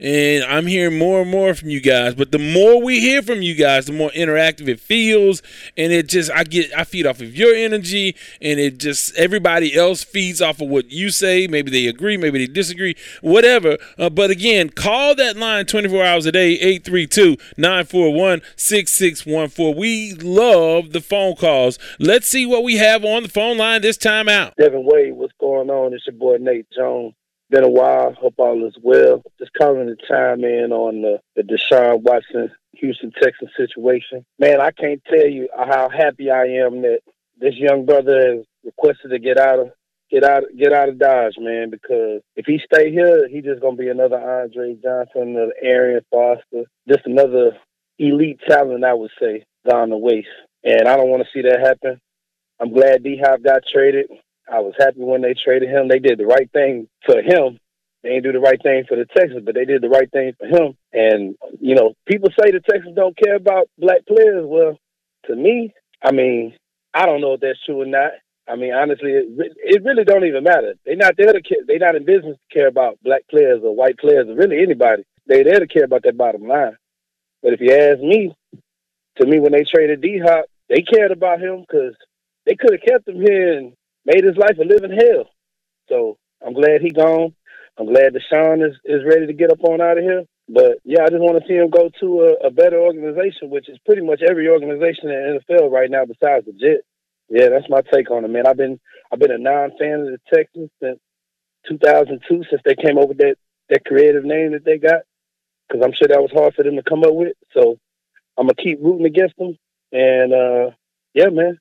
and 0.03 0.43
I'm 0.43 0.67
hearing 0.67 0.99
more 0.99 1.21
and 1.21 1.31
more 1.31 1.55
from 1.55 1.69
you 1.69 1.79
guys. 1.79 2.15
But 2.15 2.33
the 2.33 2.39
more 2.39 2.83
we 2.83 2.99
hear 2.99 3.21
from 3.21 3.41
you 3.41 3.55
guys, 3.55 3.85
the 3.85 3.93
more 3.93 4.09
interactive 4.11 4.67
it 4.67 4.81
feels, 4.81 5.41
and 5.77 5.93
it 5.93 6.09
just 6.09 6.29
I 6.29 6.43
get 6.43 6.77
I 6.77 6.83
feed 6.83 7.07
off 7.07 7.21
of 7.21 7.33
your 7.35 7.55
energy, 7.55 8.17
and 8.41 8.59
it 8.59 8.79
just 8.79 9.15
everybody 9.15 9.73
else 9.73 10.03
feeds 10.03 10.41
off 10.41 10.59
of 10.59 10.67
what 10.67 10.91
you 10.91 11.09
say. 11.09 11.47
Maybe 11.47 11.71
they 11.71 11.87
agree, 11.87 12.17
maybe 12.17 12.45
they 12.45 12.51
disagree, 12.51 12.97
whatever. 13.21 13.77
Uh, 13.97 14.09
but 14.09 14.29
again, 14.29 14.67
call 14.69 15.15
that 15.15 15.37
line 15.37 15.65
24 15.65 16.03
hours 16.03 16.25
a 16.25 16.33
day, 16.33 16.57
832-941-6614. 16.79 19.77
We 19.77 20.15
love 20.15 20.91
the 20.91 20.99
phone 20.99 21.35
calls. 21.35 21.79
Let's 21.99 22.27
see 22.27 22.45
what 22.45 22.63
we 22.63 22.75
have 22.77 23.05
on 23.05 23.23
the 23.23 23.29
phone 23.29 23.57
line 23.57 23.81
this 23.81 23.95
time 23.97 24.27
out. 24.27 24.53
Devin 24.57 24.83
Wade, 24.83 25.13
what's 25.13 25.31
going 25.39 25.69
on? 25.69 25.93
It's 25.93 26.05
your 26.05 26.15
boy 26.15 26.35
Nate 26.39 26.67
Jones 26.75 27.13
been 27.53 27.63
a 27.63 27.69
while. 27.69 28.13
Hope 28.13 28.33
all 28.37 28.65
is 28.67 28.75
well. 28.81 29.21
Just 29.37 29.53
calling 29.53 29.85
to 29.85 29.95
chime 30.07 30.43
in 30.43 30.71
on 30.71 31.03
the, 31.03 31.19
the 31.35 31.43
Deshaun 31.43 32.01
Watson 32.01 32.49
Houston 32.73 33.11
Texas 33.21 33.49
situation. 33.55 34.25
Man, 34.39 34.59
I 34.59 34.71
can't 34.71 35.01
tell 35.05 35.27
you 35.27 35.47
how 35.55 35.87
happy 35.89 36.31
I 36.31 36.45
am 36.45 36.81
that 36.81 37.01
this 37.39 37.53
young 37.55 37.85
brother 37.85 38.37
has 38.37 38.45
requested 38.65 39.11
to 39.11 39.19
get 39.19 39.37
out 39.37 39.59
of 39.59 39.71
get 40.09 40.23
out 40.23 40.43
get 40.57 40.73
out 40.73 40.89
of 40.89 40.97
Dodge, 40.97 41.35
man, 41.37 41.69
because 41.69 42.21
if 42.35 42.45
he 42.47 42.59
stay 42.65 42.91
here, 42.91 43.27
he 43.27 43.41
just 43.41 43.61
gonna 43.61 43.75
be 43.75 43.89
another 43.89 44.17
Andre 44.17 44.75
Johnson, 44.81 45.35
another 45.37 45.53
Arian 45.61 46.01
Foster, 46.09 46.63
just 46.87 47.05
another 47.05 47.57
elite 47.99 48.39
talent, 48.47 48.83
I 48.83 48.95
would 48.95 49.11
say, 49.21 49.45
gone 49.69 49.89
to 49.89 49.97
waste. 49.97 50.27
And 50.63 50.87
I 50.87 50.97
don't 50.97 51.09
want 51.09 51.23
to 51.23 51.29
see 51.33 51.47
that 51.47 51.59
happen. 51.59 51.99
I'm 52.59 52.73
glad 52.73 53.03
D 53.03 53.21
Hop 53.23 53.43
got 53.43 53.61
traded. 53.71 54.07
I 54.51 54.59
was 54.59 54.73
happy 54.77 54.99
when 54.99 55.21
they 55.21 55.33
traded 55.33 55.69
him. 55.69 55.87
They 55.87 55.99
did 55.99 56.19
the 56.19 56.25
right 56.25 56.49
thing 56.51 56.87
for 57.05 57.21
him. 57.21 57.59
They 58.03 58.09
didn't 58.09 58.23
do 58.23 58.31
the 58.33 58.39
right 58.39 58.61
thing 58.61 58.83
for 58.87 58.97
the 58.97 59.05
Texans, 59.05 59.45
but 59.45 59.55
they 59.55 59.63
did 59.63 59.81
the 59.81 59.89
right 59.89 60.11
thing 60.11 60.33
for 60.37 60.45
him. 60.45 60.75
And, 60.91 61.35
you 61.61 61.75
know, 61.75 61.93
people 62.05 62.29
say 62.31 62.51
the 62.51 62.59
Texans 62.59 62.95
don't 62.95 63.17
care 63.17 63.35
about 63.35 63.69
black 63.77 64.05
players. 64.05 64.43
Well, 64.45 64.77
to 65.27 65.35
me, 65.35 65.73
I 66.03 66.11
mean, 66.11 66.53
I 66.93 67.05
don't 67.05 67.21
know 67.21 67.33
if 67.33 67.39
that's 67.39 67.63
true 67.65 67.81
or 67.81 67.85
not. 67.85 68.11
I 68.45 68.57
mean, 68.57 68.73
honestly, 68.73 69.11
it, 69.11 69.53
it 69.57 69.83
really 69.85 70.03
don't 70.03 70.25
even 70.25 70.43
matter. 70.43 70.73
They're 70.85 70.97
not 70.97 71.15
there 71.17 71.31
to 71.31 71.41
care. 71.41 71.63
They're 71.65 71.79
not 71.79 71.95
in 71.95 72.03
business 72.03 72.35
to 72.35 72.53
care 72.53 72.67
about 72.67 72.99
black 73.01 73.21
players 73.29 73.61
or 73.63 73.73
white 73.73 73.97
players 73.97 74.27
or 74.27 74.35
really 74.35 74.61
anybody. 74.61 75.03
They're 75.25 75.45
there 75.45 75.59
to 75.59 75.67
care 75.67 75.85
about 75.85 76.03
that 76.03 76.17
bottom 76.17 76.45
line. 76.45 76.75
But 77.41 77.53
if 77.53 77.61
you 77.61 77.73
ask 77.73 77.99
me, 77.99 78.35
to 79.21 79.25
me, 79.25 79.39
when 79.39 79.53
they 79.53 79.63
traded 79.63 80.01
D 80.01 80.19
Hop, 80.25 80.45
they 80.67 80.81
cared 80.81 81.11
about 81.11 81.39
him 81.39 81.61
because 81.61 81.95
they 82.45 82.55
could 82.55 82.71
have 82.73 82.81
kept 82.81 83.07
him 83.07 83.21
here 83.21 83.57
and 83.57 83.73
made 84.05 84.23
his 84.23 84.37
life 84.37 84.57
a 84.59 84.63
living 84.63 84.97
hell. 84.97 85.29
So 85.89 86.17
I'm 86.45 86.53
glad 86.53 86.81
he 86.81 86.89
gone. 86.89 87.33
I'm 87.77 87.87
glad 87.87 88.13
Deshaun 88.13 88.65
is, 88.65 88.75
is 88.85 89.01
ready 89.07 89.27
to 89.27 89.33
get 89.33 89.51
up 89.51 89.63
on 89.63 89.81
out 89.81 89.97
of 89.97 90.03
here. 90.03 90.23
But 90.47 90.79
yeah, 90.83 91.03
I 91.03 91.09
just 91.09 91.23
want 91.23 91.41
to 91.41 91.47
see 91.47 91.55
him 91.55 91.69
go 91.69 91.89
to 92.01 92.35
a, 92.43 92.47
a 92.47 92.51
better 92.51 92.79
organization, 92.79 93.49
which 93.49 93.69
is 93.69 93.79
pretty 93.85 94.01
much 94.01 94.21
every 94.21 94.49
organization 94.49 95.09
in 95.09 95.09
the 95.09 95.39
NFL 95.39 95.71
right 95.71 95.89
now 95.89 96.05
besides 96.05 96.45
the 96.45 96.51
Jets. 96.53 96.85
Yeah, 97.29 97.49
that's 97.49 97.69
my 97.69 97.81
take 97.93 98.11
on 98.11 98.25
it, 98.25 98.29
man. 98.29 98.45
I've 98.45 98.57
been 98.57 98.79
I've 99.11 99.19
been 99.19 99.31
a 99.31 99.37
non-fan 99.37 100.01
of 100.01 100.07
the 100.07 100.19
Texans 100.33 100.69
since 100.81 100.99
2002, 101.69 102.43
since 102.49 102.61
they 102.65 102.75
came 102.75 102.97
up 102.97 103.07
with 103.07 103.19
that 103.19 103.35
that 103.69 103.85
creative 103.85 104.25
name 104.25 104.51
that 104.51 104.65
they 104.65 104.77
got, 104.77 105.01
because 105.67 105.81
I'm 105.83 105.93
sure 105.93 106.09
that 106.09 106.21
was 106.21 106.31
hard 106.33 106.53
for 106.53 106.63
them 106.63 106.75
to 106.75 106.83
come 106.83 107.03
up 107.03 107.13
with. 107.13 107.33
So 107.53 107.79
I'm 108.37 108.47
gonna 108.47 108.55
keep 108.55 108.79
rooting 108.83 109.05
against 109.05 109.37
them, 109.37 109.57
and 109.93 110.33
uh, 110.33 110.71
yeah, 111.13 111.29
man, 111.29 111.57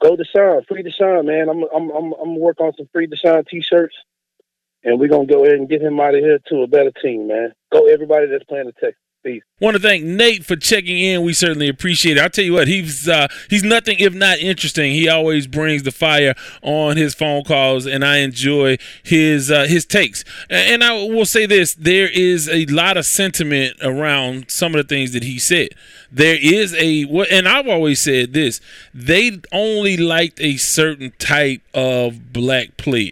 go 0.00 0.16
Deshaun, 0.16 0.66
free 0.66 0.82
Deshaun, 0.82 1.26
man. 1.26 1.48
I'm 1.48 1.64
I'm 1.74 1.90
I'm 1.90 2.12
I'm 2.20 2.38
work 2.38 2.60
on 2.60 2.72
some 2.76 2.88
free 2.92 3.06
Deshaun 3.06 3.46
t-shirts, 3.46 3.96
and 4.84 4.98
we're 5.00 5.08
gonna 5.08 5.26
go 5.26 5.44
ahead 5.44 5.58
and 5.58 5.68
get 5.68 5.82
him 5.82 6.00
out 6.00 6.14
of 6.14 6.20
here 6.20 6.38
to 6.48 6.62
a 6.62 6.66
better 6.66 6.92
team, 7.02 7.28
man. 7.28 7.52
Go 7.72 7.86
everybody 7.86 8.26
that's 8.26 8.44
playing 8.44 8.66
the 8.66 8.72
Texans. 8.72 9.05
Peace. 9.26 9.42
Want 9.58 9.74
to 9.74 9.82
thank 9.82 10.04
Nate 10.04 10.44
for 10.44 10.54
checking 10.54 11.00
in. 11.00 11.24
We 11.24 11.32
certainly 11.32 11.68
appreciate 11.68 12.16
it. 12.16 12.20
I'll 12.20 12.30
tell 12.30 12.44
you 12.44 12.52
what, 12.52 12.68
he's 12.68 13.08
uh, 13.08 13.26
he's 13.50 13.64
nothing 13.64 13.98
if 13.98 14.14
not 14.14 14.38
interesting. 14.38 14.92
He 14.92 15.08
always 15.08 15.48
brings 15.48 15.82
the 15.82 15.90
fire 15.90 16.36
on 16.62 16.96
his 16.96 17.12
phone 17.12 17.42
calls, 17.42 17.86
and 17.86 18.04
I 18.04 18.18
enjoy 18.18 18.78
his 19.02 19.50
uh, 19.50 19.64
his 19.64 19.84
takes. 19.84 20.22
And 20.48 20.84
I 20.84 20.92
will 20.92 21.26
say 21.26 21.44
this: 21.44 21.74
there 21.74 22.08
is 22.08 22.48
a 22.48 22.66
lot 22.66 22.96
of 22.96 23.04
sentiment 23.04 23.76
around 23.82 24.48
some 24.48 24.76
of 24.76 24.86
the 24.86 24.88
things 24.88 25.12
that 25.12 25.24
he 25.24 25.40
said. 25.40 25.70
There 26.12 26.38
is 26.40 26.72
a 26.74 27.02
and 27.28 27.48
I've 27.48 27.66
always 27.66 27.98
said 27.98 28.32
this: 28.32 28.60
they 28.94 29.40
only 29.50 29.96
liked 29.96 30.40
a 30.40 30.56
certain 30.56 31.12
type 31.18 31.62
of 31.74 32.32
black 32.32 32.76
player. 32.76 33.10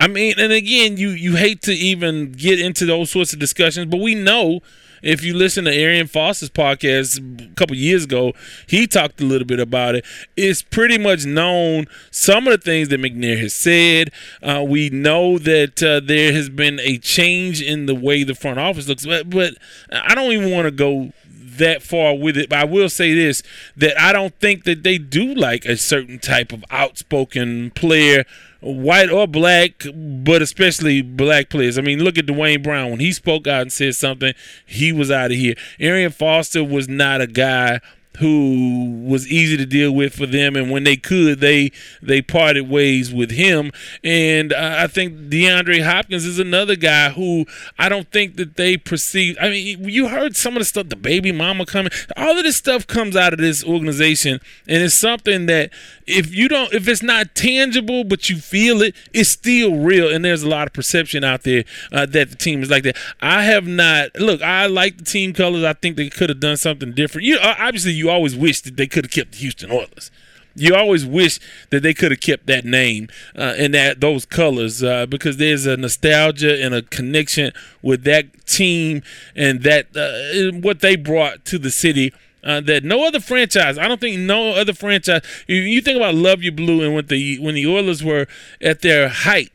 I 0.00 0.06
mean, 0.06 0.34
and 0.38 0.50
again, 0.50 0.96
you 0.96 1.10
you 1.10 1.36
hate 1.36 1.60
to 1.62 1.72
even 1.72 2.32
get 2.32 2.58
into 2.58 2.86
those 2.86 3.10
sorts 3.10 3.34
of 3.34 3.38
discussions, 3.38 3.86
but 3.86 4.00
we 4.00 4.14
know 4.14 4.62
If 5.02 5.24
you 5.24 5.34
listen 5.34 5.64
to 5.64 5.74
Arian 5.74 6.06
Foster's 6.06 6.50
podcast 6.50 7.50
a 7.50 7.54
couple 7.54 7.76
years 7.76 8.04
ago, 8.04 8.32
he 8.66 8.86
talked 8.86 9.20
a 9.20 9.24
little 9.24 9.46
bit 9.46 9.60
about 9.60 9.96
it. 9.96 10.04
It's 10.36 10.62
pretty 10.62 10.96
much 10.96 11.26
known 11.26 11.86
some 12.10 12.46
of 12.46 12.52
the 12.52 12.64
things 12.64 12.88
that 12.88 13.00
McNair 13.00 13.38
has 13.40 13.54
said. 13.54 14.12
Uh, 14.42 14.64
we 14.66 14.90
know 14.90 15.38
that 15.38 15.82
uh, 15.82 16.00
there 16.04 16.32
has 16.32 16.48
been 16.48 16.78
a 16.80 16.98
change 16.98 17.60
in 17.60 17.86
the 17.86 17.94
way 17.94 18.22
the 18.22 18.34
front 18.34 18.58
office 18.58 18.88
looks, 18.88 19.04
but, 19.04 19.28
but 19.28 19.54
I 19.90 20.14
don't 20.14 20.32
even 20.32 20.52
want 20.52 20.66
to 20.66 20.70
go 20.70 21.12
that 21.58 21.82
far 21.82 22.14
with 22.14 22.36
it. 22.36 22.48
But 22.48 22.58
I 22.60 22.64
will 22.64 22.88
say 22.88 23.14
this 23.14 23.42
that 23.76 24.00
I 24.00 24.12
don't 24.12 24.38
think 24.38 24.64
that 24.64 24.82
they 24.82 24.98
do 24.98 25.34
like 25.34 25.64
a 25.64 25.76
certain 25.76 26.18
type 26.18 26.52
of 26.52 26.64
outspoken 26.70 27.70
player, 27.72 28.24
white 28.62 29.10
or 29.10 29.26
black, 29.26 29.84
but 29.94 30.40
especially 30.40 31.02
black 31.02 31.50
players. 31.50 31.78
I 31.78 31.82
mean, 31.82 32.02
look 32.02 32.16
at 32.16 32.26
Dwayne 32.26 32.62
Brown. 32.62 32.90
When 32.90 33.00
he 33.00 33.12
spoke 33.12 33.46
out 33.46 33.62
and 33.62 33.72
said 33.72 33.94
something, 33.94 34.32
he 34.64 34.92
was 34.92 35.10
out 35.10 35.30
of 35.30 35.36
here. 35.36 35.54
Arian 35.80 36.12
Foster 36.12 36.64
was 36.64 36.88
not 36.88 37.20
a 37.20 37.26
guy 37.26 37.80
who 38.22 39.04
was 39.04 39.26
easy 39.26 39.56
to 39.56 39.66
deal 39.66 39.92
with 39.92 40.14
for 40.14 40.26
them, 40.26 40.56
and 40.56 40.70
when 40.70 40.84
they 40.84 40.96
could, 40.96 41.40
they 41.40 41.72
they 42.00 42.22
parted 42.22 42.70
ways 42.70 43.12
with 43.12 43.32
him. 43.32 43.72
And 44.02 44.52
uh, 44.52 44.76
I 44.78 44.86
think 44.86 45.28
DeAndre 45.28 45.82
Hopkins 45.82 46.24
is 46.24 46.38
another 46.38 46.76
guy 46.76 47.10
who 47.10 47.46
I 47.78 47.88
don't 47.88 48.10
think 48.10 48.36
that 48.36 48.56
they 48.56 48.76
perceive. 48.76 49.36
I 49.40 49.50
mean, 49.50 49.88
you 49.88 50.08
heard 50.08 50.36
some 50.36 50.54
of 50.54 50.60
the 50.60 50.64
stuff, 50.64 50.88
the 50.88 50.96
baby 50.96 51.32
mama 51.32 51.66
coming, 51.66 51.90
all 52.16 52.38
of 52.38 52.44
this 52.44 52.56
stuff 52.56 52.86
comes 52.86 53.16
out 53.16 53.32
of 53.32 53.40
this 53.40 53.64
organization, 53.64 54.40
and 54.68 54.82
it's 54.82 54.94
something 54.94 55.46
that 55.46 55.70
if 56.06 56.34
you 56.34 56.48
don't, 56.48 56.72
if 56.72 56.86
it's 56.88 57.02
not 57.02 57.34
tangible, 57.34 58.04
but 58.04 58.30
you 58.30 58.36
feel 58.36 58.82
it, 58.82 58.94
it's 59.12 59.30
still 59.30 59.76
real. 59.76 60.08
And 60.12 60.24
there's 60.24 60.42
a 60.42 60.48
lot 60.48 60.66
of 60.68 60.72
perception 60.72 61.24
out 61.24 61.42
there 61.42 61.64
uh, 61.90 62.06
that 62.06 62.30
the 62.30 62.36
team 62.36 62.62
is 62.62 62.70
like 62.70 62.84
that. 62.84 62.96
I 63.20 63.42
have 63.44 63.66
not 63.66 64.14
look. 64.14 64.42
I 64.42 64.66
like 64.66 64.98
the 64.98 65.04
team 65.04 65.32
colors. 65.32 65.64
I 65.64 65.72
think 65.72 65.96
they 65.96 66.08
could 66.08 66.28
have 66.28 66.40
done 66.40 66.56
something 66.56 66.92
different. 66.92 67.26
You 67.26 67.38
obviously 67.40 67.92
you 67.92 68.10
always 68.12 68.36
wish 68.36 68.60
that 68.62 68.76
they 68.76 68.86
could 68.86 69.04
have 69.04 69.12
kept 69.12 69.32
the 69.32 69.38
Houston 69.38 69.70
Oilers. 69.70 70.10
You 70.54 70.74
always 70.74 71.06
wish 71.06 71.40
that 71.70 71.82
they 71.82 71.94
could 71.94 72.10
have 72.10 72.20
kept 72.20 72.46
that 72.46 72.64
name 72.64 73.08
uh, 73.34 73.54
and 73.56 73.72
that 73.74 74.00
those 74.00 74.26
colors 74.26 74.82
uh, 74.82 75.06
because 75.06 75.38
there's 75.38 75.64
a 75.64 75.76
nostalgia 75.76 76.62
and 76.62 76.74
a 76.74 76.82
connection 76.82 77.52
with 77.80 78.04
that 78.04 78.46
team 78.46 79.02
and 79.34 79.62
that 79.62 79.96
uh, 79.96 80.58
what 80.58 80.80
they 80.80 80.96
brought 80.96 81.44
to 81.46 81.58
the 81.58 81.70
city. 81.70 82.12
Uh, 82.44 82.60
that 82.60 82.82
no 82.82 83.06
other 83.06 83.20
franchise, 83.20 83.78
I 83.78 83.86
don't 83.86 84.00
think 84.00 84.18
no 84.18 84.50
other 84.54 84.72
franchise. 84.72 85.22
You, 85.46 85.58
you 85.58 85.80
think 85.80 85.96
about 85.96 86.16
Luv 86.16 86.42
Ya 86.42 86.50
Blue 86.50 86.82
and 86.82 86.92
when 86.92 87.06
the 87.06 87.38
when 87.38 87.54
the 87.54 87.68
Oilers 87.68 88.02
were 88.02 88.26
at 88.60 88.80
their 88.80 89.08
height, 89.08 89.52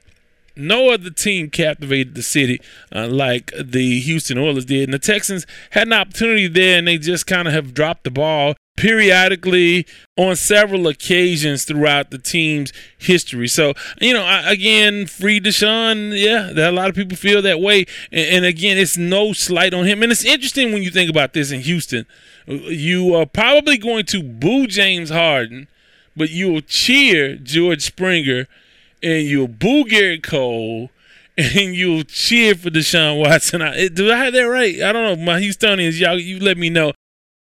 no 0.57 0.89
other 0.89 1.09
team 1.09 1.49
captivated 1.49 2.15
the 2.15 2.23
city 2.23 2.59
uh, 2.93 3.07
like 3.07 3.51
the 3.59 3.99
Houston 3.99 4.37
Oilers 4.37 4.65
did. 4.65 4.83
And 4.83 4.93
the 4.93 4.99
Texans 4.99 5.45
had 5.71 5.87
an 5.87 5.93
opportunity 5.93 6.47
there, 6.47 6.77
and 6.77 6.87
they 6.87 6.97
just 6.97 7.27
kind 7.27 7.47
of 7.47 7.53
have 7.53 7.73
dropped 7.73 8.03
the 8.03 8.11
ball 8.11 8.55
periodically 8.77 9.85
on 10.15 10.35
several 10.35 10.87
occasions 10.87 11.65
throughout 11.65 12.11
the 12.11 12.17
team's 12.17 12.71
history. 12.97 13.47
So, 13.47 13.73
you 13.99 14.13
know, 14.13 14.23
I, 14.23 14.51
again, 14.51 15.07
free 15.07 15.41
Deshaun, 15.41 16.17
yeah, 16.17 16.51
that 16.53 16.69
a 16.69 16.75
lot 16.75 16.89
of 16.89 16.95
people 16.95 17.17
feel 17.17 17.41
that 17.41 17.59
way. 17.59 17.85
And, 18.11 18.35
and, 18.35 18.45
again, 18.45 18.77
it's 18.77 18.95
no 18.95 19.33
slight 19.33 19.73
on 19.73 19.85
him. 19.85 20.01
And 20.03 20.11
it's 20.11 20.23
interesting 20.23 20.71
when 20.71 20.83
you 20.83 20.91
think 20.91 21.09
about 21.09 21.33
this 21.33 21.51
in 21.51 21.61
Houston. 21.61 22.05
You 22.45 23.15
are 23.15 23.25
probably 23.25 23.77
going 23.77 24.05
to 24.05 24.23
boo 24.23 24.67
James 24.67 25.09
Harden, 25.09 25.67
but 26.15 26.29
you 26.29 26.49
will 26.49 26.61
cheer 26.61 27.35
George 27.35 27.81
Springer 27.81 28.47
and 29.01 29.23
you'll 29.23 29.47
boo 29.47 29.86
Gerrit 29.86 30.23
Cole 30.23 30.89
and 31.38 31.75
you'll 31.75 32.03
cheer 32.03 32.55
for 32.55 32.69
Deshaun 32.69 33.19
Watson. 33.19 33.62
I, 33.62 33.88
do 33.89 34.12
I 34.12 34.17
have 34.17 34.33
that 34.33 34.41
right? 34.43 34.81
I 34.81 34.91
don't 34.91 35.19
know. 35.19 35.23
My 35.23 35.39
Houstonians, 35.39 35.99
y'all, 35.99 36.19
you 36.19 36.39
let 36.39 36.57
me 36.57 36.69
know. 36.69 36.93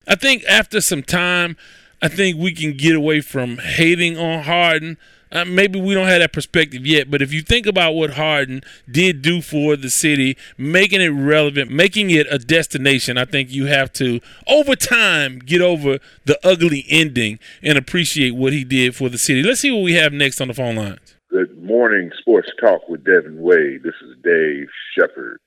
I 0.08 0.16
think 0.16 0.44
after 0.46 0.82
some 0.82 1.04
time, 1.04 1.58
I 2.02 2.08
think 2.08 2.38
we 2.38 2.54
can 2.54 2.78
get 2.78 2.96
away 2.96 3.22
from 3.22 3.58
hating 3.58 4.18
on 4.18 4.44
Harden. 4.44 4.98
Uh, 5.32 5.46
maybe 5.46 5.80
we 5.80 5.94
don't 5.94 6.08
have 6.08 6.22
that 6.22 6.34
perspective 6.34 6.88
yet, 6.88 7.12
but 7.12 7.22
if 7.22 7.32
you 7.32 7.42
think 7.44 7.68
about 7.68 7.94
what 7.94 8.12
Harden 8.12 8.64
did 8.90 9.22
do 9.22 9.42
for 9.42 9.76
the 9.76 9.90
city, 9.90 10.36
making 10.58 11.02
it 11.02 11.10
relevant, 11.10 11.70
making 11.70 12.10
it 12.10 12.26
a 12.32 12.40
destination, 12.40 13.16
I 13.16 13.26
think 13.26 13.52
you 13.52 13.68
have 13.68 13.94
to, 13.94 14.22
over 14.48 14.76
time, 14.76 15.38
get 15.38 15.62
over 15.62 16.00
the 16.26 16.40
ugly 16.44 16.84
ending 16.90 17.38
and 17.62 17.78
appreciate 17.78 18.32
what 18.32 18.54
he 18.54 18.64
did 18.64 18.96
for 18.96 19.08
the 19.08 19.20
city. 19.20 19.44
Let's 19.44 19.60
see 19.60 19.72
what 19.72 19.84
we 19.84 19.94
have 19.94 20.14
next 20.14 20.42
on 20.42 20.48
the 20.48 20.56
phone 20.56 20.78
lines. 20.78 21.19
Good 21.32 21.62
morning, 21.62 22.10
Sports 22.18 22.50
Talk 22.60 22.90
with 22.90 23.06
Devin 23.06 23.40
Wade. 23.40 23.84
This 23.84 23.94
is 24.02 24.18
Dave 24.24 24.66
Shepard. 24.98 25.40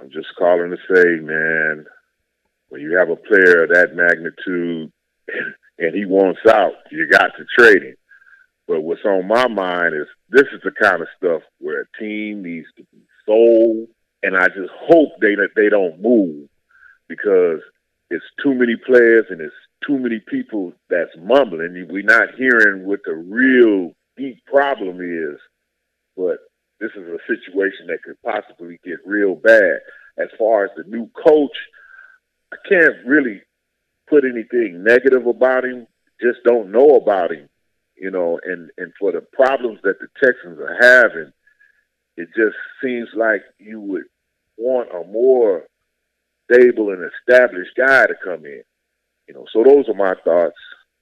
I'm 0.00 0.10
just 0.10 0.34
calling 0.36 0.72
to 0.72 0.76
say, 0.92 1.20
man, 1.22 1.86
when 2.68 2.80
you 2.80 2.98
have 2.98 3.10
a 3.10 3.14
player 3.14 3.62
of 3.62 3.68
that 3.68 3.94
magnitude 3.94 4.90
and 5.78 5.94
he 5.94 6.04
wants 6.04 6.40
out, 6.48 6.72
you 6.90 7.08
got 7.08 7.30
to 7.36 7.44
trade 7.56 7.84
him. 7.84 7.94
But 8.66 8.80
what's 8.80 9.04
on 9.04 9.28
my 9.28 9.46
mind 9.46 9.94
is 9.94 10.08
this 10.30 10.48
is 10.52 10.62
the 10.64 10.72
kind 10.72 11.00
of 11.00 11.06
stuff 11.16 11.42
where 11.60 11.82
a 11.82 11.98
team 12.02 12.42
needs 12.42 12.66
to 12.76 12.82
be 12.92 13.02
sold, 13.24 13.86
and 14.24 14.36
I 14.36 14.48
just 14.48 14.72
hope 14.76 15.10
they 15.20 15.36
that 15.36 15.50
they 15.54 15.68
don't 15.68 16.02
move 16.02 16.48
because 17.06 17.60
it's 18.10 18.26
too 18.42 18.52
many 18.52 18.74
players 18.84 19.26
and 19.30 19.40
it's 19.40 19.54
too 19.86 19.96
many 19.96 20.18
people 20.28 20.72
that's 20.90 21.16
mumbling. 21.22 21.86
We're 21.88 22.02
not 22.02 22.34
hearing 22.36 22.84
what 22.84 22.98
the 23.04 23.14
real 23.14 23.92
deep 24.16 24.44
problem 24.46 25.00
is, 25.00 25.38
but 26.16 26.38
this 26.80 26.90
is 26.96 27.08
a 27.08 27.18
situation 27.26 27.86
that 27.88 28.02
could 28.04 28.20
possibly 28.22 28.78
get 28.84 28.98
real 29.06 29.34
bad. 29.34 29.80
As 30.18 30.28
far 30.38 30.64
as 30.64 30.70
the 30.76 30.84
new 30.84 31.08
coach, 31.24 31.56
I 32.52 32.56
can't 32.68 33.06
really 33.06 33.42
put 34.08 34.24
anything 34.24 34.84
negative 34.84 35.26
about 35.26 35.64
him. 35.64 35.86
Just 36.20 36.38
don't 36.44 36.70
know 36.70 36.96
about 36.96 37.32
him, 37.32 37.48
you 37.96 38.10
know. 38.10 38.38
And 38.44 38.70
and 38.78 38.92
for 38.98 39.12
the 39.12 39.20
problems 39.20 39.80
that 39.82 39.98
the 39.98 40.08
Texans 40.22 40.58
are 40.60 40.78
having, 40.80 41.32
it 42.16 42.28
just 42.36 42.56
seems 42.82 43.08
like 43.16 43.42
you 43.58 43.80
would 43.80 44.04
want 44.56 44.90
a 44.90 45.04
more 45.10 45.64
stable 46.50 46.90
and 46.90 47.10
established 47.10 47.76
guy 47.76 48.06
to 48.06 48.14
come 48.22 48.44
in. 48.44 48.62
You 49.26 49.34
know, 49.34 49.46
so 49.52 49.64
those 49.64 49.88
are 49.88 49.94
my 49.94 50.14
thoughts. 50.22 50.56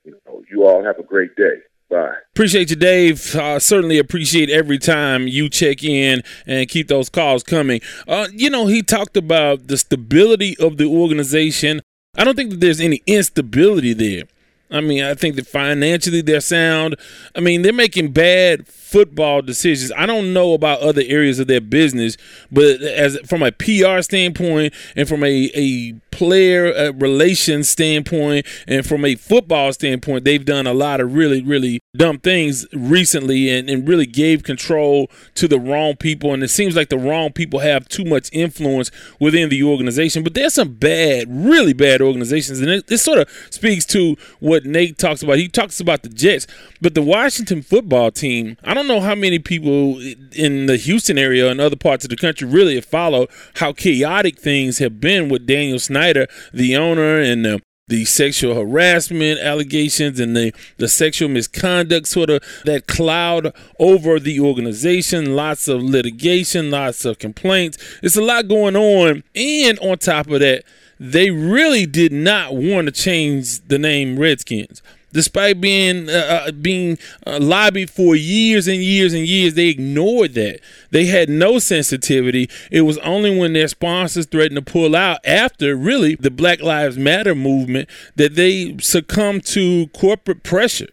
You 0.05 0.19
know, 0.27 0.43
you 0.51 0.67
all 0.67 0.85
have 0.85 0.99
a 0.99 1.03
great 1.03 1.37
day. 1.37 1.61
Bye. 1.93 2.15
Appreciate 2.33 2.71
you, 2.71 2.77
Dave. 2.77 3.37
Uh, 3.37 3.59
certainly 3.59 3.99
appreciate 3.99 4.49
every 4.49 4.79
time 4.79 5.29
you 5.29 5.51
check 5.51 5.85
in 5.85 6.23
and 6.47 6.67
keep 6.67 6.89
those 6.89 7.11
calls 7.11 7.43
coming. 7.43 7.83
Uh, 8.09 8.29
you 8.33 8.49
know, 8.49 8.67
he 8.67 8.83
talked 8.83 9.15
about 9.15 9.67
the 9.67 9.77
stability 9.77 10.57
of 10.59 10.79
the 10.79 10.87
organization. 10.87 11.83
I 12.17 12.25
don't 12.25 12.35
think 12.35 12.49
that 12.49 12.61
there's 12.61 12.81
any 12.81 13.03
instability 13.07 13.93
there. 13.93 14.23
I 14.71 14.81
mean, 14.81 15.05
I 15.05 15.13
think 15.13 15.37
that 15.37 15.47
financially 15.47 16.23
they're 16.23 16.41
sound. 16.41 16.97
I 17.37 17.41
mean, 17.41 17.61
they're 17.61 17.75
making 17.75 18.13
bad 18.13 18.67
football 18.93 19.41
decisions. 19.41 19.91
I 19.97 20.05
don't 20.05 20.35
know 20.35 20.53
about 20.53 20.81
other 20.81 21.03
areas 21.07 21.39
of 21.39 21.47
their 21.47 21.63
business, 21.63 22.19
but 22.51 22.83
as 22.83 23.19
from 23.27 23.43
a 23.43 23.51
PR 23.51 24.03
standpoint 24.03 24.75
and 24.95 25.09
from 25.09 25.25
a, 25.25 25.51
a 25.55 25.95
player 26.13 26.73
uh, 26.73 26.93
relations 26.93 27.69
standpoint 27.69 28.47
and 28.69 28.87
from 28.87 29.05
a 29.05 29.17
football 29.17 29.73
standpoint, 29.73 30.25
they've 30.25 30.45
done 30.45 30.67
a 30.67 30.75
lot 30.75 31.01
of 31.01 31.15
really, 31.15 31.43
really 31.43 31.81
dumb 31.97 32.19
things 32.19 32.67
recently 32.73 33.51
and, 33.51 33.69
and 33.69 33.89
really 33.89 34.07
gave 34.07 34.45
control 34.45 35.11
to 35.35 35.49
the 35.49 35.59
wrong 35.59 35.97
people. 35.97 36.33
And 36.33 36.43
it 36.43 36.49
seems 36.49 36.77
like 36.77 36.91
the 36.91 36.99
wrong 36.99 37.33
people 37.33 37.61
have 37.61 37.89
too 37.89 38.05
much 38.05 38.29
influence 38.33 38.91
within 39.19 39.49
the 39.49 39.63
organization. 39.65 40.23
But 40.23 40.35
there's 40.35 40.55
some 40.55 40.75
bad, 40.75 41.27
really 41.29 41.73
bad 41.73 42.01
organizations. 42.01 42.61
And 42.61 42.71
it, 42.71 42.87
this 42.87 43.03
sort 43.03 43.19
of 43.19 43.29
speaks 43.51 43.85
to 43.87 44.17
what 44.39 44.65
Nate 44.65 44.99
talks 44.99 45.23
about. 45.23 45.39
He 45.39 45.49
talks 45.49 45.81
about 45.81 46.03
the 46.03 46.09
Jets, 46.11 46.47
but 46.81 46.95
the 46.95 47.03
Washington 47.03 47.63
football 47.63 48.11
team, 48.11 48.57
I 48.63 48.75
don't 48.75 48.82
don't 48.83 48.97
know 48.97 49.01
how 49.01 49.15
many 49.15 49.39
people 49.39 50.01
in 50.33 50.67
the 50.67 50.77
Houston 50.77 51.17
area 51.17 51.51
and 51.51 51.61
other 51.61 51.77
parts 51.77 52.05
of 52.05 52.11
the 52.11 52.17
country 52.17 52.49
really 52.49 52.75
have 52.75 52.85
followed 52.85 53.29
how 53.57 53.73
chaotic 53.73 54.39
things 54.39 54.79
have 54.79 55.01
been 55.01 55.29
with 55.29 55.47
Daniel 55.47 55.79
Snyder, 55.79 56.27
the 56.53 56.77
owner, 56.77 57.19
and 57.21 57.45
the 57.45 57.63
the 57.89 58.05
sexual 58.05 58.55
harassment 58.55 59.39
allegations 59.41 60.19
and 60.19 60.35
the, 60.35 60.55
the 60.79 60.89
sexual 60.89 61.29
misconduct 61.29 62.07
sort 62.07 62.31
of 62.31 62.43
that 62.65 62.87
cloud 62.87 63.53
over 63.79 64.19
the 64.19 64.41
organization. 64.41 65.37
Lots 65.37 65.69
of 65.69 65.83
litigation 65.83 66.71
lots 66.71 67.05
of 67.05 67.19
complaints. 67.19 67.77
It's 68.03 68.17
a 68.17 68.23
lot 68.23 68.49
going 68.49 68.77
on. 68.77 69.25
And 69.35 69.79
on 69.81 69.99
top 69.99 70.29
of 70.29 70.41
that 70.41 70.65
they 70.99 71.31
really 71.31 71.85
did 71.85 72.13
not 72.13 72.55
want 72.55 72.87
to 72.87 72.93
change 72.93 73.61
the 73.67 73.79
name 73.79 74.19
redskins 74.19 74.81
despite 75.13 75.61
being 75.61 76.09
uh, 76.09 76.45
uh, 76.47 76.53
being 76.53 76.99
uh, 77.27 77.39
lobbied 77.41 77.91
for 77.91 78.17
years 78.17 78.67
and 78.67 78.83
years 78.83 79.13
and 79.13 79.27
years 79.27 79.55
they 79.55 79.69
ignored 79.69 80.35
that. 80.35 80.61
They 80.91 81.07
had 81.07 81.29
no 81.29 81.59
sensitivity. 81.59 82.51
It 82.71 82.83
was 82.83 82.99
only 82.99 83.39
when 83.39 83.53
their 83.53 83.69
sponsors 83.69 84.27
threatened 84.27 84.65
to 84.65 84.73
pull 84.73 84.97
out 84.97 85.19
after 85.25 85.77
really 85.77 86.17
the 86.17 86.31
black 86.31 86.61
lives 86.61 86.99
matter 86.99 87.35
movement 87.35 87.89
that 88.17 88.35
they 88.35 88.77
succumbed 88.79 89.45
to 89.47 89.89
corporate 89.89 90.43
pressure 90.43 90.89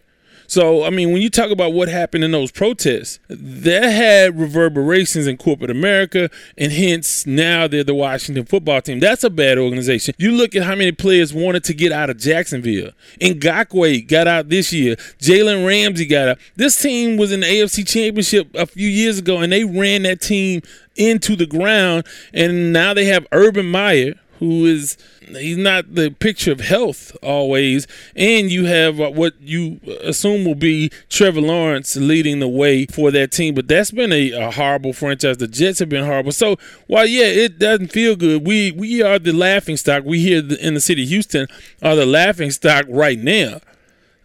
So, 0.50 0.84
I 0.84 0.90
mean, 0.90 1.12
when 1.14 1.22
you 1.22 1.30
talk 1.30 1.52
about 1.52 1.74
what 1.74 1.90
happened 1.90 2.24
in 2.24 2.32
those 2.32 2.52
protests, 2.52 3.20
that 3.30 3.84
had 3.84 4.40
reverberations 4.40 5.28
in 5.28 5.38
corporate 5.38 5.70
America, 5.70 6.32
and 6.58 6.72
hence 6.72 7.28
now 7.28 7.68
they're 7.68 7.84
the 7.84 7.94
Washington 7.94 8.46
football 8.46 8.82
team. 8.82 9.00
That's 9.00 9.24
a 9.24 9.30
bad 9.30 9.60
organization. 9.60 10.16
You 10.18 10.32
look 10.32 10.56
at 10.56 10.64
how 10.64 10.74
many 10.74 10.92
players 10.92 11.36
wanted 11.36 11.64
to 11.66 11.76
get 11.76 11.92
out 11.92 12.10
of 12.10 12.18
Jacksonville. 12.18 12.94
Ngakoue 13.22 14.08
got 14.08 14.28
out 14.28 14.50
this 14.50 14.74
year. 14.74 14.96
Jalen 15.20 15.68
Ramsey 15.68 16.08
got 16.08 16.30
out. 16.30 16.40
This 16.56 16.82
team 16.82 17.18
was 17.18 17.32
in 17.32 17.42
the 17.42 17.46
AFC 17.46 17.88
Championship 17.88 18.50
a 18.56 18.66
few 18.66 18.90
years 18.90 19.20
ago, 19.20 19.38
and 19.38 19.54
they 19.54 19.64
ran 19.64 20.02
that 20.02 20.20
team 20.20 20.64
into 20.96 21.36
the 21.36 21.46
ground. 21.46 22.08
And 22.34 22.74
now 22.74 22.96
they 22.96 23.06
have 23.06 23.28
Urban 23.32 23.68
Meyer, 23.68 24.16
who 24.40 24.66
is 24.66 24.98
he's 25.28 25.58
not 25.58 25.96
the 25.96 26.10
picture 26.10 26.52
of 26.52 26.62
health 26.62 27.16
always, 27.22 27.88
and 28.16 28.50
you 28.50 28.66
have 28.66 28.98
what 28.98 29.40
you 29.42 29.80
assume 30.02 30.46
will 30.46 30.56
be 30.56 30.90
Trevor 31.10 31.42
Lawrence 31.42 31.96
leading 31.98 32.40
the 32.40 32.48
way 32.48 32.86
for 32.86 33.12
that 33.12 33.32
team. 33.32 33.54
But 33.54 33.68
that's 33.68 33.92
been 33.92 34.12
a, 34.12 34.32
a, 34.32 34.52
horrible 34.52 34.94
franchise. 34.94 35.38
The 35.38 35.48
Jets 35.48 35.80
have 35.80 35.90
been 35.90 36.06
horrible. 36.06 36.32
So 36.32 36.58
while 36.88 37.06
yeah, 37.06 37.26
it 37.26 37.60
doesn't 37.60 37.92
feel 37.92 38.16
good, 38.16 38.48
we 38.48 38.72
we 38.72 39.02
are 39.02 39.20
the 39.20 39.34
laughing 39.34 39.78
stock. 39.78 40.04
We 40.06 40.20
here 40.20 40.44
in 40.60 40.74
the 40.74 40.82
city 40.82 41.04
of 41.04 41.10
Houston 41.10 41.48
are 41.82 41.96
the 41.96 42.06
laughing 42.06 42.52
stock 42.52 42.86
right 42.88 43.20
now. 43.20 43.60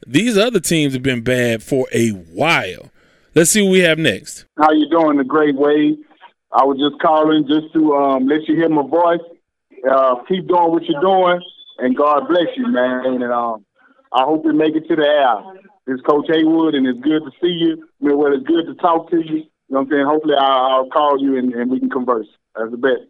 These 0.07 0.37
other 0.38 0.61
teams 0.61 0.92
have 0.92 1.03
been 1.03 1.22
bad 1.22 1.62
for 1.62 1.87
a 1.92 2.11
while. 2.11 2.90
Let's 3.35 3.50
see 3.50 3.62
what 3.62 3.72
we 3.72 3.81
have 3.81 3.98
next. 3.98 4.44
How 4.59 4.70
you 4.70 4.88
doing, 4.88 5.16
the 5.16 5.24
great 5.24 5.57
way? 5.57 5.96
I 6.53 6.62
was 6.62 6.79
just 6.79 7.03
calling 7.03 7.48
just 7.48 7.72
to 7.72 7.96
um, 7.96 8.29
let 8.29 8.46
you 8.46 8.55
hear 8.55 8.68
my 8.68 8.87
voice 8.87 9.18
uh, 9.90 10.16
keep 10.29 10.47
doing 10.49 10.70
what 10.70 10.83
you're 10.85 11.01
doing, 11.01 11.40
and 11.79 11.97
God 11.97 12.29
bless 12.29 12.49
you, 12.57 12.68
man. 12.68 13.07
And 13.07 13.25
um, 13.25 13.64
I 14.12 14.23
hope 14.25 14.44
you 14.44 14.53
make 14.53 14.75
it 14.75 14.88
to 14.88 14.97
the 14.97 15.03
air. 15.03 15.61
It's 15.87 16.03
Coach 16.03 16.27
Haywood, 16.29 16.75
and 16.75 16.87
it's 16.87 17.01
good 17.01 17.23
to 17.25 17.31
see 17.42 17.53
you. 17.53 17.88
Well, 18.01 18.33
it's 18.33 18.47
good 18.47 18.66
to 18.66 18.75
talk 18.77 19.11
to 19.11 19.16
you. 19.16 19.37
You 19.37 19.44
know 19.68 19.81
what 19.81 19.83
I'm 19.83 19.90
saying? 19.90 20.07
Hopefully, 20.07 20.35
I'll, 20.38 20.66
I'll 20.66 20.90
call 20.90 21.23
you 21.23 21.37
and, 21.37 21.53
and 21.55 21.70
we 21.70 21.79
can 21.79 21.90
converse. 21.90 22.29
That's 22.57 22.70
the 22.70 22.77
best. 22.77 23.03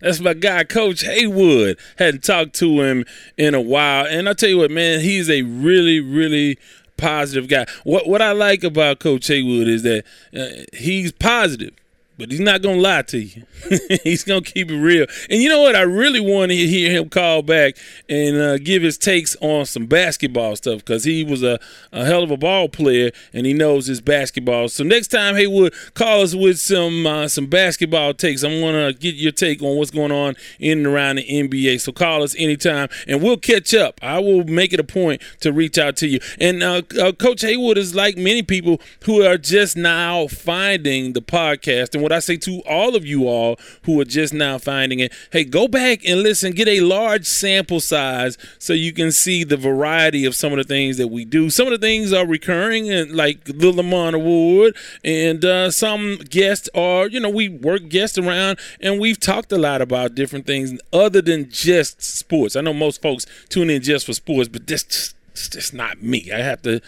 That's 0.00 0.20
my 0.20 0.34
guy, 0.34 0.64
Coach 0.64 1.02
Haywood. 1.02 1.78
Hadn't 1.98 2.24
talked 2.24 2.54
to 2.54 2.82
him 2.82 3.04
in 3.36 3.54
a 3.54 3.60
while, 3.60 4.06
and 4.06 4.28
I 4.28 4.32
tell 4.32 4.48
you 4.48 4.58
what, 4.58 4.70
man, 4.70 5.00
he's 5.00 5.30
a 5.30 5.42
really, 5.42 6.00
really 6.00 6.58
positive 6.96 7.48
guy. 7.48 7.66
What 7.84 8.08
what 8.08 8.22
I 8.22 8.32
like 8.32 8.64
about 8.64 9.00
Coach 9.00 9.28
Haywood 9.28 9.68
is 9.68 9.82
that 9.82 10.04
uh, 10.34 10.64
he's 10.76 11.12
positive 11.12 11.74
but 12.22 12.30
he's 12.30 12.38
not 12.38 12.62
gonna 12.62 12.80
lie 12.80 13.02
to 13.02 13.18
you. 13.18 13.42
he's 14.04 14.22
gonna 14.22 14.42
keep 14.42 14.70
it 14.70 14.78
real. 14.78 15.06
And 15.28 15.42
you 15.42 15.48
know 15.48 15.60
what? 15.60 15.74
I 15.74 15.80
really 15.80 16.20
want 16.20 16.52
to 16.52 16.56
hear 16.56 16.88
him 16.92 17.08
call 17.08 17.42
back 17.42 17.74
and 18.08 18.36
uh, 18.36 18.58
give 18.58 18.82
his 18.82 18.96
takes 18.96 19.34
on 19.40 19.66
some 19.66 19.86
basketball 19.86 20.54
stuff 20.54 20.78
because 20.78 21.02
he 21.02 21.24
was 21.24 21.42
a, 21.42 21.58
a 21.90 22.04
hell 22.04 22.22
of 22.22 22.30
a 22.30 22.36
ball 22.36 22.68
player 22.68 23.10
and 23.32 23.44
he 23.44 23.52
knows 23.52 23.86
his 23.86 24.00
basketball. 24.00 24.68
So 24.68 24.84
next 24.84 25.08
time, 25.08 25.34
Haywood, 25.34 25.74
call 25.94 26.20
us 26.20 26.32
with 26.32 26.60
some 26.60 27.04
uh, 27.08 27.26
some 27.26 27.46
basketball 27.46 28.14
takes. 28.14 28.44
I 28.44 28.60
want 28.60 28.76
to 28.76 28.96
get 28.96 29.16
your 29.16 29.32
take 29.32 29.60
on 29.60 29.76
what's 29.76 29.90
going 29.90 30.12
on 30.12 30.36
in 30.60 30.78
and 30.78 30.86
around 30.86 31.16
the 31.16 31.26
NBA. 31.26 31.80
So 31.80 31.90
call 31.90 32.22
us 32.22 32.36
anytime 32.38 32.88
and 33.08 33.20
we'll 33.20 33.36
catch 33.36 33.74
up. 33.74 33.98
I 34.00 34.20
will 34.20 34.44
make 34.44 34.72
it 34.72 34.78
a 34.78 34.84
point 34.84 35.20
to 35.40 35.52
reach 35.52 35.76
out 35.76 35.96
to 35.96 36.06
you. 36.06 36.20
And 36.38 36.62
uh, 36.62 36.82
uh 37.00 37.10
Coach 37.10 37.40
Haywood 37.40 37.78
is 37.78 37.96
like 37.96 38.16
many 38.16 38.44
people 38.44 38.80
who 39.06 39.24
are 39.24 39.38
just 39.38 39.76
now 39.76 40.28
finding 40.28 41.14
the 41.14 41.22
podcast 41.22 41.94
and 41.94 42.02
what 42.02 42.11
what 42.12 42.16
I 42.16 42.20
say 42.20 42.36
to 42.36 42.60
all 42.68 42.94
of 42.94 43.06
you 43.06 43.26
all 43.26 43.58
who 43.84 43.98
are 44.00 44.04
just 44.04 44.34
now 44.34 44.58
finding 44.58 45.00
it, 45.00 45.12
hey, 45.30 45.44
go 45.44 45.66
back 45.66 46.00
and 46.06 46.22
listen, 46.22 46.52
get 46.52 46.68
a 46.68 46.80
large 46.80 47.24
sample 47.24 47.80
size 47.80 48.36
so 48.58 48.74
you 48.74 48.92
can 48.92 49.10
see 49.12 49.44
the 49.44 49.56
variety 49.56 50.26
of 50.26 50.34
some 50.34 50.52
of 50.52 50.58
the 50.58 50.64
things 50.64 50.98
that 50.98 51.08
we 51.08 51.24
do. 51.24 51.48
Some 51.48 51.66
of 51.68 51.72
the 51.72 51.78
things 51.78 52.12
are 52.12 52.26
recurring, 52.26 52.90
and 52.90 53.12
like 53.12 53.44
the 53.44 53.72
Lamont 53.72 54.14
Award, 54.14 54.76
and 55.02 55.44
uh, 55.44 55.70
some 55.70 56.18
guests 56.28 56.68
are, 56.74 57.08
you 57.08 57.18
know, 57.18 57.30
we 57.30 57.48
work 57.48 57.88
guests 57.88 58.18
around, 58.18 58.58
and 58.80 59.00
we've 59.00 59.18
talked 59.18 59.50
a 59.52 59.58
lot 59.58 59.80
about 59.80 60.14
different 60.14 60.46
things 60.46 60.78
other 60.92 61.22
than 61.22 61.48
just 61.50 62.02
sports. 62.02 62.56
I 62.56 62.60
know 62.60 62.74
most 62.74 63.00
folks 63.00 63.24
tune 63.48 63.70
in 63.70 63.82
just 63.82 64.04
for 64.04 64.12
sports, 64.12 64.48
but 64.48 64.66
that's 64.66 64.84
just, 64.84 65.16
it's 65.30 65.48
just 65.48 65.72
not 65.72 66.02
me. 66.02 66.30
I 66.30 66.40
have 66.40 66.60
to 66.62 66.82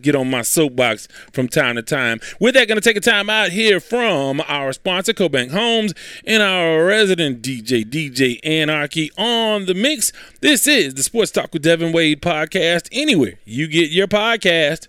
get 0.00 0.14
on 0.14 0.30
my 0.30 0.42
soapbox 0.42 1.08
from 1.32 1.48
time 1.48 1.76
to 1.76 1.82
time. 1.82 2.20
With 2.40 2.54
that, 2.54 2.68
going 2.68 2.80
to 2.80 2.88
take 2.88 2.96
a 2.96 3.00
time 3.00 3.28
out 3.28 3.50
here 3.50 3.80
from 3.80 4.42
our 4.48 4.72
sponsor, 4.72 5.12
CoBank 5.12 5.50
Homes, 5.50 5.94
and 6.26 6.42
our 6.42 6.84
resident 6.84 7.42
DJ, 7.42 7.84
DJ 7.84 8.38
Anarchy 8.44 9.10
on 9.16 9.66
the 9.66 9.74
mix. 9.74 10.12
This 10.40 10.66
is 10.66 10.94
the 10.94 11.02
Sports 11.02 11.30
Talk 11.30 11.52
with 11.52 11.62
Devin 11.62 11.92
Wade 11.92 12.22
podcast. 12.22 12.88
Anywhere 12.92 13.34
you 13.44 13.68
get 13.68 13.90
your 13.90 14.08
podcast. 14.08 14.88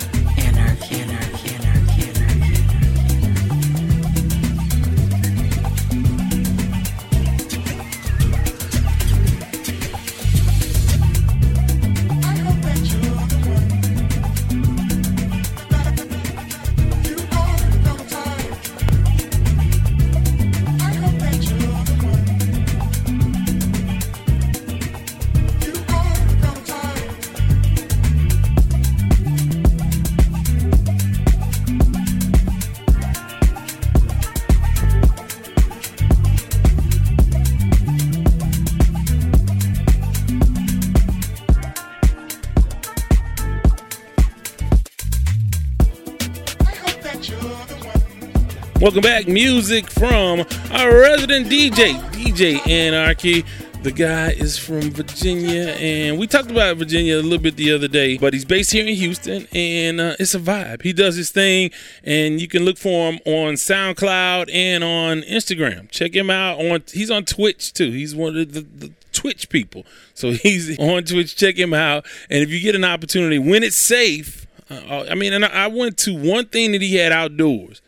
Welcome 48.81 49.01
back. 49.01 49.27
Music 49.27 49.91
from 49.91 50.39
our 50.71 50.91
resident 50.91 51.45
DJ, 51.45 51.93
DJ 52.13 52.67
Anarchy. 52.67 53.45
The 53.83 53.91
guy 53.91 54.31
is 54.31 54.57
from 54.57 54.81
Virginia, 54.89 55.75
and 55.79 56.17
we 56.17 56.25
talked 56.25 56.49
about 56.49 56.77
Virginia 56.77 57.17
a 57.17 57.21
little 57.21 57.37
bit 57.37 57.57
the 57.57 57.73
other 57.73 57.87
day, 57.87 58.17
but 58.17 58.33
he's 58.33 58.43
based 58.43 58.71
here 58.71 58.87
in 58.87 58.95
Houston, 58.95 59.47
and 59.53 60.01
uh, 60.01 60.15
it's 60.17 60.33
a 60.33 60.39
vibe. 60.39 60.81
He 60.81 60.93
does 60.93 61.15
his 61.15 61.29
thing, 61.29 61.69
and 62.03 62.41
you 62.41 62.47
can 62.47 62.65
look 62.65 62.79
for 62.79 63.11
him 63.11 63.19
on 63.27 63.53
SoundCloud 63.53 64.49
and 64.51 64.83
on 64.83 65.21
Instagram. 65.21 65.87
Check 65.91 66.15
him 66.15 66.31
out 66.31 66.59
on. 66.59 66.81
He's 66.91 67.11
on 67.11 67.23
Twitch 67.25 67.73
too. 67.73 67.91
He's 67.91 68.15
one 68.15 68.35
of 68.35 68.51
the, 68.51 68.61
the 68.61 68.91
Twitch 69.13 69.49
people, 69.49 69.85
so 70.15 70.31
he's 70.31 70.79
on 70.79 71.03
Twitch. 71.03 71.35
Check 71.35 71.55
him 71.55 71.75
out, 71.75 72.07
and 72.31 72.41
if 72.41 72.49
you 72.49 72.59
get 72.59 72.73
an 72.73 72.83
opportunity, 72.83 73.37
when 73.37 73.61
it's 73.61 73.77
safe. 73.77 74.47
Uh, 74.71 75.05
I 75.11 75.15
mean, 75.15 75.33
and 75.33 75.43
I 75.43 75.67
went 75.67 75.97
to 75.97 76.15
one 76.15 76.45
thing 76.45 76.71
that 76.71 76.81
he 76.81 76.95
had 76.95 77.11
outdoors 77.11 77.81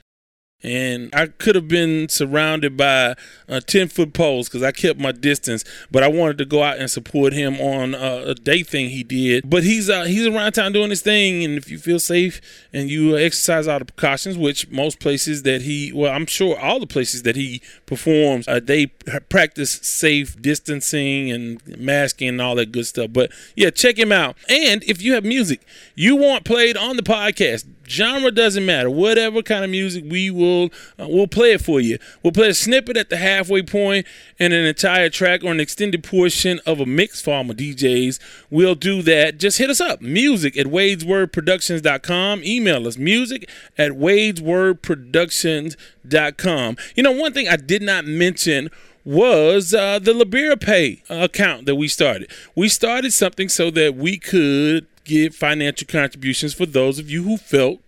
and 0.64 1.10
I 1.14 1.28
could 1.28 1.56
have 1.56 1.68
been 1.68 2.10
surrounded 2.10 2.78
by 2.78 3.16
uh, 3.50 3.60
10 3.60 3.90
foot 3.90 4.14
poles 4.14 4.48
because 4.48 4.64
I 4.64 4.72
kept 4.72 5.00
my 5.00 5.12
distance, 5.12 5.64
but 5.92 6.04
I 6.04 6.08
wanted 6.08 6.38
to 6.40 6.46
go 6.46 6.64
out 6.64 6.78
and 6.78 6.90
support 6.90 7.34
him 7.34 7.60
on 7.60 7.96
uh, 7.96 8.24
a 8.28 8.36
day 8.36 8.64
thing 8.64 8.90
he 8.90 9.04
did. 9.04 9.50
But 9.50 9.64
he's 9.64 9.90
uh, 9.90 10.04
he's 10.04 10.28
around 10.28 10.54
town 10.54 10.72
doing 10.72 10.90
his 10.90 11.02
thing, 11.02 11.44
and 11.44 11.58
if 11.58 11.70
you 11.70 11.78
feel 11.78 12.00
safe 12.00 12.42
and 12.72 12.90
you 12.90 13.18
exercise 13.18 13.68
all 13.68 13.80
the 13.80 13.86
precautions, 13.86 14.38
which 14.38 14.70
most 14.70 15.00
places 15.00 15.44
that 15.44 15.64
he, 15.64 15.92
well, 15.94 16.14
I'm 16.14 16.26
sure 16.26 16.60
all 16.60 16.80
the 16.80 16.88
places 16.88 17.24
that 17.24 17.36
he 17.36 17.62
performs, 17.86 18.48
uh, 18.48 18.60
they 18.64 18.88
practice 18.88 19.72
safe 19.72 20.42
distancing 20.42 21.32
and 21.32 21.62
masking 21.78 22.30
and 22.30 22.42
all 22.42 22.56
that 22.56 22.72
good 22.72 22.88
stuff. 22.88 23.12
But 23.12 23.32
yeah, 23.56 23.70
check 23.70 23.98
him 23.98 24.12
out. 24.12 24.38
And 24.50 24.84
if 24.84 25.02
you 25.02 25.14
have 25.14 25.24
music 25.24 25.62
you 25.96 26.16
want 26.16 26.46
played 26.46 26.78
on 26.78 26.98
the 26.98 27.04
podcast, 27.04 27.66
genre 27.88 28.32
doesn't 28.32 28.66
matter. 28.66 28.90
Whatever 28.90 29.42
kind 29.42 29.64
of 29.64 29.72
music, 29.72 30.04
we 30.08 30.30
will 30.30 30.66
uh, 31.00 31.08
we'll 31.10 31.28
play 31.28 31.54
it 31.54 31.62
for 31.62 31.80
you. 31.80 31.98
We'll 32.22 32.34
play 32.34 32.50
a 32.50 32.54
snippet 32.54 32.98
at 32.98 33.10
the 33.10 33.18
halfway 33.18 33.64
point 33.64 34.06
and 34.40 34.54
an 34.54 34.66
entire 34.66 35.10
track 35.10 35.44
or 35.44 35.52
an 35.52 35.60
extended 35.60 36.04
portion 36.04 36.60
of 36.66 36.80
a 36.80 36.86
mix 36.86 37.22
for 37.22 37.34
all 37.34 37.44
my 37.44 37.54
DJs. 37.54 38.20
We'll 38.50 38.76
do 38.76 39.02
that. 39.04 39.38
Just 39.38 39.58
hit 39.58 39.70
us 39.70 39.82
up. 39.82 40.02
Music 40.02 40.58
at 40.58 40.68
wadeswordproductions.com. 40.68 42.44
Email 42.44 42.88
us 42.88 42.98
music 42.98 43.50
at 43.78 43.92
wadeswordproductions.com. 43.92 46.78
You 46.96 47.04
know, 47.04 47.12
one 47.12 47.34
thing 47.34 47.48
I 47.48 47.58
did 47.58 47.82
not 47.82 48.06
mention 48.06 48.70
was 49.06 49.74
uh, 49.74 50.00
the 50.00 50.14
Liberapay 50.14 51.02
account 51.10 51.66
that 51.66 51.76
we 51.76 51.88
started. 51.88 52.32
We 52.56 52.70
started 52.70 53.12
something 53.12 53.50
so 53.50 53.70
that 53.72 53.96
we 53.96 54.18
could 54.18 54.88
give 55.04 55.36
financial 55.36 55.88
contributions 55.88 56.54
for 56.54 56.66
those 56.66 57.00
of 57.00 57.10
you 57.10 57.24
who 57.24 57.38
felt 57.38 57.80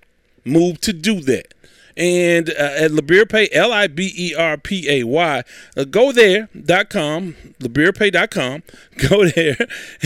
moved 0.43 0.82
to 0.84 0.93
do 0.93 1.21
that. 1.21 1.54
And 1.97 2.49
uh, 2.49 2.54
at 2.75 2.91
Liberapay, 2.91 3.47
L 3.54 3.71
I 3.71 3.88
B 3.88 4.13
E 4.17 4.36
R 4.36 4.58
P 4.58 4.89
A 4.89 5.06
Y, 5.06 5.43
uh, 5.78 5.84
go 5.86 6.12
there.com, 6.12 7.36
Liberapay.com, 7.60 8.63
go 9.10 9.30
there 9.30 9.56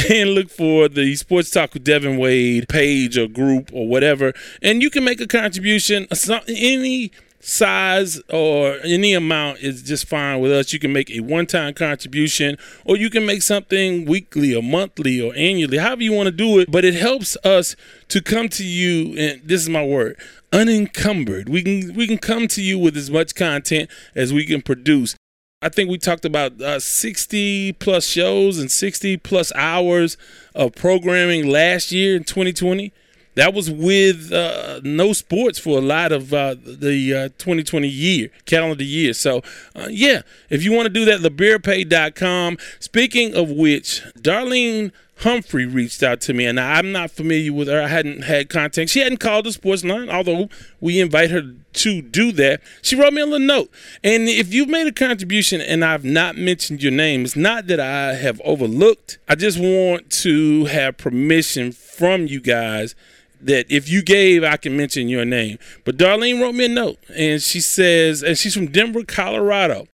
and 0.07 0.29
look 0.29 0.51
for 0.51 0.87
the 0.87 1.15
Sports 1.15 1.49
Talk 1.49 1.73
with 1.73 1.83
Devin 1.83 2.17
Wade 2.17 2.69
page 2.69 3.17
or 3.17 3.27
group 3.27 3.71
or 3.73 3.87
whatever. 3.87 4.33
And 4.61 4.83
you 4.83 4.91
can 4.91 5.03
make 5.03 5.19
a 5.19 5.25
contribution, 5.25 6.07
any 6.47 7.11
size 7.39 8.21
or 8.29 8.77
any 8.83 9.13
amount 9.13 9.59
is 9.59 9.81
just 9.83 10.07
fine 10.07 10.39
with 10.39 10.51
us. 10.51 10.73
You 10.73 10.79
can 10.79 10.93
make 10.93 11.09
a 11.09 11.21
one 11.21 11.45
time 11.45 11.73
contribution 11.73 12.57
or 12.85 12.97
you 12.97 13.09
can 13.09 13.25
make 13.25 13.41
something 13.41 14.05
weekly 14.05 14.55
or 14.55 14.63
monthly 14.63 15.21
or 15.21 15.33
annually, 15.35 15.77
however 15.77 16.03
you 16.03 16.13
want 16.13 16.27
to 16.27 16.31
do 16.31 16.59
it. 16.59 16.71
But 16.71 16.85
it 16.85 16.95
helps 16.95 17.37
us 17.43 17.75
to 18.09 18.21
come 18.21 18.49
to 18.49 18.65
you, 18.65 19.17
and 19.17 19.41
this 19.43 19.61
is 19.61 19.69
my 19.69 19.83
word, 19.83 20.17
unencumbered. 20.51 21.49
We 21.49 21.63
can 21.63 21.93
we 21.95 22.07
can 22.07 22.17
come 22.17 22.47
to 22.49 22.61
you 22.61 22.77
with 22.77 22.97
as 22.97 23.09
much 23.09 23.35
content 23.35 23.89
as 24.15 24.33
we 24.33 24.45
can 24.45 24.61
produce. 24.61 25.15
I 25.61 25.67
think 25.67 25.89
we 25.89 25.97
talked 25.97 26.23
about 26.23 26.61
uh, 26.61 26.79
60 26.79 27.73
plus 27.73 28.05
shows 28.05 28.59
and 28.59 28.71
60 28.71 29.17
plus 29.17 29.51
hours 29.55 30.15
of 30.55 30.73
programming 30.73 31.49
last 31.49 31.91
year 31.91 32.15
in 32.15 32.23
2020 32.23 32.93
that 33.39 33.53
was 33.53 33.71
with 33.71 34.33
uh, 34.33 34.81
no 34.83 35.13
sports 35.13 35.57
for 35.57 35.77
a 35.77 35.81
lot 35.81 36.11
of 36.11 36.33
uh, 36.33 36.55
the 36.61 37.13
uh, 37.13 37.29
2020 37.37 37.87
year, 37.87 38.29
calendar 38.45 38.83
year. 38.83 39.13
So, 39.13 39.41
uh, 39.73 39.87
yeah, 39.89 40.23
if 40.49 40.61
you 40.61 40.73
want 40.73 40.87
to 40.87 40.89
do 40.89 41.05
that, 41.05 41.21
liberapay.com. 41.21 42.57
Speaking 42.81 43.33
of 43.33 43.49
which, 43.49 44.03
Darlene 44.17 44.91
Humphrey 45.19 45.65
reached 45.65 46.03
out 46.03 46.19
to 46.21 46.33
me, 46.33 46.45
and 46.45 46.59
I'm 46.59 46.91
not 46.91 47.11
familiar 47.11 47.53
with 47.53 47.69
her. 47.69 47.81
I 47.81 47.87
hadn't 47.87 48.23
had 48.23 48.49
contact. 48.49 48.89
She 48.89 48.99
hadn't 48.99 49.19
called 49.19 49.45
the 49.45 49.53
sports 49.53 49.85
line, 49.85 50.09
although 50.09 50.49
we 50.81 50.99
invite 50.99 51.31
her 51.31 51.41
to 51.73 52.01
do 52.01 52.33
that. 52.33 52.61
She 52.81 52.97
wrote 52.97 53.13
me 53.13 53.21
a 53.21 53.25
little 53.25 53.47
note. 53.47 53.71
And 54.03 54.27
if 54.27 54.53
you've 54.53 54.67
made 54.67 54.87
a 54.87 54.91
contribution 54.91 55.61
and 55.61 55.85
I've 55.85 56.03
not 56.03 56.35
mentioned 56.35 56.83
your 56.83 56.91
name, 56.91 57.23
it's 57.23 57.37
not 57.37 57.67
that 57.67 57.79
I 57.79 58.15
have 58.15 58.41
overlooked. 58.43 59.17
I 59.29 59.35
just 59.35 59.57
want 59.57 60.09
to 60.23 60.65
have 60.65 60.97
permission 60.97 61.71
from 61.71 62.27
you 62.27 62.41
guys 62.41 62.95
that 63.41 63.71
if 63.71 63.89
you 63.89 64.01
gave, 64.01 64.43
I 64.43 64.57
can 64.57 64.75
mention 64.75 65.09
your 65.09 65.25
name. 65.25 65.57
But 65.85 65.97
Darlene 65.97 66.41
wrote 66.41 66.55
me 66.55 66.65
a 66.65 66.69
note, 66.69 66.99
and 67.15 67.41
she 67.41 67.59
says, 67.59 68.23
and 68.23 68.37
she's 68.37 68.53
from 68.53 68.67
Denver, 68.67 69.03
Colorado. 69.03 69.87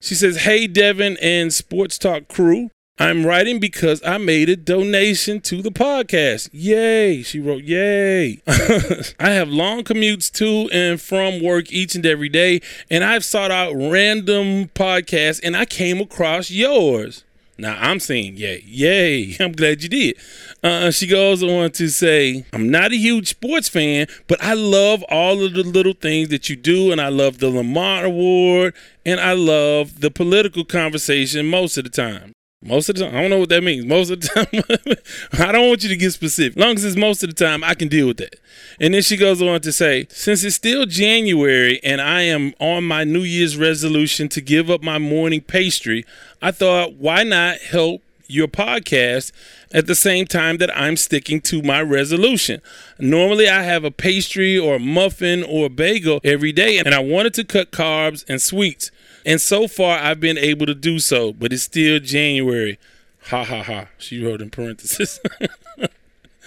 She 0.00 0.14
says, 0.14 0.42
Hey, 0.42 0.66
Devin 0.66 1.16
and 1.22 1.52
Sports 1.52 1.98
Talk 1.98 2.28
crew. 2.28 2.70
I'm 2.98 3.26
writing 3.26 3.60
because 3.60 4.02
I 4.06 4.16
made 4.16 4.48
a 4.48 4.56
donation 4.56 5.40
to 5.42 5.60
the 5.60 5.70
podcast. 5.70 6.48
Yay. 6.52 7.22
She 7.22 7.40
wrote, 7.40 7.62
Yay. 7.62 8.40
I 8.46 9.30
have 9.30 9.48
long 9.48 9.84
commutes 9.84 10.30
to 10.32 10.70
and 10.72 10.98
from 11.00 11.42
work 11.42 11.70
each 11.70 11.94
and 11.94 12.06
every 12.06 12.30
day, 12.30 12.62
and 12.90 13.04
I've 13.04 13.24
sought 13.24 13.50
out 13.50 13.74
random 13.74 14.68
podcasts, 14.68 15.40
and 15.42 15.54
I 15.54 15.66
came 15.66 16.00
across 16.00 16.50
yours. 16.50 17.24
Now 17.58 17.78
I'm 17.80 18.00
saying 18.00 18.36
yay, 18.36 18.62
yay. 18.66 19.36
I'm 19.40 19.52
glad 19.52 19.82
you 19.82 19.88
did. 19.88 20.16
Uh, 20.62 20.90
she 20.90 21.06
goes 21.06 21.42
on 21.42 21.70
to 21.72 21.88
say, 21.88 22.44
I'm 22.52 22.70
not 22.70 22.92
a 22.92 22.96
huge 22.96 23.28
sports 23.28 23.68
fan, 23.68 24.06
but 24.26 24.42
I 24.42 24.54
love 24.54 25.02
all 25.04 25.42
of 25.42 25.54
the 25.54 25.62
little 25.62 25.94
things 25.94 26.28
that 26.28 26.48
you 26.48 26.56
do, 26.56 26.92
and 26.92 27.00
I 27.00 27.08
love 27.08 27.38
the 27.38 27.50
Lamont 27.50 28.06
Award, 28.06 28.74
and 29.04 29.20
I 29.20 29.32
love 29.32 30.00
the 30.00 30.10
political 30.10 30.64
conversation 30.64 31.46
most 31.46 31.76
of 31.78 31.84
the 31.84 31.90
time. 31.90 32.32
Most 32.62 32.88
of 32.88 32.96
the 32.96 33.04
time, 33.04 33.14
I 33.14 33.20
don't 33.20 33.30
know 33.30 33.38
what 33.38 33.50
that 33.50 33.62
means. 33.62 33.84
Most 33.84 34.10
of 34.10 34.20
the 34.20 34.28
time, 35.32 35.46
I 35.48 35.52
don't 35.52 35.68
want 35.68 35.82
you 35.82 35.88
to 35.90 35.96
get 35.96 36.12
specific. 36.12 36.56
As 36.56 36.60
long 36.60 36.74
as 36.74 36.84
it's 36.84 36.96
most 36.96 37.22
of 37.22 37.28
the 37.28 37.44
time, 37.44 37.62
I 37.62 37.74
can 37.74 37.88
deal 37.88 38.08
with 38.08 38.16
that. 38.16 38.40
And 38.80 38.94
then 38.94 39.02
she 39.02 39.16
goes 39.16 39.42
on 39.42 39.60
to 39.60 39.72
say, 39.72 40.06
since 40.10 40.42
it's 40.42 40.56
still 40.56 40.86
January 40.86 41.80
and 41.84 42.00
I 42.00 42.22
am 42.22 42.54
on 42.58 42.84
my 42.84 43.04
New 43.04 43.22
Year's 43.22 43.56
resolution 43.56 44.28
to 44.30 44.40
give 44.40 44.70
up 44.70 44.82
my 44.82 44.98
morning 44.98 45.42
pastry, 45.42 46.04
I 46.46 46.52
thought, 46.52 46.94
why 46.94 47.24
not 47.24 47.58
help 47.58 48.02
your 48.28 48.46
podcast 48.46 49.32
at 49.72 49.88
the 49.88 49.96
same 49.96 50.26
time 50.26 50.58
that 50.58 50.70
I'm 50.78 50.96
sticking 50.96 51.40
to 51.40 51.60
my 51.60 51.82
resolution. 51.82 52.62
Normally, 53.00 53.48
I 53.48 53.64
have 53.64 53.82
a 53.82 53.90
pastry 53.90 54.56
or 54.56 54.76
a 54.76 54.78
muffin 54.78 55.42
or 55.42 55.66
a 55.66 55.68
bagel 55.68 56.20
every 56.22 56.52
day, 56.52 56.78
and 56.78 56.94
I 56.94 57.00
wanted 57.00 57.34
to 57.34 57.44
cut 57.44 57.72
carbs 57.72 58.24
and 58.28 58.40
sweets. 58.40 58.92
And 59.24 59.40
so 59.40 59.66
far, 59.66 59.98
I've 59.98 60.20
been 60.20 60.38
able 60.38 60.66
to 60.66 60.74
do 60.74 61.00
so, 61.00 61.32
but 61.32 61.52
it's 61.52 61.64
still 61.64 61.98
January. 61.98 62.78
Ha 63.24 63.42
ha 63.42 63.64
ha. 63.64 63.88
She 63.98 64.24
wrote 64.24 64.40
in 64.40 64.50
parentheses. 64.50 65.18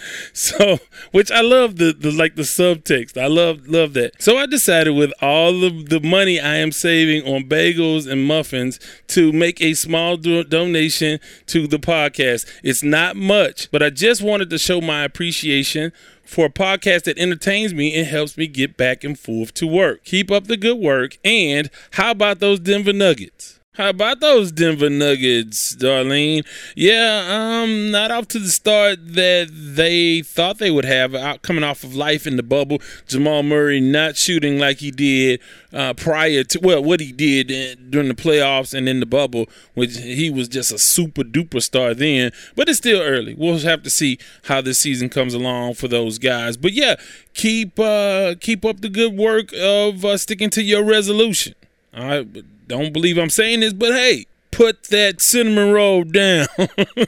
so 0.33 0.79
which 1.11 1.31
i 1.31 1.41
love 1.41 1.77
the, 1.77 1.93
the 1.93 2.11
like 2.11 2.35
the 2.35 2.43
subtext. 2.43 3.17
I 3.17 3.27
love 3.27 3.67
love 3.67 3.93
that. 3.93 4.21
So 4.21 4.37
i 4.37 4.45
decided 4.45 4.91
with 4.91 5.11
all 5.21 5.63
of 5.63 5.89
the 5.89 5.99
money 5.99 6.39
i 6.39 6.55
am 6.55 6.71
saving 6.71 7.23
on 7.31 7.43
bagels 7.43 8.09
and 8.09 8.25
muffins 8.25 8.79
to 9.07 9.31
make 9.31 9.61
a 9.61 9.73
small 9.73 10.17
do- 10.17 10.43
donation 10.43 11.19
to 11.47 11.67
the 11.67 11.79
podcast. 11.79 12.45
It's 12.63 12.83
not 12.83 13.15
much 13.15 13.69
but 13.71 13.83
i 13.83 13.89
just 13.89 14.21
wanted 14.21 14.49
to 14.49 14.57
show 14.57 14.81
my 14.81 15.03
appreciation 15.03 15.91
for 16.23 16.45
a 16.45 16.49
podcast 16.49 17.03
that 17.05 17.17
entertains 17.17 17.73
me 17.73 17.95
and 17.95 18.07
helps 18.07 18.37
me 18.37 18.45
get 18.45 18.77
back 18.77 19.03
and 19.03 19.17
forth 19.17 19.51
to 19.55 19.65
work. 19.65 20.03
Keep 20.03 20.29
up 20.29 20.45
the 20.45 20.57
good 20.57 20.77
work 20.77 21.17
and 21.25 21.69
how 21.91 22.11
about 22.11 22.39
those 22.39 22.59
denver 22.59 22.93
nuggets 22.93 23.58
how 23.79 23.91
about 23.91 24.19
those 24.19 24.51
Denver 24.51 24.89
Nuggets, 24.89 25.73
Darlene? 25.73 26.45
Yeah, 26.75 27.61
um, 27.63 27.91
not 27.91 28.11
off 28.11 28.27
to 28.27 28.39
the 28.39 28.49
start 28.49 29.13
that 29.15 29.47
they 29.53 30.21
thought 30.21 30.57
they 30.57 30.69
would 30.69 30.83
have 30.83 31.15
out 31.15 31.43
coming 31.43 31.63
off 31.63 31.85
of 31.85 31.95
life 31.95 32.27
in 32.27 32.35
the 32.35 32.43
bubble. 32.43 32.81
Jamal 33.07 33.41
Murray 33.41 33.79
not 33.79 34.17
shooting 34.17 34.59
like 34.59 34.79
he 34.79 34.91
did 34.91 35.39
uh, 35.71 35.93
prior 35.93 36.43
to 36.43 36.59
well, 36.61 36.83
what 36.83 36.99
he 36.99 37.13
did 37.13 37.89
during 37.89 38.09
the 38.09 38.15
playoffs 38.15 38.73
and 38.73 38.89
in 38.89 38.99
the 38.99 39.05
bubble, 39.05 39.47
which 39.75 39.97
he 39.97 40.29
was 40.29 40.49
just 40.49 40.73
a 40.73 40.77
super 40.77 41.23
duper 41.23 41.61
star 41.61 41.93
then. 41.93 42.33
But 42.57 42.67
it's 42.67 42.79
still 42.79 43.01
early. 43.01 43.33
We'll 43.33 43.59
have 43.59 43.83
to 43.83 43.89
see 43.89 44.19
how 44.43 44.59
this 44.59 44.77
season 44.79 45.07
comes 45.07 45.33
along 45.33 45.75
for 45.75 45.87
those 45.87 46.17
guys. 46.17 46.57
But 46.57 46.73
yeah, 46.73 46.97
keep 47.33 47.79
uh, 47.79 48.35
keep 48.41 48.65
up 48.65 48.81
the 48.81 48.89
good 48.89 49.15
work 49.15 49.53
of 49.57 50.03
uh, 50.03 50.17
sticking 50.17 50.49
to 50.49 50.61
your 50.61 50.83
resolution. 50.83 51.55
All 51.95 52.05
right 52.05 52.43
don't 52.69 52.93
believe 52.93 53.17
I'm 53.17 53.31
saying 53.31 53.59
this, 53.61 53.73
but 53.73 53.91
hey, 53.93 54.27
put 54.51 54.83
that 54.83 55.21
cinnamon 55.21 55.71
roll 55.71 56.03
down. 56.03 56.45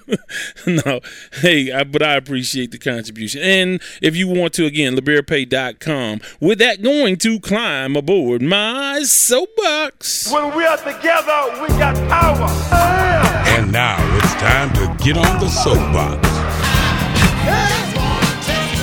no, 0.68 1.00
hey, 1.34 1.72
I, 1.72 1.84
but 1.84 2.02
I 2.02 2.16
appreciate 2.16 2.72
the 2.72 2.80
contribution. 2.80 3.42
And 3.42 3.82
if 4.02 4.16
you 4.16 4.28
want 4.28 4.54
to, 4.54 4.66
again, 4.66 4.96
liberapay.com. 4.96 6.22
With 6.40 6.58
that, 6.60 6.82
going 6.82 7.18
to 7.18 7.40
climb 7.40 7.96
aboard 7.96 8.42
my 8.42 9.04
soapbox. 9.04 10.32
When 10.32 10.56
we 10.56 10.66
are 10.66 10.78
together, 10.78 11.62
we 11.62 11.68
got 11.78 11.96
power. 12.10 12.50
And 13.56 13.72
now 13.72 13.98
it's 14.18 14.34
time 14.34 14.74
to 14.74 15.04
get 15.04 15.16
on 15.16 15.40
the 15.40 15.50
soapbox. 15.50 16.28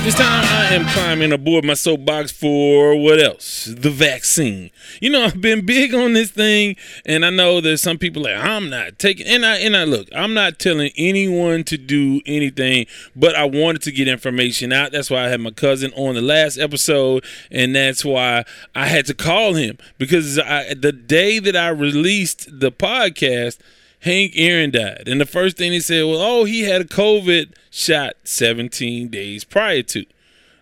This 0.08 0.16
time 0.16 0.44
I 0.44 0.74
am 0.74 0.86
climbing 0.86 1.32
aboard 1.32 1.66
my 1.66 1.74
soapbox 1.74 2.32
for 2.32 2.96
what 2.96 3.20
else? 3.20 3.66
The 3.66 3.90
vaccine. 3.90 4.70
You 5.02 5.10
know, 5.10 5.22
I've 5.24 5.42
been 5.42 5.66
big 5.66 5.94
on 5.94 6.14
this 6.14 6.30
thing, 6.30 6.76
and 7.04 7.26
I 7.26 7.28
know 7.28 7.60
there's 7.60 7.82
some 7.82 7.98
people 7.98 8.22
like 8.22 8.34
I'm 8.34 8.70
not 8.70 8.98
taking. 8.98 9.26
And 9.26 9.44
I 9.44 9.58
and 9.58 9.76
I 9.76 9.84
look, 9.84 10.08
I'm 10.16 10.32
not 10.32 10.58
telling 10.58 10.92
anyone 10.96 11.62
to 11.64 11.76
do 11.76 12.22
anything, 12.24 12.86
but 13.14 13.34
I 13.34 13.44
wanted 13.44 13.82
to 13.82 13.92
get 13.92 14.08
information 14.08 14.72
out. 14.72 14.92
That's 14.92 15.10
why 15.10 15.26
I 15.26 15.28
had 15.28 15.42
my 15.42 15.50
cousin 15.50 15.92
on 15.94 16.14
the 16.14 16.22
last 16.22 16.56
episode, 16.56 17.22
and 17.50 17.76
that's 17.76 18.02
why 18.02 18.46
I 18.74 18.86
had 18.86 19.04
to 19.08 19.14
call 19.14 19.56
him 19.56 19.76
because 19.98 20.38
I, 20.38 20.72
the 20.72 20.90
day 20.90 21.38
that 21.38 21.54
I 21.54 21.68
released 21.68 22.60
the 22.60 22.72
podcast. 22.72 23.58
Hank 24.00 24.32
Aaron 24.36 24.70
died. 24.70 25.04
And 25.06 25.20
the 25.20 25.26
first 25.26 25.56
thing 25.56 25.72
he 25.72 25.80
said 25.80 26.04
well, 26.04 26.20
oh, 26.20 26.44
he 26.44 26.62
had 26.62 26.80
a 26.80 26.84
COVID 26.84 27.52
shot 27.70 28.14
17 28.24 29.08
days 29.08 29.44
prior 29.44 29.82
to. 29.82 30.04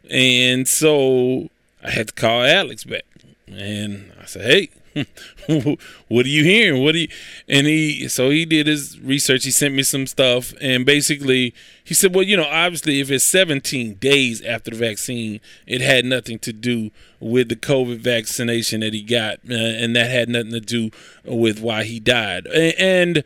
And 0.08 0.66
so 0.66 1.48
I 1.82 1.90
had 1.90 2.08
to 2.08 2.14
call 2.14 2.42
Alex 2.42 2.84
back. 2.84 3.04
And 3.46 4.12
I 4.20 4.24
said, 4.24 4.42
hey, 4.42 4.70
what 6.08 6.24
are 6.24 6.28
you 6.28 6.42
hearing? 6.42 6.82
What 6.82 6.92
do 6.92 7.00
you? 7.00 7.08
And 7.48 7.66
he, 7.66 8.08
so 8.08 8.30
he 8.30 8.46
did 8.46 8.66
his 8.66 8.98
research. 9.00 9.44
He 9.44 9.50
sent 9.50 9.74
me 9.74 9.82
some 9.82 10.06
stuff, 10.06 10.54
and 10.60 10.86
basically, 10.86 11.54
he 11.84 11.92
said, 11.92 12.14
well, 12.14 12.24
you 12.24 12.36
know, 12.36 12.48
obviously, 12.50 13.00
if 13.00 13.10
it's 13.10 13.24
17 13.24 13.94
days 13.94 14.42
after 14.42 14.70
the 14.70 14.76
vaccine, 14.76 15.40
it 15.66 15.80
had 15.80 16.04
nothing 16.04 16.38
to 16.40 16.52
do 16.52 16.90
with 17.20 17.48
the 17.48 17.56
COVID 17.56 17.98
vaccination 17.98 18.80
that 18.80 18.94
he 18.94 19.02
got, 19.02 19.38
uh, 19.50 19.54
and 19.54 19.94
that 19.96 20.10
had 20.10 20.28
nothing 20.28 20.52
to 20.52 20.60
do 20.60 20.90
with 21.24 21.60
why 21.60 21.84
he 21.84 22.00
died. 22.00 22.46
And, 22.46 22.74
and 22.78 23.24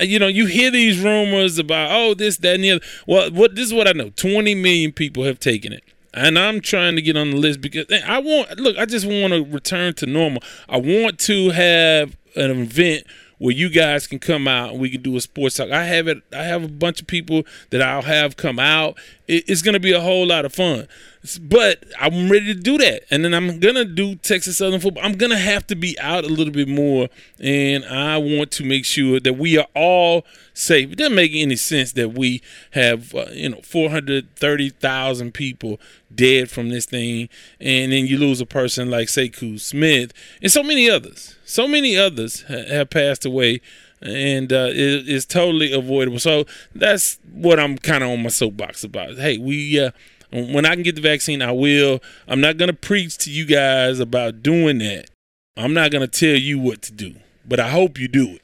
you 0.00 0.18
know, 0.18 0.28
you 0.28 0.46
hear 0.46 0.72
these 0.72 1.00
rumors 1.00 1.58
about, 1.58 1.90
oh, 1.92 2.14
this, 2.14 2.38
that, 2.38 2.56
and 2.56 2.64
the 2.64 2.70
other. 2.72 2.84
Well, 3.06 3.30
what 3.30 3.54
this 3.54 3.66
is 3.66 3.74
what 3.74 3.86
I 3.86 3.92
know: 3.92 4.10
20 4.10 4.54
million 4.56 4.92
people 4.92 5.22
have 5.24 5.38
taken 5.38 5.72
it 5.72 5.84
and 6.14 6.38
I'm 6.38 6.60
trying 6.60 6.96
to 6.96 7.02
get 7.02 7.16
on 7.16 7.30
the 7.30 7.36
list 7.36 7.60
because 7.60 7.86
I 8.06 8.18
want 8.18 8.58
look, 8.58 8.76
I 8.76 8.86
just 8.86 9.06
want 9.06 9.32
to 9.32 9.44
return 9.44 9.94
to 9.94 10.06
normal. 10.06 10.42
I 10.68 10.78
want 10.78 11.18
to 11.20 11.50
have 11.50 12.16
an 12.36 12.50
event 12.50 13.06
where 13.38 13.52
you 13.52 13.68
guys 13.68 14.06
can 14.06 14.20
come 14.20 14.46
out 14.46 14.70
and 14.70 14.80
we 14.80 14.88
can 14.88 15.02
do 15.02 15.16
a 15.16 15.20
sports 15.20 15.56
talk. 15.56 15.70
I 15.70 15.84
have 15.84 16.06
it. 16.06 16.22
I 16.32 16.44
have 16.44 16.62
a 16.62 16.68
bunch 16.68 17.00
of 17.00 17.08
people 17.08 17.42
that 17.70 17.82
I'll 17.82 18.02
have 18.02 18.36
come 18.36 18.60
out. 18.60 18.96
It's 19.32 19.62
going 19.62 19.74
to 19.74 19.80
be 19.80 19.92
a 19.92 20.00
whole 20.00 20.26
lot 20.26 20.44
of 20.44 20.52
fun. 20.52 20.86
But 21.40 21.84
I'm 22.00 22.28
ready 22.28 22.52
to 22.52 22.60
do 22.60 22.78
that, 22.78 23.04
and 23.08 23.24
then 23.24 23.32
I'm 23.32 23.60
gonna 23.60 23.84
do 23.84 24.16
Texas 24.16 24.58
Southern 24.58 24.80
football. 24.80 25.04
I'm 25.04 25.12
gonna 25.12 25.38
have 25.38 25.64
to 25.68 25.76
be 25.76 25.96
out 26.00 26.24
a 26.24 26.28
little 26.28 26.52
bit 26.52 26.66
more, 26.66 27.08
and 27.38 27.84
I 27.84 28.18
want 28.18 28.50
to 28.52 28.64
make 28.64 28.84
sure 28.84 29.20
that 29.20 29.34
we 29.34 29.56
are 29.56 29.68
all 29.76 30.26
safe. 30.52 30.90
It 30.90 30.98
doesn't 30.98 31.14
make 31.14 31.30
any 31.32 31.54
sense 31.54 31.92
that 31.92 32.14
we 32.14 32.42
have 32.72 33.14
uh, 33.14 33.26
you 33.32 33.50
know 33.50 33.60
430,000 33.62 35.32
people 35.32 35.78
dead 36.12 36.50
from 36.50 36.70
this 36.70 36.86
thing, 36.86 37.28
and 37.60 37.92
then 37.92 38.06
you 38.08 38.18
lose 38.18 38.40
a 38.40 38.46
person 38.46 38.90
like 38.90 39.06
Sekou 39.06 39.60
Smith 39.60 40.12
and 40.42 40.50
so 40.50 40.64
many 40.64 40.90
others. 40.90 41.36
So 41.44 41.68
many 41.68 41.96
others 41.96 42.42
ha- 42.48 42.64
have 42.68 42.90
passed 42.90 43.24
away, 43.24 43.60
and 44.02 44.52
uh, 44.52 44.68
it, 44.70 45.08
it's 45.08 45.26
totally 45.26 45.72
avoidable. 45.72 46.18
So 46.18 46.44
that's 46.74 47.18
what 47.32 47.58
I'm 47.58 47.78
kind 47.78 48.04
of 48.04 48.10
on 48.10 48.22
my 48.22 48.28
soapbox 48.28 48.84
about. 48.84 49.16
Hey, 49.16 49.38
we. 49.38 49.80
Uh, 49.80 49.90
when 50.30 50.64
I 50.64 50.72
can 50.74 50.82
get 50.82 50.94
the 50.94 51.02
vaccine, 51.02 51.42
I 51.42 51.52
will. 51.52 52.00
I'm 52.26 52.40
not 52.40 52.56
to 52.68 52.72
preach 52.72 53.18
to 53.18 53.30
you 53.30 53.44
guys 53.44 54.00
about 54.00 54.42
doing 54.42 54.78
that. 54.78 55.10
I'm 55.58 55.74
not 55.74 55.90
to 56.08 56.26
tell 56.26 56.40
you 56.40 56.58
what 56.58 56.80
to 56.82 56.92
do, 56.92 57.16
but 57.46 57.60
I 57.60 57.68
hope 57.68 57.98
you 57.98 58.08
do 58.08 58.30
it. 58.30 58.42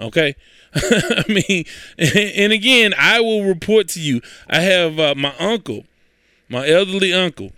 Okay? 0.00 0.36
I 0.74 1.24
mean, 1.28 1.66
and 1.98 2.52
again, 2.52 2.94
I 2.96 3.20
will 3.20 3.44
report 3.44 3.88
to 3.88 4.00
you. 4.00 4.22
I 4.48 4.60
have 4.60 4.98
uh, 4.98 5.14
my 5.14 5.34
uncle 5.38 5.84
my 6.48 6.66
elderly 6.66 7.12
uncle, 7.12 7.52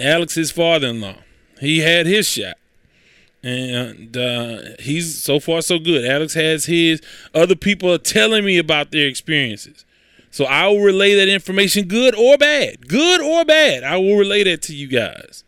Alex's 0.00 0.50
father-in-law, 0.50 1.18
he 1.60 1.78
had 1.80 2.06
his 2.06 2.26
shot. 2.26 2.56
And 3.42 4.16
uh, 4.16 4.58
he's 4.78 5.20
so 5.20 5.40
far 5.40 5.62
so 5.62 5.78
good. 5.78 6.04
Alex 6.04 6.34
has 6.34 6.66
his. 6.66 7.00
Other 7.34 7.56
people 7.56 7.92
are 7.92 7.98
telling 7.98 8.44
me 8.44 8.56
about 8.56 8.92
their 8.92 9.08
experiences. 9.08 9.84
So 10.30 10.46
I 10.46 10.68
will 10.68 10.80
relay 10.80 11.14
that 11.16 11.28
information, 11.28 11.88
good 11.88 12.14
or 12.14 12.38
bad, 12.38 12.88
good 12.88 13.20
or 13.20 13.44
bad. 13.44 13.84
I 13.84 13.96
will 13.96 14.16
relay 14.16 14.42
that 14.44 14.62
to 14.62 14.74
you 14.74 14.86
guys, 14.86 15.44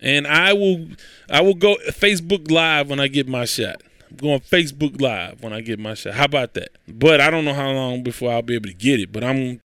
and 0.00 0.26
I 0.26 0.52
will 0.52 0.88
I 1.30 1.42
will 1.42 1.54
go 1.54 1.76
Facebook 1.90 2.50
Live 2.50 2.90
when 2.90 2.98
I 2.98 3.06
get 3.06 3.28
my 3.28 3.44
shot. 3.44 3.82
I'm 4.10 4.16
going 4.16 4.40
Facebook 4.40 5.00
Live 5.00 5.44
when 5.44 5.52
I 5.52 5.60
get 5.60 5.78
my 5.78 5.94
shot. 5.94 6.14
How 6.14 6.24
about 6.24 6.54
that? 6.54 6.70
But 6.88 7.20
I 7.20 7.30
don't 7.30 7.44
know 7.44 7.54
how 7.54 7.70
long 7.70 8.02
before 8.02 8.32
I'll 8.32 8.42
be 8.42 8.56
able 8.56 8.66
to 8.66 8.74
get 8.74 8.98
it. 8.98 9.12
But 9.12 9.22
I'm 9.22 9.60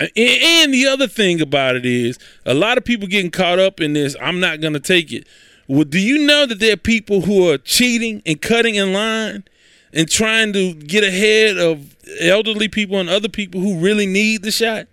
and 0.00 0.72
the 0.72 0.86
other 0.86 1.06
thing 1.06 1.42
about 1.42 1.76
it 1.76 1.84
is, 1.84 2.18
a 2.46 2.54
lot 2.54 2.78
of 2.78 2.86
people 2.86 3.06
getting 3.06 3.30
caught 3.30 3.58
up 3.58 3.82
in 3.82 3.92
this. 3.92 4.16
I'm 4.18 4.40
not 4.40 4.62
to 4.62 4.80
take 4.80 5.12
it. 5.12 5.26
Well, 5.70 5.84
do 5.84 6.00
you 6.00 6.26
know 6.26 6.46
that 6.46 6.58
there 6.58 6.72
are 6.72 6.76
people 6.76 7.20
who 7.20 7.48
are 7.48 7.56
cheating 7.56 8.22
and 8.26 8.42
cutting 8.42 8.74
in 8.74 8.92
line 8.92 9.44
and 9.92 10.10
trying 10.10 10.52
to 10.52 10.74
get 10.74 11.04
ahead 11.04 11.58
of 11.58 11.94
elderly 12.18 12.66
people 12.66 12.98
and 12.98 13.08
other 13.08 13.28
people 13.28 13.60
who 13.60 13.78
really 13.78 14.06
need 14.06 14.42
the 14.42 14.50
shot? 14.50 14.88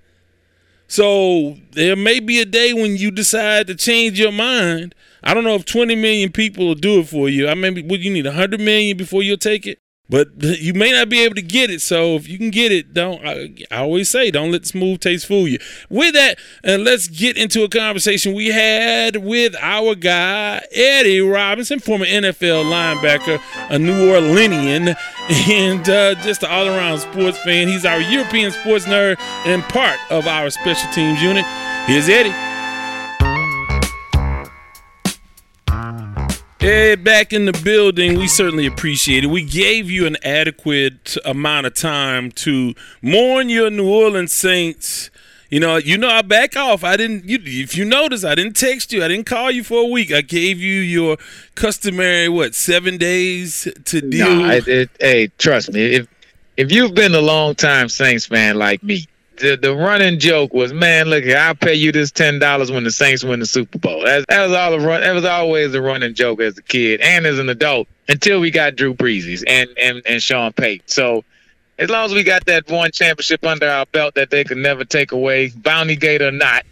So 0.88 1.58
there 1.72 1.96
may 1.96 2.20
be 2.20 2.40
a 2.42 2.46
day 2.46 2.74
when 2.76 2.96
you 2.96 3.10
decide 3.10 3.66
to 3.68 3.76
change 3.76 4.20
your 4.20 4.32
mind. 4.32 4.94
I 5.24 5.34
don't 5.34 5.46
know 5.46 5.56
if 5.56 5.66
20 5.66 5.96
million 5.96 6.32
people 6.32 6.68
will 6.68 6.76
do 6.76 7.00
it 7.00 7.08
for 7.08 7.28
you. 7.28 7.48
I 7.48 7.56
mean, 7.56 7.88
would 7.88 8.06
you 8.06 8.14
need 8.14 8.26
100 8.26 8.60
million 8.60 8.98
before 8.98 9.24
you'll 9.24 9.38
take 9.38 9.66
it? 9.66 9.80
But 10.10 10.30
you 10.38 10.74
may 10.74 10.92
not 10.92 11.10
be 11.10 11.24
able 11.24 11.36
to 11.36 11.42
get 11.42 11.70
it. 11.70 11.82
So 11.82 12.16
if 12.16 12.28
you 12.28 12.38
can 12.38 12.50
get 12.50 12.72
it, 12.72 12.94
don't. 12.94 13.26
I, 13.26 13.54
I 13.72 13.78
always 13.80 14.10
say, 14.10 14.32
don't 14.32 14.52
let 14.52 14.64
the 14.64 14.68
smooth 14.70 15.00
taste 15.00 15.28
fool 15.28 15.48
you. 15.48 15.60
With 15.90 16.14
that, 16.14 16.40
and 16.64 16.84
let's 16.84 17.08
get 17.08 17.38
into 17.38 17.64
a 17.64 17.70
conversation 17.70 18.34
we 18.34 18.48
had 18.48 19.18
with 19.18 19.56
our 19.60 19.96
guy 19.96 20.62
Eddie 20.72 21.22
Robinson, 21.22 21.80
former 21.80 22.06
NFL 22.06 22.66
linebacker, 22.66 23.42
a 23.70 23.80
New 23.80 24.12
Orleanian, 24.12 24.96
and 25.50 25.90
uh, 25.90 26.16
just 26.24 26.44
an 26.44 26.50
all-around 26.50 27.00
sports 27.00 27.38
fan. 27.40 27.68
He's 27.68 27.86
our 27.86 28.00
European 28.00 28.52
sports 28.52 28.86
nerd 28.86 29.20
and 29.46 29.64
part 29.64 30.00
of 30.10 30.28
our 30.28 30.50
special 30.50 30.92
teams 30.92 31.22
unit. 31.22 31.46
Here's 31.86 32.10
Eddie. 32.10 32.57
Ed, 36.68 37.02
back 37.02 37.32
in 37.32 37.46
the 37.46 37.54
building, 37.64 38.18
we 38.20 38.28
certainly 38.28 38.66
appreciate 38.66 39.24
it. 39.24 39.28
We 39.28 39.46
gave 39.46 39.90
you 39.90 40.06
an 40.06 40.18
adequate 40.22 41.16
amount 41.24 41.66
of 41.66 41.74
time 41.74 42.30
to 42.32 42.74
mourn 43.02 43.48
your 43.48 43.70
New 43.70 43.90
Orleans 43.90 44.34
Saints. 44.34 45.10
You 45.50 45.62
know, 45.62 45.78
you 45.78 45.98
know, 45.98 46.10
I 46.10 46.24
back 46.24 46.58
off. 46.58 46.84
I 46.84 46.98
didn't. 46.98 47.24
You, 47.24 47.40
if 47.42 47.78
you 47.78 47.86
notice, 47.86 48.26
I 48.26 48.36
didn't 48.36 48.58
text 48.58 48.92
you. 48.92 49.02
I 49.02 49.08
didn't 49.08 49.28
call 49.28 49.50
you 49.50 49.64
for 49.64 49.82
a 49.82 49.86
week. 49.86 50.12
I 50.12 50.20
gave 50.20 50.60
you 50.60 50.82
your 50.82 51.16
customary 51.56 52.28
what 52.28 52.54
seven 52.54 52.98
days 52.98 53.66
to 53.86 54.02
deal. 54.02 54.36
No, 54.36 54.46
I, 54.46 54.62
it, 54.68 54.90
hey, 55.00 55.28
trust 55.38 55.72
me. 55.72 55.86
If 55.86 56.08
if 56.58 56.70
you've 56.70 56.94
been 56.94 57.16
a 57.16 57.22
long 57.22 57.56
time 57.56 57.88
Saints 57.88 58.26
fan 58.26 58.58
like 58.58 58.84
me, 58.84 59.08
the, 59.38 59.58
the 59.58 59.76
running 59.76 60.20
joke 60.20 60.54
was, 60.54 60.74
man, 60.74 61.08
look 61.08 61.26
I'll 61.26 61.56
pay 61.56 61.74
you 61.74 61.92
this 61.92 62.12
ten 62.12 62.40
dollars 62.40 62.72
when 62.72 62.84
the 62.84 62.92
Saints 62.92 63.24
win 63.24 63.40
the 63.40 63.46
Super 63.46 63.78
Bowl. 63.80 64.04
That, 64.04 64.26
that 64.28 64.48
was 64.48 64.54
all 64.54 64.72
the 64.72 64.80
run. 64.80 65.02
That 65.02 65.14
was 65.14 65.26
always 65.26 65.74
a 65.74 65.82
running 65.82 66.14
joke 66.14 66.42
as 66.42 66.58
a 66.58 66.62
kid 66.62 67.02
and 67.02 67.26
as 67.26 67.40
an 67.40 67.50
adult 67.50 67.88
until 68.08 68.40
we 68.40 68.52
got 68.52 68.76
Drew 68.76 68.94
Brees 68.94 69.44
and 69.48 69.70
and 69.78 70.02
and 70.06 70.22
Sean 70.22 70.54
Payton. 70.54 70.88
So 70.88 71.24
as 71.80 71.90
long 71.90 72.06
as 72.06 72.14
we 72.14 72.24
got 72.24 72.46
that 72.46 72.70
one 72.70 72.92
championship 72.92 73.46
under 73.46 73.68
our 73.68 73.86
belt 73.86 74.16
that 74.16 74.30
they 74.30 74.44
could 74.44 74.58
never 74.58 74.84
take 74.84 75.12
away, 75.12 75.50
bounty 75.50 75.96
gate 75.96 76.22
or 76.22 76.32
not, 76.32 76.66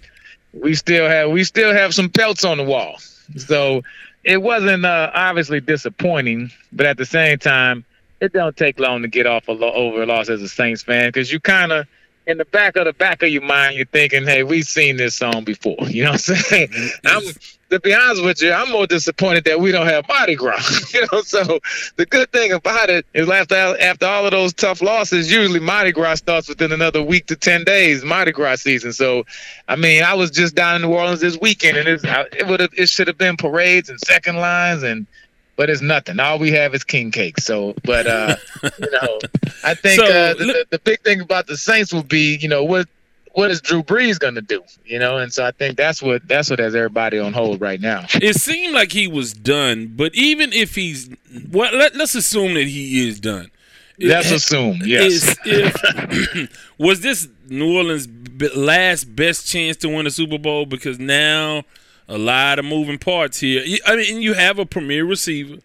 we 0.53 0.73
still 0.75 1.07
have 1.07 1.29
we 1.29 1.43
still 1.43 1.73
have 1.73 1.93
some 1.93 2.09
pelts 2.09 2.43
on 2.43 2.57
the 2.57 2.63
wall. 2.63 2.97
So 3.37 3.83
it 4.23 4.41
wasn't 4.41 4.85
uh, 4.85 5.11
obviously 5.13 5.59
disappointing, 5.59 6.51
but 6.71 6.85
at 6.85 6.97
the 6.97 7.05
same 7.05 7.37
time, 7.37 7.85
it 8.21 8.33
don't 8.33 8.55
take 8.57 8.79
long 8.79 9.03
to 9.03 9.07
get 9.07 9.27
off 9.27 9.47
a 9.47 9.51
lo- 9.51 9.73
over 9.73 10.03
a 10.03 10.05
loss 10.05 10.29
as 10.29 10.41
a 10.41 10.49
Saints 10.49 10.81
fan 10.81 11.09
because 11.09 11.31
you 11.31 11.39
kind 11.39 11.71
of 11.71 11.87
in 12.27 12.37
the 12.37 12.45
back 12.45 12.75
of 12.75 12.85
the 12.85 12.93
back 12.93 13.23
of 13.23 13.29
your 13.29 13.41
mind, 13.41 13.75
you're 13.75 13.85
thinking, 13.85 14.25
"Hey, 14.25 14.43
we've 14.43 14.65
seen 14.65 14.97
this 14.97 15.15
song 15.15 15.43
before." 15.43 15.75
You 15.95 16.03
know 16.03 16.11
what 16.11 16.29
I'm 16.29 16.35
saying? 16.35 16.67
Mm-hmm. 16.67 17.07
I'm 17.07 17.33
to 17.69 17.79
be 17.79 17.93
honest 17.93 18.23
with 18.23 18.41
you, 18.41 18.51
I'm 18.51 18.71
more 18.71 18.85
disappointed 18.85 19.43
that 19.45 19.59
we 19.59 19.71
don't 19.71 19.87
have 19.87 20.07
Mardi 20.07 20.35
Gras. 20.35 20.93
you 20.93 21.05
know, 21.11 21.21
so 21.21 21.59
the 21.95 22.05
good 22.05 22.31
thing 22.31 22.51
about 22.51 22.89
it 22.89 23.05
is 23.13 23.29
after 23.29 23.55
after 23.55 24.05
all 24.05 24.25
of 24.25 24.31
those 24.31 24.53
tough 24.53 24.81
losses, 24.81 25.31
usually 25.31 25.59
Mardi 25.59 25.91
Gras 25.91 26.15
starts 26.15 26.47
within 26.47 26.71
another 26.71 27.01
week 27.01 27.27
to 27.27 27.35
ten 27.35 27.63
days, 27.63 28.03
Mardi 28.03 28.31
Gras 28.31 28.57
season. 28.57 28.93
So, 28.93 29.25
I 29.67 29.75
mean, 29.75 30.03
I 30.03 30.13
was 30.13 30.31
just 30.31 30.55
down 30.55 30.75
in 30.75 30.81
New 30.83 30.93
Orleans 30.93 31.21
this 31.21 31.37
weekend, 31.39 31.77
and 31.77 31.87
it 31.87 32.47
would 32.47 32.59
have 32.59 32.71
it 32.77 32.89
should 32.89 33.07
have 33.07 33.17
been 33.17 33.37
parades 33.37 33.89
and 33.89 33.99
second 33.99 34.37
lines 34.37 34.83
and 34.83 35.07
but 35.55 35.69
it's 35.69 35.81
nothing. 35.81 36.19
All 36.19 36.39
we 36.39 36.51
have 36.51 36.73
is 36.73 36.83
king 36.83 37.11
cake. 37.11 37.39
So, 37.39 37.75
but 37.83 38.07
uh, 38.07 38.35
you 38.63 38.91
know, 38.91 39.19
I 39.63 39.73
think 39.73 39.99
so, 39.99 40.05
uh, 40.05 40.33
the, 40.33 40.45
the, 40.45 40.65
the, 40.71 40.79
big 40.79 41.01
thing 41.01 41.21
about 41.21 41.47
the 41.47 41.57
Saints 41.57 41.93
will 41.93 42.03
be, 42.03 42.37
you 42.37 42.47
know, 42.47 42.63
what 42.63 42.87
what 43.33 43.51
is 43.51 43.61
Drew 43.61 43.83
Brees 43.83 44.17
going 44.17 44.35
to 44.35 44.41
do? 44.41 44.63
You 44.85 44.99
know, 44.99 45.17
and 45.17 45.31
so 45.33 45.45
I 45.45 45.51
think 45.51 45.77
that's 45.77 46.01
what 46.01 46.27
that's 46.27 46.49
what 46.49 46.59
has 46.59 46.75
everybody 46.75 47.19
on 47.19 47.33
hold 47.33 47.61
right 47.61 47.79
now. 47.79 48.05
It 48.15 48.35
seemed 48.35 48.73
like 48.73 48.91
he 48.91 49.07
was 49.07 49.33
done, 49.33 49.93
but 49.95 50.13
even 50.15 50.53
if 50.53 50.75
he's 50.75 51.09
well, 51.51 51.73
let, 51.75 51.95
let's 51.95 52.15
assume 52.15 52.53
that 52.55 52.67
he 52.67 53.07
is 53.07 53.19
done. 53.19 53.51
Let's 53.97 54.31
assume, 54.31 54.81
yes. 54.83 55.37
If, 55.45 56.69
was 56.77 56.99
this 56.99 57.29
New 57.47 57.77
Orleans' 57.77 58.09
last 58.53 59.15
best 59.15 59.47
chance 59.47 59.77
to 59.77 59.87
win 59.87 60.05
a 60.05 60.11
Super 60.11 60.37
Bowl? 60.37 60.65
Because 60.65 60.99
now 60.99 61.63
a 62.07 62.17
lot 62.17 62.59
of 62.59 62.65
moving 62.65 62.97
parts 62.97 63.39
here. 63.39 63.63
I 63.85 63.95
mean, 63.95 64.21
you 64.21 64.33
have 64.33 64.59
a 64.59 64.65
premier 64.65 65.05
receiver 65.05 65.57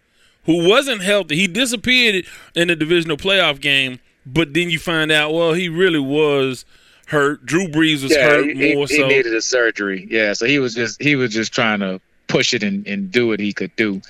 who 0.44 0.68
wasn't 0.68 1.02
healthy. 1.02 1.36
He 1.36 1.46
disappeared 1.46 2.24
in 2.54 2.68
the 2.68 2.76
divisional 2.76 3.16
playoff 3.16 3.60
game, 3.60 4.00
but 4.24 4.54
then 4.54 4.70
you 4.70 4.78
find 4.78 5.12
out, 5.12 5.32
well, 5.32 5.52
he 5.52 5.68
really 5.68 5.98
was 5.98 6.64
hurt. 7.06 7.44
Drew 7.44 7.68
Brees 7.68 8.02
was 8.02 8.12
yeah, 8.12 8.28
hurt 8.28 8.56
he, 8.56 8.74
more 8.74 8.86
he, 8.86 8.96
so. 8.96 9.08
He 9.08 9.16
needed 9.16 9.34
a 9.34 9.42
surgery. 9.42 10.06
Yeah, 10.10 10.32
so 10.32 10.46
he 10.46 10.58
was 10.58 10.74
just 10.74 11.02
he 11.02 11.16
was 11.16 11.32
just 11.32 11.52
trying 11.52 11.80
to 11.80 12.00
push 12.26 12.54
it 12.54 12.62
and, 12.62 12.86
and 12.86 13.10
do 13.10 13.26
what 13.26 13.40
he 13.40 13.52
could 13.52 13.74
do. 13.76 14.00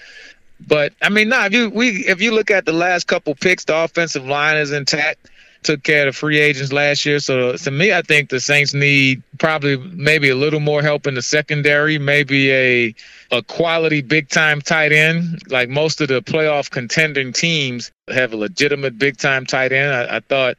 But 0.66 0.92
I 1.02 1.08
mean, 1.08 1.30
nah, 1.30 1.46
if 1.46 1.52
you 1.52 1.70
we 1.70 2.06
if 2.06 2.20
you 2.20 2.32
look 2.32 2.50
at 2.50 2.66
the 2.66 2.72
last 2.72 3.06
couple 3.06 3.34
picks, 3.34 3.64
the 3.64 3.76
offensive 3.76 4.26
line 4.26 4.56
is 4.56 4.72
intact. 4.72 5.30
Took 5.62 5.82
care 5.82 6.08
of 6.08 6.14
the 6.14 6.18
free 6.18 6.38
agents 6.38 6.72
last 6.72 7.04
year. 7.04 7.18
So 7.18 7.54
to 7.56 7.70
me, 7.70 7.92
I 7.92 8.00
think 8.00 8.30
the 8.30 8.40
Saints 8.40 8.72
need 8.72 9.22
probably 9.38 9.76
maybe 9.76 10.30
a 10.30 10.34
little 10.34 10.60
more 10.60 10.80
help 10.82 11.06
in 11.06 11.14
the 11.14 11.22
secondary, 11.22 11.98
maybe 11.98 12.50
a 12.50 12.94
a 13.30 13.42
quality 13.42 14.00
big 14.00 14.28
time 14.28 14.62
tight 14.62 14.92
end. 14.92 15.40
Like 15.48 15.68
most 15.68 16.00
of 16.00 16.08
the 16.08 16.22
playoff 16.22 16.70
contending 16.70 17.32
teams 17.32 17.92
have 18.08 18.32
a 18.32 18.36
legitimate 18.36 18.98
big 18.98 19.18
time 19.18 19.44
tight 19.44 19.72
end. 19.72 19.92
I, 19.92 20.16
I 20.16 20.20
thought 20.20 20.56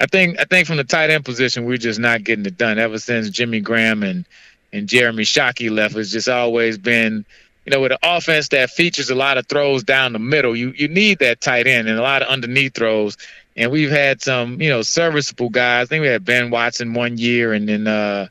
I 0.00 0.06
think 0.06 0.40
I 0.40 0.44
think 0.44 0.66
from 0.66 0.78
the 0.78 0.84
tight 0.84 1.10
end 1.10 1.24
position, 1.24 1.64
we're 1.64 1.76
just 1.76 2.00
not 2.00 2.24
getting 2.24 2.44
it 2.44 2.58
done. 2.58 2.78
Ever 2.78 2.98
since 2.98 3.30
Jimmy 3.30 3.60
Graham 3.60 4.02
and 4.02 4.24
and 4.72 4.88
Jeremy 4.88 5.22
Shockey 5.22 5.70
left, 5.70 5.94
it's 5.94 6.10
just 6.10 6.28
always 6.28 6.78
been 6.78 7.24
you 7.64 7.70
know, 7.70 7.80
with 7.80 7.92
an 7.92 7.98
offense 8.02 8.48
that 8.48 8.70
features 8.70 9.10
a 9.10 9.14
lot 9.14 9.38
of 9.38 9.46
throws 9.46 9.84
down 9.84 10.12
the 10.12 10.18
middle, 10.18 10.56
you 10.56 10.72
you 10.76 10.88
need 10.88 11.20
that 11.20 11.40
tight 11.40 11.66
end 11.66 11.88
and 11.88 11.98
a 11.98 12.02
lot 12.02 12.22
of 12.22 12.28
underneath 12.28 12.74
throws. 12.74 13.16
And 13.56 13.70
we've 13.70 13.90
had 13.90 14.22
some, 14.22 14.60
you 14.62 14.70
know, 14.70 14.82
serviceable 14.82 15.50
guys. 15.50 15.86
I 15.86 15.88
think 15.88 16.02
we 16.02 16.08
had 16.08 16.24
Ben 16.24 16.50
Watson 16.50 16.94
one 16.94 17.18
year, 17.18 17.52
and 17.52 17.68
then 17.68 17.86
uh 17.86 18.28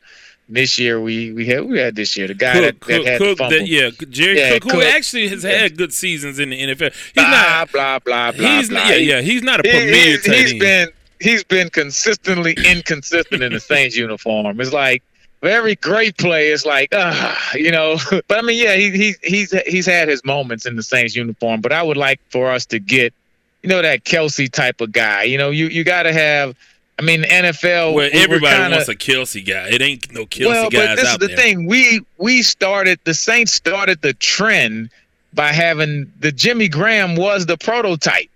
this 0.49 0.77
year 0.79 0.99
we 0.99 1.31
we 1.31 1.45
had 1.45 1.63
we 1.65 1.79
had 1.79 1.95
this 1.95 2.17
year 2.17 2.27
the 2.27 2.33
guy 2.33 2.53
Cook, 2.53 2.63
that, 2.63 2.79
that 2.87 2.95
Cook, 2.97 3.05
had 3.05 3.17
Cook, 3.19 3.37
the 3.37 3.43
fumble. 3.43 3.59
that- 3.59 3.67
yeah, 3.67 3.89
Jerry 4.09 4.39
Yeah, 4.39 4.59
Cook, 4.59 4.71
who 4.73 4.81
actually 4.81 5.27
has 5.29 5.43
had 5.43 5.77
good 5.77 5.93
seasons 5.93 6.39
in 6.39 6.49
the 6.49 6.59
NFL. 6.61 6.91
He's 6.93 7.13
blah, 7.13 7.23
not. 7.31 7.71
blah 7.71 7.99
blah 7.99 8.31
blah 8.31 8.57
He's 8.57 8.69
blah. 8.69 8.87
yeah, 8.89 8.95
yeah, 8.95 9.21
he's 9.21 9.43
not 9.43 9.65
a 9.65 9.69
He- 9.69 9.77
premier 9.77 9.93
he's, 9.93 10.25
he's 10.25 10.53
been 10.59 10.89
he's 11.19 11.43
been 11.45 11.69
consistently 11.69 12.57
inconsistent 12.65 13.43
in 13.43 13.53
the 13.53 13.59
Saints 13.59 13.95
uniform. 13.95 14.59
It's 14.59 14.73
like 14.73 15.03
for 15.39 15.47
every 15.49 15.75
great 15.75 16.17
play, 16.17 16.49
it's 16.49 16.65
like 16.65 16.89
ah, 16.93 17.51
you 17.53 17.71
know. 17.71 17.97
But 18.27 18.39
I 18.39 18.41
mean, 18.41 18.61
yeah, 18.61 18.75
he, 18.75 18.89
he 18.91 19.13
he's 19.23 19.51
he's 19.67 19.85
had 19.85 20.07
his 20.09 20.25
moments 20.25 20.65
in 20.65 20.75
the 20.75 20.83
Saints 20.83 21.15
uniform. 21.15 21.61
But 21.61 21.71
I 21.71 21.81
would 21.81 21.97
like 21.97 22.19
for 22.29 22.49
us 22.51 22.65
to 22.67 22.79
get, 22.79 23.13
you 23.63 23.69
know, 23.69 23.81
that 23.81 24.03
Kelce 24.03 24.51
type 24.51 24.81
of 24.81 24.91
guy. 24.91 25.23
You 25.23 25.37
know, 25.37 25.49
you 25.49 25.67
you 25.67 25.83
got 25.83 26.03
to 26.03 26.13
have. 26.13 26.55
I 26.99 27.03
mean, 27.03 27.21
the 27.21 27.27
NFL. 27.27 27.93
Well, 27.93 28.09
we- 28.11 28.19
everybody 28.19 28.55
kinda- 28.55 28.75
wants 28.75 28.89
a 28.89 28.95
Kelce 28.95 29.45
guy. 29.45 29.69
It 29.69 29.81
ain't 29.81 30.11
no 30.11 30.25
Kelce 30.25 30.45
well, 30.45 30.69
guys 30.69 30.87
but 30.87 30.95
this 30.97 31.11
is 31.11 31.17
the 31.17 31.27
there. 31.27 31.37
thing. 31.37 31.65
We 31.65 32.01
we 32.17 32.41
started 32.43 32.99
the 33.05 33.13
Saints 33.13 33.53
started 33.53 34.01
the 34.01 34.13
trend 34.13 34.89
by 35.33 35.51
having 35.51 36.11
the 36.19 36.31
Jimmy 36.31 36.67
Graham 36.67 37.15
was 37.15 37.45
the 37.45 37.57
prototype, 37.57 38.29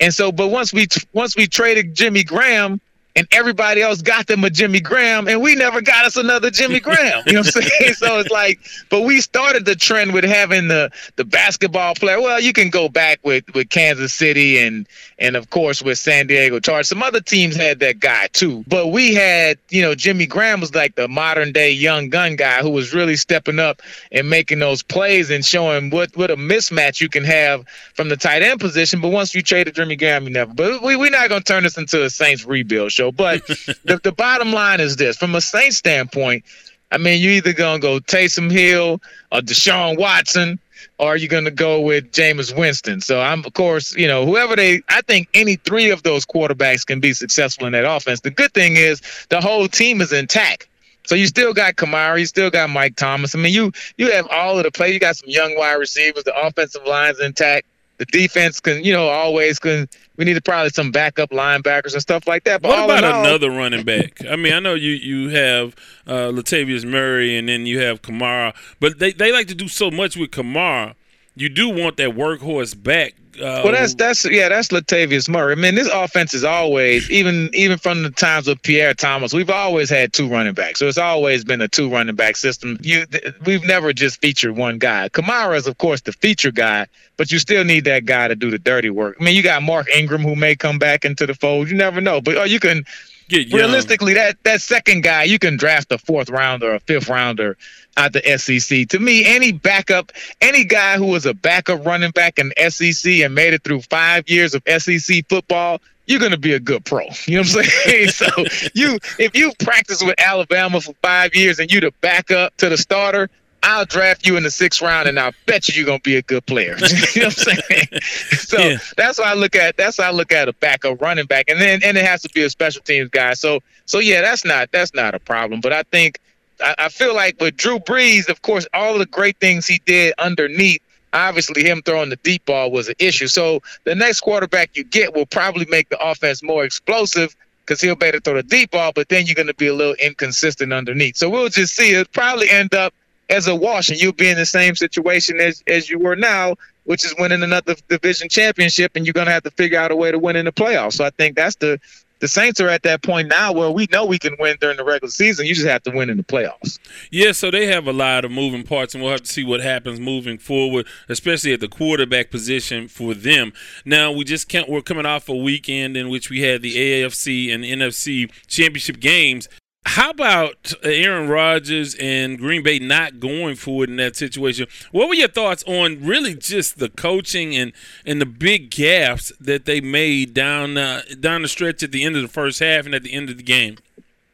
and 0.00 0.12
so 0.12 0.32
but 0.32 0.48
once 0.48 0.72
we 0.72 0.86
once 1.12 1.36
we 1.36 1.46
traded 1.46 1.94
Jimmy 1.94 2.24
Graham. 2.24 2.80
And 3.16 3.28
everybody 3.30 3.80
else 3.80 4.02
got 4.02 4.26
them 4.26 4.42
a 4.42 4.50
Jimmy 4.50 4.80
Graham, 4.80 5.28
and 5.28 5.40
we 5.40 5.54
never 5.54 5.80
got 5.80 6.04
us 6.04 6.16
another 6.16 6.50
Jimmy 6.50 6.80
Graham. 6.80 7.22
You 7.26 7.34
know 7.34 7.40
what 7.40 7.56
I'm 7.56 7.62
saying? 7.62 7.94
so 7.94 8.18
it's 8.18 8.30
like, 8.30 8.58
but 8.90 9.02
we 9.02 9.20
started 9.20 9.64
the 9.64 9.76
trend 9.76 10.12
with 10.12 10.24
having 10.24 10.66
the 10.66 10.90
the 11.14 11.24
basketball 11.24 11.94
player. 11.94 12.20
Well, 12.20 12.40
you 12.40 12.52
can 12.52 12.70
go 12.70 12.88
back 12.88 13.20
with 13.22 13.44
with 13.54 13.70
Kansas 13.70 14.12
City 14.12 14.58
and 14.58 14.88
and 15.18 15.36
of 15.36 15.50
course 15.50 15.80
with 15.80 15.98
San 15.98 16.26
Diego 16.26 16.58
Chargers. 16.58 16.88
Some 16.88 17.04
other 17.04 17.20
teams 17.20 17.54
had 17.54 17.78
that 17.80 18.00
guy 18.00 18.28
too, 18.32 18.64
but 18.66 18.88
we 18.88 19.14
had 19.14 19.58
you 19.68 19.82
know 19.82 19.94
Jimmy 19.94 20.26
Graham 20.26 20.60
was 20.60 20.74
like 20.74 20.96
the 20.96 21.06
modern 21.06 21.52
day 21.52 21.70
young 21.70 22.08
gun 22.08 22.34
guy 22.34 22.62
who 22.62 22.70
was 22.70 22.92
really 22.92 23.16
stepping 23.16 23.60
up 23.60 23.80
and 24.10 24.28
making 24.28 24.58
those 24.58 24.82
plays 24.82 25.30
and 25.30 25.44
showing 25.44 25.90
what 25.90 26.16
what 26.16 26.32
a 26.32 26.36
mismatch 26.36 27.00
you 27.00 27.08
can 27.08 27.22
have 27.22 27.64
from 27.94 28.08
the 28.08 28.16
tight 28.16 28.42
end 28.42 28.58
position. 28.58 29.00
But 29.00 29.10
once 29.10 29.34
you 29.34 29.42
traded 29.42 29.76
Jimmy 29.76 29.94
Graham, 29.94 30.24
you 30.24 30.30
never. 30.30 30.52
But 30.52 30.82
we 30.82 30.96
we're 30.96 31.10
not 31.10 31.28
gonna 31.28 31.42
turn 31.42 31.62
this 31.62 31.78
into 31.78 32.02
a 32.04 32.10
Saints 32.10 32.44
rebuild 32.44 32.90
show. 32.90 33.03
But 33.12 33.46
the 33.84 34.00
the 34.02 34.12
bottom 34.12 34.52
line 34.52 34.80
is 34.80 34.96
this: 34.96 35.16
from 35.16 35.34
a 35.34 35.40
Saints 35.40 35.76
standpoint. 35.76 36.44
I 36.92 36.98
mean, 36.98 37.20
you 37.20 37.30
either 37.30 37.52
gonna 37.52 37.80
go 37.80 37.98
Taysom 37.98 38.50
Hill 38.50 39.00
or 39.32 39.40
Deshaun 39.40 39.98
Watson, 39.98 40.60
or 40.98 41.16
you're 41.16 41.28
gonna 41.28 41.50
go 41.50 41.80
with 41.80 42.12
Jameis 42.12 42.56
Winston. 42.56 43.00
So 43.00 43.20
I'm, 43.20 43.44
of 43.44 43.52
course, 43.52 43.96
you 43.96 44.06
know, 44.06 44.24
whoever 44.24 44.54
they. 44.54 44.82
I 44.88 45.00
think 45.02 45.28
any 45.34 45.56
three 45.56 45.90
of 45.90 46.02
those 46.02 46.24
quarterbacks 46.24 46.86
can 46.86 47.00
be 47.00 47.12
successful 47.12 47.66
in 47.66 47.72
that 47.72 47.84
offense. 47.84 48.20
The 48.20 48.30
good 48.30 48.52
thing 48.54 48.76
is 48.76 49.00
the 49.28 49.40
whole 49.40 49.66
team 49.66 50.00
is 50.00 50.12
intact. 50.12 50.68
So 51.06 51.14
you 51.14 51.26
still 51.26 51.52
got 51.52 51.76
Kamara, 51.76 52.18
you 52.18 52.26
still 52.26 52.50
got 52.50 52.70
Mike 52.70 52.96
Thomas. 52.96 53.34
I 53.34 53.38
mean, 53.38 53.52
you 53.52 53.72
you 53.98 54.10
have 54.12 54.26
all 54.28 54.56
of 54.58 54.64
the 54.64 54.70
play. 54.70 54.92
You 54.92 54.98
got 54.98 55.16
some 55.16 55.28
young 55.28 55.56
wide 55.56 55.74
receivers. 55.74 56.24
The 56.24 56.34
offensive 56.36 56.82
line's 56.86 57.20
intact. 57.20 57.66
The 58.10 58.18
defense 58.18 58.60
can, 58.60 58.84
you 58.84 58.92
know, 58.92 59.08
always 59.08 59.58
can. 59.58 59.88
We 60.16 60.24
need 60.24 60.34
to 60.34 60.40
probably 60.42 60.70
some 60.70 60.92
backup 60.92 61.30
linebackers 61.30 61.92
and 61.92 62.02
stuff 62.02 62.26
like 62.26 62.44
that. 62.44 62.62
But 62.62 62.68
What 62.68 62.78
all 62.78 62.84
about 62.90 63.04
all- 63.04 63.24
another 63.24 63.50
running 63.50 63.84
back? 63.84 64.24
I 64.28 64.36
mean, 64.36 64.52
I 64.52 64.60
know 64.60 64.74
you 64.74 64.92
you 64.92 65.28
have 65.30 65.74
uh, 66.06 66.30
Latavius 66.30 66.84
Murray 66.84 67.36
and 67.36 67.48
then 67.48 67.66
you 67.66 67.80
have 67.80 68.02
Kamara, 68.02 68.54
but 68.80 68.98
they, 68.98 69.12
they 69.12 69.32
like 69.32 69.48
to 69.48 69.54
do 69.54 69.68
so 69.68 69.90
much 69.90 70.16
with 70.16 70.30
Kamara. 70.30 70.94
You 71.36 71.48
do 71.48 71.68
want 71.68 71.96
that 71.96 72.10
workhorse 72.10 72.80
back. 72.80 73.14
Uh, 73.40 73.62
Well, 73.64 73.72
that's 73.72 73.94
that's 73.94 74.24
yeah, 74.30 74.48
that's 74.48 74.68
Latavius 74.68 75.28
Murray. 75.28 75.52
I 75.52 75.54
mean, 75.56 75.74
this 75.74 75.88
offense 75.92 76.34
is 76.34 76.44
always 76.44 77.10
even 77.10 77.50
even 77.52 77.78
from 77.78 78.02
the 78.02 78.10
times 78.10 78.48
of 78.48 78.62
Pierre 78.62 78.94
Thomas, 78.94 79.32
we've 79.32 79.50
always 79.50 79.90
had 79.90 80.12
two 80.12 80.28
running 80.28 80.54
backs. 80.54 80.78
So 80.78 80.86
it's 80.86 80.98
always 80.98 81.44
been 81.44 81.60
a 81.60 81.68
two 81.68 81.90
running 81.90 82.14
back 82.14 82.36
system. 82.36 82.78
You 82.82 83.06
th- 83.06 83.34
we've 83.44 83.64
never 83.64 83.92
just 83.92 84.20
featured 84.20 84.56
one 84.56 84.78
guy. 84.78 85.08
Kamara 85.08 85.56
is 85.56 85.66
of 85.66 85.78
course 85.78 86.00
the 86.02 86.12
feature 86.12 86.52
guy, 86.52 86.86
but 87.16 87.32
you 87.32 87.38
still 87.38 87.64
need 87.64 87.84
that 87.84 88.04
guy 88.04 88.28
to 88.28 88.36
do 88.36 88.50
the 88.50 88.58
dirty 88.58 88.90
work. 88.90 89.16
I 89.20 89.24
mean, 89.24 89.34
you 89.36 89.42
got 89.42 89.62
Mark 89.62 89.88
Ingram 89.94 90.22
who 90.22 90.36
may 90.36 90.54
come 90.54 90.78
back 90.78 91.04
into 91.04 91.26
the 91.26 91.34
fold. 91.34 91.68
You 91.68 91.76
never 91.76 92.00
know, 92.00 92.20
but 92.20 92.36
or 92.36 92.46
you 92.46 92.60
can. 92.60 92.84
Realistically 93.30 94.14
that 94.14 94.36
that 94.44 94.60
second 94.60 95.02
guy 95.02 95.24
you 95.24 95.38
can 95.38 95.56
draft 95.56 95.90
a 95.92 95.98
fourth 95.98 96.30
rounder 96.30 96.72
or 96.72 96.74
a 96.74 96.80
fifth 96.80 97.08
rounder 97.08 97.56
out 97.96 98.12
the 98.12 98.38
SEC. 98.38 98.88
To 98.88 98.98
me, 98.98 99.24
any 99.24 99.52
backup, 99.52 100.12
any 100.40 100.64
guy 100.64 100.96
who 100.96 101.06
was 101.06 101.26
a 101.26 101.34
backup 101.34 101.84
running 101.86 102.10
back 102.10 102.38
in 102.38 102.52
SEC 102.70 103.12
and 103.20 103.34
made 103.34 103.54
it 103.54 103.62
through 103.62 103.82
five 103.82 104.28
years 104.28 104.54
of 104.54 104.62
SEC 104.78 105.28
football, 105.28 105.80
you're 106.06 106.20
gonna 106.20 106.36
be 106.36 106.54
a 106.54 106.60
good 106.60 106.84
pro. 106.84 107.06
You 107.26 107.36
know 107.36 107.42
what 107.42 107.56
I'm 107.56 107.64
saying? 107.64 108.08
so 108.08 108.26
you 108.74 108.98
if 109.18 109.36
you 109.36 109.52
practice 109.60 110.02
with 110.02 110.18
Alabama 110.18 110.80
for 110.80 110.94
five 111.02 111.34
years 111.34 111.58
and 111.58 111.72
you 111.72 111.80
the 111.80 111.92
backup 112.00 112.56
to 112.58 112.68
the 112.68 112.76
starter. 112.76 113.30
I'll 113.64 113.84
draft 113.86 114.26
you 114.26 114.36
in 114.36 114.42
the 114.42 114.50
sixth 114.50 114.82
round, 114.82 115.08
and 115.08 115.18
I'll 115.18 115.32
bet 115.46 115.68
you 115.68 115.74
you're 115.74 115.86
gonna 115.86 115.98
be 116.00 116.16
a 116.16 116.22
good 116.22 116.44
player. 116.46 116.76
you 117.14 117.22
know 117.22 117.28
what 117.28 117.46
I'm 117.48 117.56
saying? 117.70 117.88
So 118.38 118.58
Yeah. 118.58 118.76
that's 118.96 119.18
why 119.18 119.24
I 119.30 119.34
look 119.34 119.56
at 119.56 119.76
that's 119.76 119.96
how 119.96 120.08
I 120.08 120.10
look 120.12 120.30
at 120.32 120.48
a 120.48 120.52
backup 120.52 121.00
running 121.00 121.26
back, 121.26 121.46
and 121.48 121.60
then 121.60 121.80
and 121.82 121.96
it 121.96 122.04
has 122.04 122.22
to 122.22 122.28
be 122.34 122.42
a 122.42 122.50
special 122.50 122.82
teams 122.82 123.08
guy. 123.10 123.34
So 123.34 123.60
so 123.86 123.98
yeah, 123.98 124.20
that's 124.20 124.44
not 124.44 124.70
that's 124.72 124.94
not 124.94 125.14
a 125.14 125.18
problem. 125.18 125.60
But 125.60 125.72
I 125.72 125.82
think 125.84 126.18
I, 126.62 126.74
I 126.78 126.88
feel 126.88 127.14
like 127.14 127.40
with 127.40 127.56
Drew 127.56 127.78
Brees, 127.78 128.28
of 128.28 128.42
course, 128.42 128.66
all 128.74 128.98
the 128.98 129.06
great 129.06 129.38
things 129.40 129.66
he 129.66 129.80
did 129.86 130.14
underneath. 130.18 130.80
Obviously, 131.14 131.62
him 131.64 131.80
throwing 131.84 132.10
the 132.10 132.16
deep 132.16 132.44
ball 132.44 132.70
was 132.72 132.88
an 132.88 132.96
issue. 132.98 133.28
So 133.28 133.62
the 133.84 133.94
next 133.94 134.20
quarterback 134.20 134.76
you 134.76 134.82
get 134.84 135.14
will 135.14 135.26
probably 135.26 135.64
make 135.66 135.88
the 135.88 135.98
offense 136.04 136.42
more 136.42 136.64
explosive 136.64 137.36
because 137.64 137.80
he'll 137.80 137.94
better 137.94 138.18
throw 138.18 138.34
the 138.34 138.42
deep 138.42 138.72
ball. 138.72 138.90
But 138.92 139.08
then 139.08 139.24
you're 139.24 139.36
going 139.36 139.46
to 139.46 139.54
be 139.54 139.68
a 139.68 139.74
little 139.74 139.94
inconsistent 139.94 140.72
underneath. 140.72 141.16
So 141.16 141.30
we'll 141.30 141.48
just 141.50 141.76
see. 141.76 141.92
It 141.94 142.10
probably 142.12 142.50
end 142.50 142.74
up 142.74 142.92
as 143.30 143.46
a 143.46 143.54
wash, 143.54 143.88
and 143.88 144.00
you'll 144.00 144.12
be 144.12 144.28
in 144.28 144.36
the 144.36 144.46
same 144.46 144.74
situation 144.74 145.40
as 145.40 145.62
as 145.66 145.88
you 145.88 145.98
were 145.98 146.16
now, 146.16 146.56
which 146.84 147.04
is 147.04 147.14
winning 147.18 147.42
another 147.42 147.74
division 147.88 148.28
championship, 148.28 148.92
and 148.94 149.06
you're 149.06 149.12
going 149.12 149.26
to 149.26 149.32
have 149.32 149.42
to 149.44 149.50
figure 149.50 149.78
out 149.78 149.90
a 149.90 149.96
way 149.96 150.10
to 150.10 150.18
win 150.18 150.36
in 150.36 150.44
the 150.44 150.52
playoffs. 150.52 150.94
So 150.94 151.04
I 151.04 151.10
think 151.10 151.36
that's 151.36 151.56
the 151.56 151.80
the 152.24 152.28
Saints 152.28 152.58
are 152.58 152.70
at 152.70 152.84
that 152.84 153.02
point 153.02 153.28
now 153.28 153.52
where 153.52 153.70
we 153.70 153.86
know 153.92 154.06
we 154.06 154.18
can 154.18 154.34
win 154.38 154.56
during 154.58 154.78
the 154.78 154.84
regular 154.84 155.10
season. 155.10 155.44
You 155.44 155.54
just 155.54 155.66
have 155.66 155.82
to 155.82 155.90
win 155.90 156.08
in 156.08 156.16
the 156.16 156.22
playoffs. 156.22 156.78
Yeah, 157.10 157.32
so 157.32 157.50
they 157.50 157.66
have 157.66 157.86
a 157.86 157.92
lot 157.92 158.24
of 158.24 158.30
moving 158.30 158.62
parts, 158.62 158.94
and 158.94 159.02
we'll 159.02 159.12
have 159.12 159.22
to 159.22 159.30
see 159.30 159.44
what 159.44 159.60
happens 159.60 160.00
moving 160.00 160.38
forward, 160.38 160.86
especially 161.10 161.52
at 161.52 161.60
the 161.60 161.68
quarterback 161.68 162.30
position 162.30 162.88
for 162.88 163.12
them. 163.12 163.52
Now, 163.84 164.10
we 164.10 164.24
just 164.24 164.48
can't. 164.48 164.70
We're 164.70 164.80
coming 164.80 165.04
off 165.04 165.28
a 165.28 165.36
weekend 165.36 165.98
in 165.98 166.08
which 166.08 166.30
we 166.30 166.40
had 166.40 166.62
the 166.62 166.74
AFC 166.74 167.52
and 167.52 167.62
NFC 167.62 168.30
championship 168.46 169.00
games. 169.00 169.48
How 169.86 170.10
about 170.10 170.72
Aaron 170.82 171.28
Rodgers 171.28 171.94
and 172.00 172.38
Green 172.38 172.62
Bay 172.62 172.78
not 172.78 173.20
going 173.20 173.54
for 173.54 173.84
it 173.84 173.90
in 173.90 173.96
that 173.96 174.16
situation? 174.16 174.66
What 174.92 175.08
were 175.08 175.14
your 175.14 175.28
thoughts 175.28 175.62
on 175.66 176.02
really 176.04 176.34
just 176.34 176.78
the 176.78 176.88
coaching 176.88 177.54
and, 177.54 177.72
and 178.06 178.20
the 178.20 178.26
big 178.26 178.70
gaps 178.70 179.32
that 179.40 179.66
they 179.66 179.80
made 179.80 180.32
down 180.34 180.78
uh, 180.78 181.02
down 181.20 181.42
the 181.42 181.48
stretch 181.48 181.82
at 181.82 181.92
the 181.92 182.02
end 182.02 182.16
of 182.16 182.22
the 182.22 182.28
first 182.28 182.60
half 182.60 182.86
and 182.86 182.94
at 182.94 183.02
the 183.02 183.12
end 183.12 183.28
of 183.30 183.36
the 183.36 183.42
game? 183.42 183.76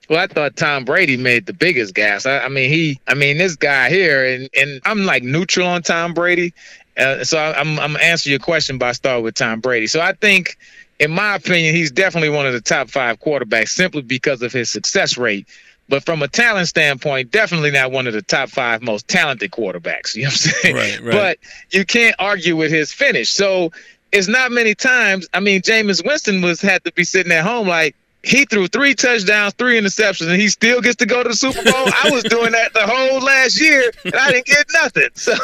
Well, 0.08 0.18
I 0.18 0.26
thought 0.26 0.56
Tom 0.56 0.84
Brady 0.84 1.16
made 1.16 1.46
the 1.46 1.52
biggest 1.52 1.94
gas. 1.94 2.26
I, 2.26 2.40
I 2.40 2.48
mean, 2.48 2.68
he, 2.68 3.00
I 3.06 3.14
mean, 3.14 3.38
this 3.38 3.54
guy 3.54 3.90
here, 3.90 4.24
and, 4.24 4.48
and 4.56 4.80
I'm 4.84 5.04
like 5.04 5.22
neutral 5.22 5.68
on 5.68 5.82
Tom 5.82 6.14
Brady. 6.14 6.52
Uh, 6.96 7.22
so 7.22 7.38
I, 7.38 7.58
I'm, 7.58 7.78
I'm 7.78 7.92
gonna 7.92 8.04
answer 8.04 8.28
your 8.28 8.40
question 8.40 8.76
by 8.76 8.92
start 8.92 9.22
with 9.22 9.34
Tom 9.34 9.60
Brady. 9.60 9.86
So 9.86 10.00
I 10.00 10.12
think 10.14 10.56
in 11.00 11.10
my 11.10 11.34
opinion, 11.34 11.74
he's 11.74 11.90
definitely 11.90 12.28
one 12.28 12.46
of 12.46 12.52
the 12.52 12.60
top 12.60 12.90
five 12.90 13.18
quarterbacks 13.18 13.70
simply 13.70 14.02
because 14.02 14.42
of 14.42 14.52
his 14.52 14.70
success 14.70 15.16
rate. 15.16 15.48
But 15.88 16.04
from 16.04 16.22
a 16.22 16.28
talent 16.28 16.68
standpoint, 16.68 17.32
definitely 17.32 17.72
not 17.72 17.90
one 17.90 18.06
of 18.06 18.12
the 18.12 18.22
top 18.22 18.50
five 18.50 18.80
most 18.82 19.08
talented 19.08 19.50
quarterbacks. 19.50 20.14
You 20.14 20.22
know 20.22 20.28
what 20.28 20.32
I'm 20.32 20.62
saying? 20.62 20.76
Right, 20.76 21.00
right. 21.00 21.12
But 21.12 21.38
you 21.70 21.84
can't 21.84 22.14
argue 22.20 22.54
with 22.54 22.70
his 22.70 22.92
finish. 22.92 23.30
So 23.30 23.72
it's 24.12 24.28
not 24.28 24.52
many 24.52 24.74
times. 24.74 25.26
I 25.34 25.40
mean, 25.40 25.62
Jameis 25.62 26.04
Winston 26.06 26.42
was 26.42 26.60
had 26.60 26.84
to 26.84 26.92
be 26.92 27.02
sitting 27.02 27.32
at 27.32 27.44
home 27.44 27.66
like 27.66 27.96
he 28.22 28.44
threw 28.44 28.68
three 28.68 28.94
touchdowns, 28.94 29.54
three 29.54 29.80
interceptions, 29.80 30.30
and 30.30 30.40
he 30.40 30.48
still 30.48 30.82
gets 30.82 30.96
to 30.96 31.06
go 31.06 31.22
to 31.22 31.30
the 31.30 31.34
Super 31.34 31.64
Bowl. 31.64 31.72
I 32.04 32.10
was 32.10 32.22
doing 32.24 32.52
that 32.52 32.74
the 32.74 32.86
whole 32.86 33.20
last 33.20 33.58
year, 33.60 33.90
and 34.04 34.14
I 34.14 34.32
didn't 34.32 34.46
get 34.46 34.66
nothing. 34.74 35.08
So, 35.14 35.34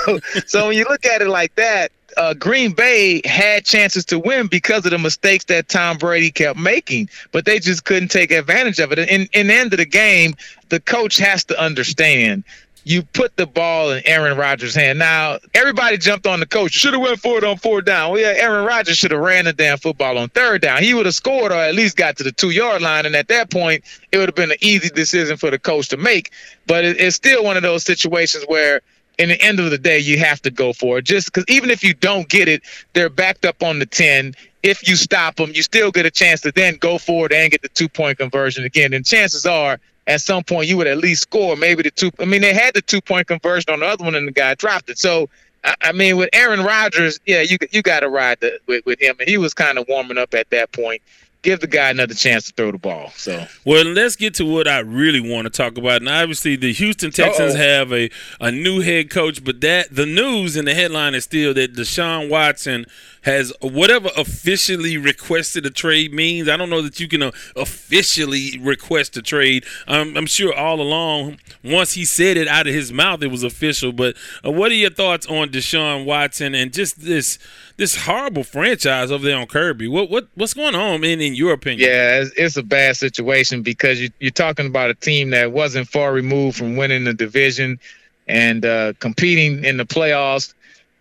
so 0.46 0.68
when 0.68 0.76
you 0.76 0.84
look 0.88 1.06
at 1.06 1.22
it 1.22 1.28
like 1.28 1.54
that, 1.54 1.90
uh, 2.16 2.34
Green 2.34 2.72
Bay 2.72 3.20
had 3.24 3.64
chances 3.64 4.04
to 4.06 4.18
win 4.18 4.46
because 4.46 4.84
of 4.84 4.92
the 4.92 4.98
mistakes 4.98 5.44
that 5.46 5.68
Tom 5.68 5.98
Brady 5.98 6.30
kept 6.30 6.58
making, 6.58 7.08
but 7.32 7.44
they 7.44 7.58
just 7.58 7.84
couldn't 7.84 8.08
take 8.08 8.30
advantage 8.30 8.78
of 8.78 8.92
it. 8.92 8.98
In, 8.98 9.28
in 9.32 9.48
the 9.48 9.54
end 9.54 9.72
of 9.72 9.78
the 9.78 9.86
game, 9.86 10.34
the 10.68 10.80
coach 10.80 11.18
has 11.18 11.44
to 11.44 11.60
understand 11.60 12.44
you 12.86 13.02
put 13.02 13.36
the 13.36 13.48
ball 13.48 13.90
in 13.90 14.00
Aaron 14.06 14.38
Rodgers' 14.38 14.76
hand. 14.76 15.00
Now, 15.00 15.38
everybody 15.54 15.98
jumped 15.98 16.24
on 16.24 16.38
the 16.38 16.46
coach. 16.46 16.70
Should 16.70 16.92
have 16.92 17.02
went 17.02 17.18
for 17.18 17.36
it 17.36 17.42
on 17.42 17.56
fourth 17.56 17.84
down. 17.84 18.12
Well, 18.12 18.20
yeah, 18.20 18.40
Aaron 18.40 18.64
Rodgers 18.64 18.96
should 18.96 19.10
have 19.10 19.18
ran 19.18 19.46
the 19.46 19.52
damn 19.52 19.76
football 19.76 20.16
on 20.16 20.28
third 20.28 20.62
down. 20.62 20.84
He 20.84 20.94
would 20.94 21.04
have 21.04 21.14
scored 21.16 21.50
or 21.50 21.56
at 21.56 21.74
least 21.74 21.96
got 21.96 22.16
to 22.18 22.22
the 22.22 22.30
two 22.30 22.50
yard 22.50 22.82
line. 22.82 23.04
And 23.04 23.16
at 23.16 23.26
that 23.26 23.50
point, 23.50 23.82
it 24.12 24.18
would 24.18 24.28
have 24.28 24.36
been 24.36 24.52
an 24.52 24.58
easy 24.60 24.88
decision 24.88 25.36
for 25.36 25.50
the 25.50 25.58
coach 25.58 25.88
to 25.88 25.96
make. 25.96 26.30
But 26.68 26.84
it, 26.84 27.00
it's 27.00 27.16
still 27.16 27.42
one 27.42 27.56
of 27.56 27.64
those 27.64 27.82
situations 27.82 28.44
where 28.46 28.82
in 29.18 29.30
the 29.30 29.40
end 29.40 29.60
of 29.60 29.70
the 29.70 29.78
day, 29.78 29.98
you 29.98 30.18
have 30.18 30.42
to 30.42 30.50
go 30.50 30.72
for 30.72 30.98
it. 30.98 31.04
Just 31.04 31.32
because 31.32 31.44
even 31.48 31.70
if 31.70 31.82
you 31.82 31.94
don't 31.94 32.28
get 32.28 32.48
it, 32.48 32.62
they're 32.92 33.08
backed 33.08 33.44
up 33.44 33.62
on 33.62 33.78
the 33.78 33.86
10. 33.86 34.34
If 34.62 34.86
you 34.86 34.96
stop 34.96 35.36
them, 35.36 35.52
you 35.54 35.62
still 35.62 35.90
get 35.90 36.06
a 36.06 36.10
chance 36.10 36.40
to 36.42 36.52
then 36.52 36.76
go 36.76 36.98
for 36.98 37.26
it 37.26 37.32
and 37.32 37.50
get 37.50 37.62
the 37.62 37.68
two 37.68 37.88
point 37.88 38.18
conversion 38.18 38.64
again. 38.64 38.92
And 38.92 39.06
chances 39.06 39.46
are 39.46 39.78
at 40.06 40.20
some 40.20 40.44
point 40.44 40.68
you 40.68 40.76
would 40.76 40.86
at 40.86 40.98
least 40.98 41.22
score 41.22 41.56
maybe 41.56 41.82
the 41.82 41.90
two. 41.90 42.10
I 42.18 42.24
mean, 42.24 42.42
they 42.42 42.54
had 42.54 42.74
the 42.74 42.82
two 42.82 43.00
point 43.00 43.26
conversion 43.26 43.72
on 43.72 43.80
the 43.80 43.86
other 43.86 44.04
one, 44.04 44.14
and 44.14 44.26
the 44.26 44.32
guy 44.32 44.54
dropped 44.54 44.90
it. 44.90 44.98
So, 44.98 45.28
I, 45.64 45.74
I 45.82 45.92
mean, 45.92 46.16
with 46.16 46.30
Aaron 46.32 46.62
Rodgers, 46.62 47.18
yeah, 47.26 47.40
you 47.40 47.58
you 47.70 47.82
got 47.82 48.00
to 48.00 48.08
ride 48.08 48.40
the, 48.40 48.58
with 48.66 48.84
with 48.86 49.00
him, 49.00 49.16
and 49.18 49.28
he 49.28 49.38
was 49.38 49.54
kind 49.54 49.78
of 49.78 49.86
warming 49.88 50.18
up 50.18 50.34
at 50.34 50.50
that 50.50 50.72
point. 50.72 51.00
Give 51.46 51.60
the 51.60 51.68
guy 51.68 51.90
another 51.90 52.12
chance 52.12 52.46
to 52.46 52.52
throw 52.52 52.72
the 52.72 52.78
ball. 52.78 53.12
So, 53.14 53.46
well, 53.64 53.84
let's 53.84 54.16
get 54.16 54.34
to 54.34 54.44
what 54.44 54.66
I 54.66 54.80
really 54.80 55.20
want 55.20 55.44
to 55.44 55.50
talk 55.50 55.78
about. 55.78 56.00
And 56.02 56.08
obviously, 56.08 56.56
the 56.56 56.72
Houston 56.72 57.12
Texans 57.12 57.54
Uh-oh. 57.54 57.58
have 57.58 57.92
a, 57.92 58.10
a 58.40 58.50
new 58.50 58.80
head 58.80 59.10
coach, 59.10 59.44
but 59.44 59.60
that 59.60 59.94
the 59.94 60.06
news 60.06 60.56
and 60.56 60.66
the 60.66 60.74
headline 60.74 61.14
is 61.14 61.22
still 61.22 61.54
that 61.54 61.74
Deshaun 61.74 62.28
Watson 62.28 62.84
has 63.26 63.52
whatever 63.60 64.08
officially 64.16 64.96
requested 64.96 65.66
a 65.66 65.70
trade 65.70 66.14
means. 66.14 66.48
I 66.48 66.56
don't 66.56 66.70
know 66.70 66.80
that 66.80 67.00
you 67.00 67.08
can 67.08 67.22
uh, 67.22 67.32
officially 67.56 68.56
request 68.60 69.16
a 69.16 69.22
trade. 69.22 69.64
I'm 69.88 70.26
sure 70.26 70.54
all 70.54 70.80
along, 70.80 71.38
once 71.64 71.94
he 71.94 72.04
said 72.04 72.36
it 72.36 72.46
out 72.46 72.68
of 72.68 72.72
his 72.72 72.92
mouth, 72.92 73.22
it 73.24 73.26
was 73.26 73.42
official. 73.42 73.92
But 73.92 74.16
uh, 74.44 74.52
what 74.52 74.70
are 74.70 74.76
your 74.76 74.90
thoughts 74.90 75.26
on 75.26 75.48
Deshaun 75.48 76.04
Watson 76.04 76.54
and 76.54 76.72
just 76.72 77.00
this 77.00 77.38
this 77.76 77.96
horrible 78.04 78.44
franchise 78.44 79.10
over 79.10 79.24
there 79.24 79.36
on 79.36 79.48
Kirby? 79.48 79.88
What 79.88 80.08
what 80.08 80.28
what's 80.36 80.54
going 80.54 80.76
on, 80.76 81.00
man? 81.00 81.20
In 81.20 81.34
your 81.34 81.52
opinion? 81.52 81.88
Yeah, 81.90 82.20
it's, 82.20 82.30
it's 82.36 82.56
a 82.56 82.62
bad 82.62 82.96
situation 82.96 83.62
because 83.62 84.00
you, 84.00 84.10
you're 84.20 84.30
talking 84.30 84.66
about 84.66 84.90
a 84.90 84.94
team 84.94 85.30
that 85.30 85.50
wasn't 85.50 85.88
far 85.88 86.12
removed 86.12 86.56
from 86.56 86.76
winning 86.76 87.02
the 87.02 87.12
division 87.12 87.80
and 88.28 88.64
uh, 88.64 88.92
competing 89.00 89.64
in 89.64 89.78
the 89.78 89.84
playoffs 89.84 90.54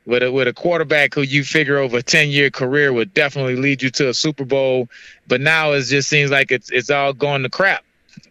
with 0.05 0.23
a, 0.23 0.31
with 0.31 0.47
a 0.47 0.53
quarterback 0.53 1.13
who 1.13 1.21
you 1.21 1.43
figure 1.43 1.77
over 1.77 1.97
a 1.97 2.03
10 2.03 2.29
year 2.29 2.49
career 2.49 2.93
would 2.93 3.13
definitely 3.13 3.55
lead 3.55 3.81
you 3.81 3.89
to 3.91 4.09
a 4.09 4.13
Super 4.13 4.45
Bowl. 4.45 4.87
But 5.27 5.41
now 5.41 5.71
it 5.71 5.83
just 5.83 6.09
seems 6.09 6.31
like 6.31 6.51
it's 6.51 6.69
it's 6.69 6.89
all 6.89 7.13
going 7.13 7.43
to 7.43 7.49
crap, 7.49 7.83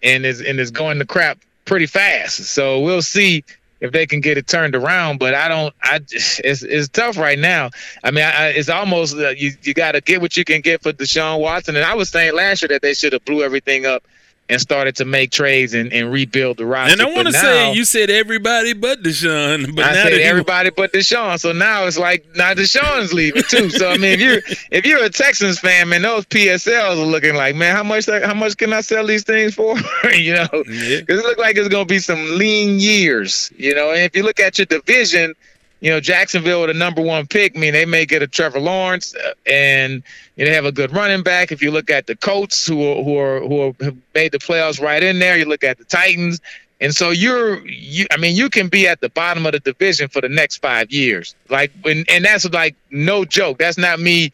and 0.02 0.24
it's 0.24 0.40
and 0.40 0.60
it's 0.60 0.70
going 0.70 0.98
to 0.98 1.04
crap 1.04 1.38
pretty 1.64 1.86
fast. 1.86 2.36
So 2.44 2.80
we'll 2.80 3.02
see 3.02 3.44
if 3.80 3.92
they 3.92 4.06
can 4.06 4.20
get 4.20 4.38
it 4.38 4.46
turned 4.46 4.74
around. 4.74 5.18
But 5.18 5.34
I 5.34 5.48
don't. 5.48 5.74
I 5.82 5.96
it's 6.10 6.62
it's 6.62 6.88
tough 6.88 7.18
right 7.18 7.38
now. 7.38 7.70
I 8.02 8.10
mean, 8.10 8.24
I, 8.24 8.48
it's 8.48 8.68
almost 8.68 9.16
uh, 9.16 9.30
you 9.30 9.52
you 9.62 9.74
got 9.74 9.92
to 9.92 10.00
get 10.00 10.20
what 10.20 10.36
you 10.36 10.44
can 10.44 10.60
get 10.60 10.82
for 10.82 10.92
Deshaun 10.92 11.40
Watson. 11.40 11.76
And 11.76 11.84
I 11.84 11.94
was 11.94 12.08
saying 12.08 12.34
last 12.34 12.62
year 12.62 12.68
that 12.68 12.82
they 12.82 12.94
should 12.94 13.12
have 13.12 13.24
blew 13.24 13.42
everything 13.42 13.86
up 13.86 14.04
and 14.48 14.60
started 14.60 14.96
to 14.96 15.04
make 15.04 15.30
trades 15.30 15.72
and, 15.72 15.92
and 15.92 16.12
rebuild 16.12 16.58
the 16.58 16.66
roster. 16.66 16.92
And 16.92 17.02
I 17.02 17.14
want 17.14 17.28
to 17.28 17.32
say 17.32 17.72
you 17.72 17.84
said 17.84 18.10
everybody 18.10 18.74
but 18.74 19.02
Deshaun, 19.02 19.74
but 19.74 19.84
I 19.84 19.92
now 19.94 20.02
said 20.02 20.20
everybody 20.20 20.70
but 20.70 20.92
Deshaun. 20.92 21.40
So 21.40 21.52
now 21.52 21.86
it's 21.86 21.98
like 21.98 22.26
now 22.34 22.52
Deshaun's 22.52 23.12
leaving 23.12 23.42
too. 23.48 23.70
So 23.70 23.90
I 23.90 23.96
mean, 23.96 24.12
if 24.12 24.20
you're 24.20 24.40
if 24.70 24.86
you're 24.86 25.02
a 25.02 25.10
Texans 25.10 25.58
fan, 25.58 25.88
man, 25.88 26.02
those 26.02 26.26
PSLs 26.26 26.98
are 27.00 27.06
looking 27.06 27.34
like, 27.34 27.56
man, 27.56 27.74
how 27.74 27.82
much 27.82 28.06
how 28.06 28.34
much 28.34 28.56
can 28.56 28.72
I 28.72 28.82
sell 28.82 29.06
these 29.06 29.24
things 29.24 29.54
for? 29.54 29.76
you 30.12 30.34
know, 30.34 30.48
because 30.50 31.20
it 31.20 31.24
look 31.24 31.38
like 31.38 31.56
it's 31.56 31.68
gonna 31.68 31.84
be 31.86 31.98
some 31.98 32.36
lean 32.36 32.80
years. 32.80 33.50
You 33.56 33.74
know, 33.74 33.90
and 33.90 34.00
if 34.00 34.14
you 34.14 34.22
look 34.22 34.40
at 34.40 34.58
your 34.58 34.66
division, 34.66 35.34
you 35.80 35.90
know, 35.90 36.00
Jacksonville 36.00 36.62
with 36.62 36.70
a 36.70 36.74
number 36.74 37.02
one 37.02 37.26
pick, 37.26 37.56
I 37.56 37.60
mean, 37.60 37.72
they 37.74 37.84
may 37.84 38.06
get 38.06 38.22
a 38.22 38.26
Trevor 38.26 38.60
Lawrence, 38.60 39.14
uh, 39.14 39.34
and 39.46 40.02
you 40.36 40.44
know, 40.44 40.50
they 40.50 40.54
have 40.54 40.64
a 40.64 40.72
good 40.72 40.92
running 40.92 41.22
back. 41.22 41.52
If 41.52 41.60
you 41.60 41.70
look 41.70 41.90
at 41.90 42.06
the 42.06 42.16
Colts, 42.16 42.66
who 42.66 42.82
are, 42.82 43.04
who 43.04 43.18
are 43.18 43.40
who 43.40 43.60
are, 43.60 43.84
have 43.84 43.96
made 44.14 44.32
the 44.32 44.38
playoffs 44.38 44.80
right 44.80 45.02
in 45.02 45.18
there, 45.18 45.36
you 45.36 45.44
look 45.44 45.62
at 45.62 45.76
the 45.76 45.84
Titans, 45.84 46.40
and 46.80 46.94
so 46.94 47.10
you're, 47.10 47.64
you, 47.66 48.06
I 48.10 48.16
mean, 48.16 48.34
you 48.34 48.48
can 48.48 48.68
be 48.68 48.88
at 48.88 49.00
the 49.00 49.08
bottom 49.10 49.44
of 49.44 49.52
the 49.52 49.60
division 49.60 50.08
for 50.08 50.20
the 50.20 50.28
next 50.28 50.58
five 50.58 50.90
years, 50.90 51.34
like, 51.50 51.70
and, 51.84 52.08
and 52.08 52.24
that's 52.24 52.50
like 52.50 52.76
no 52.90 53.24
joke. 53.24 53.58
That's 53.58 53.76
not 53.76 54.00
me, 54.00 54.32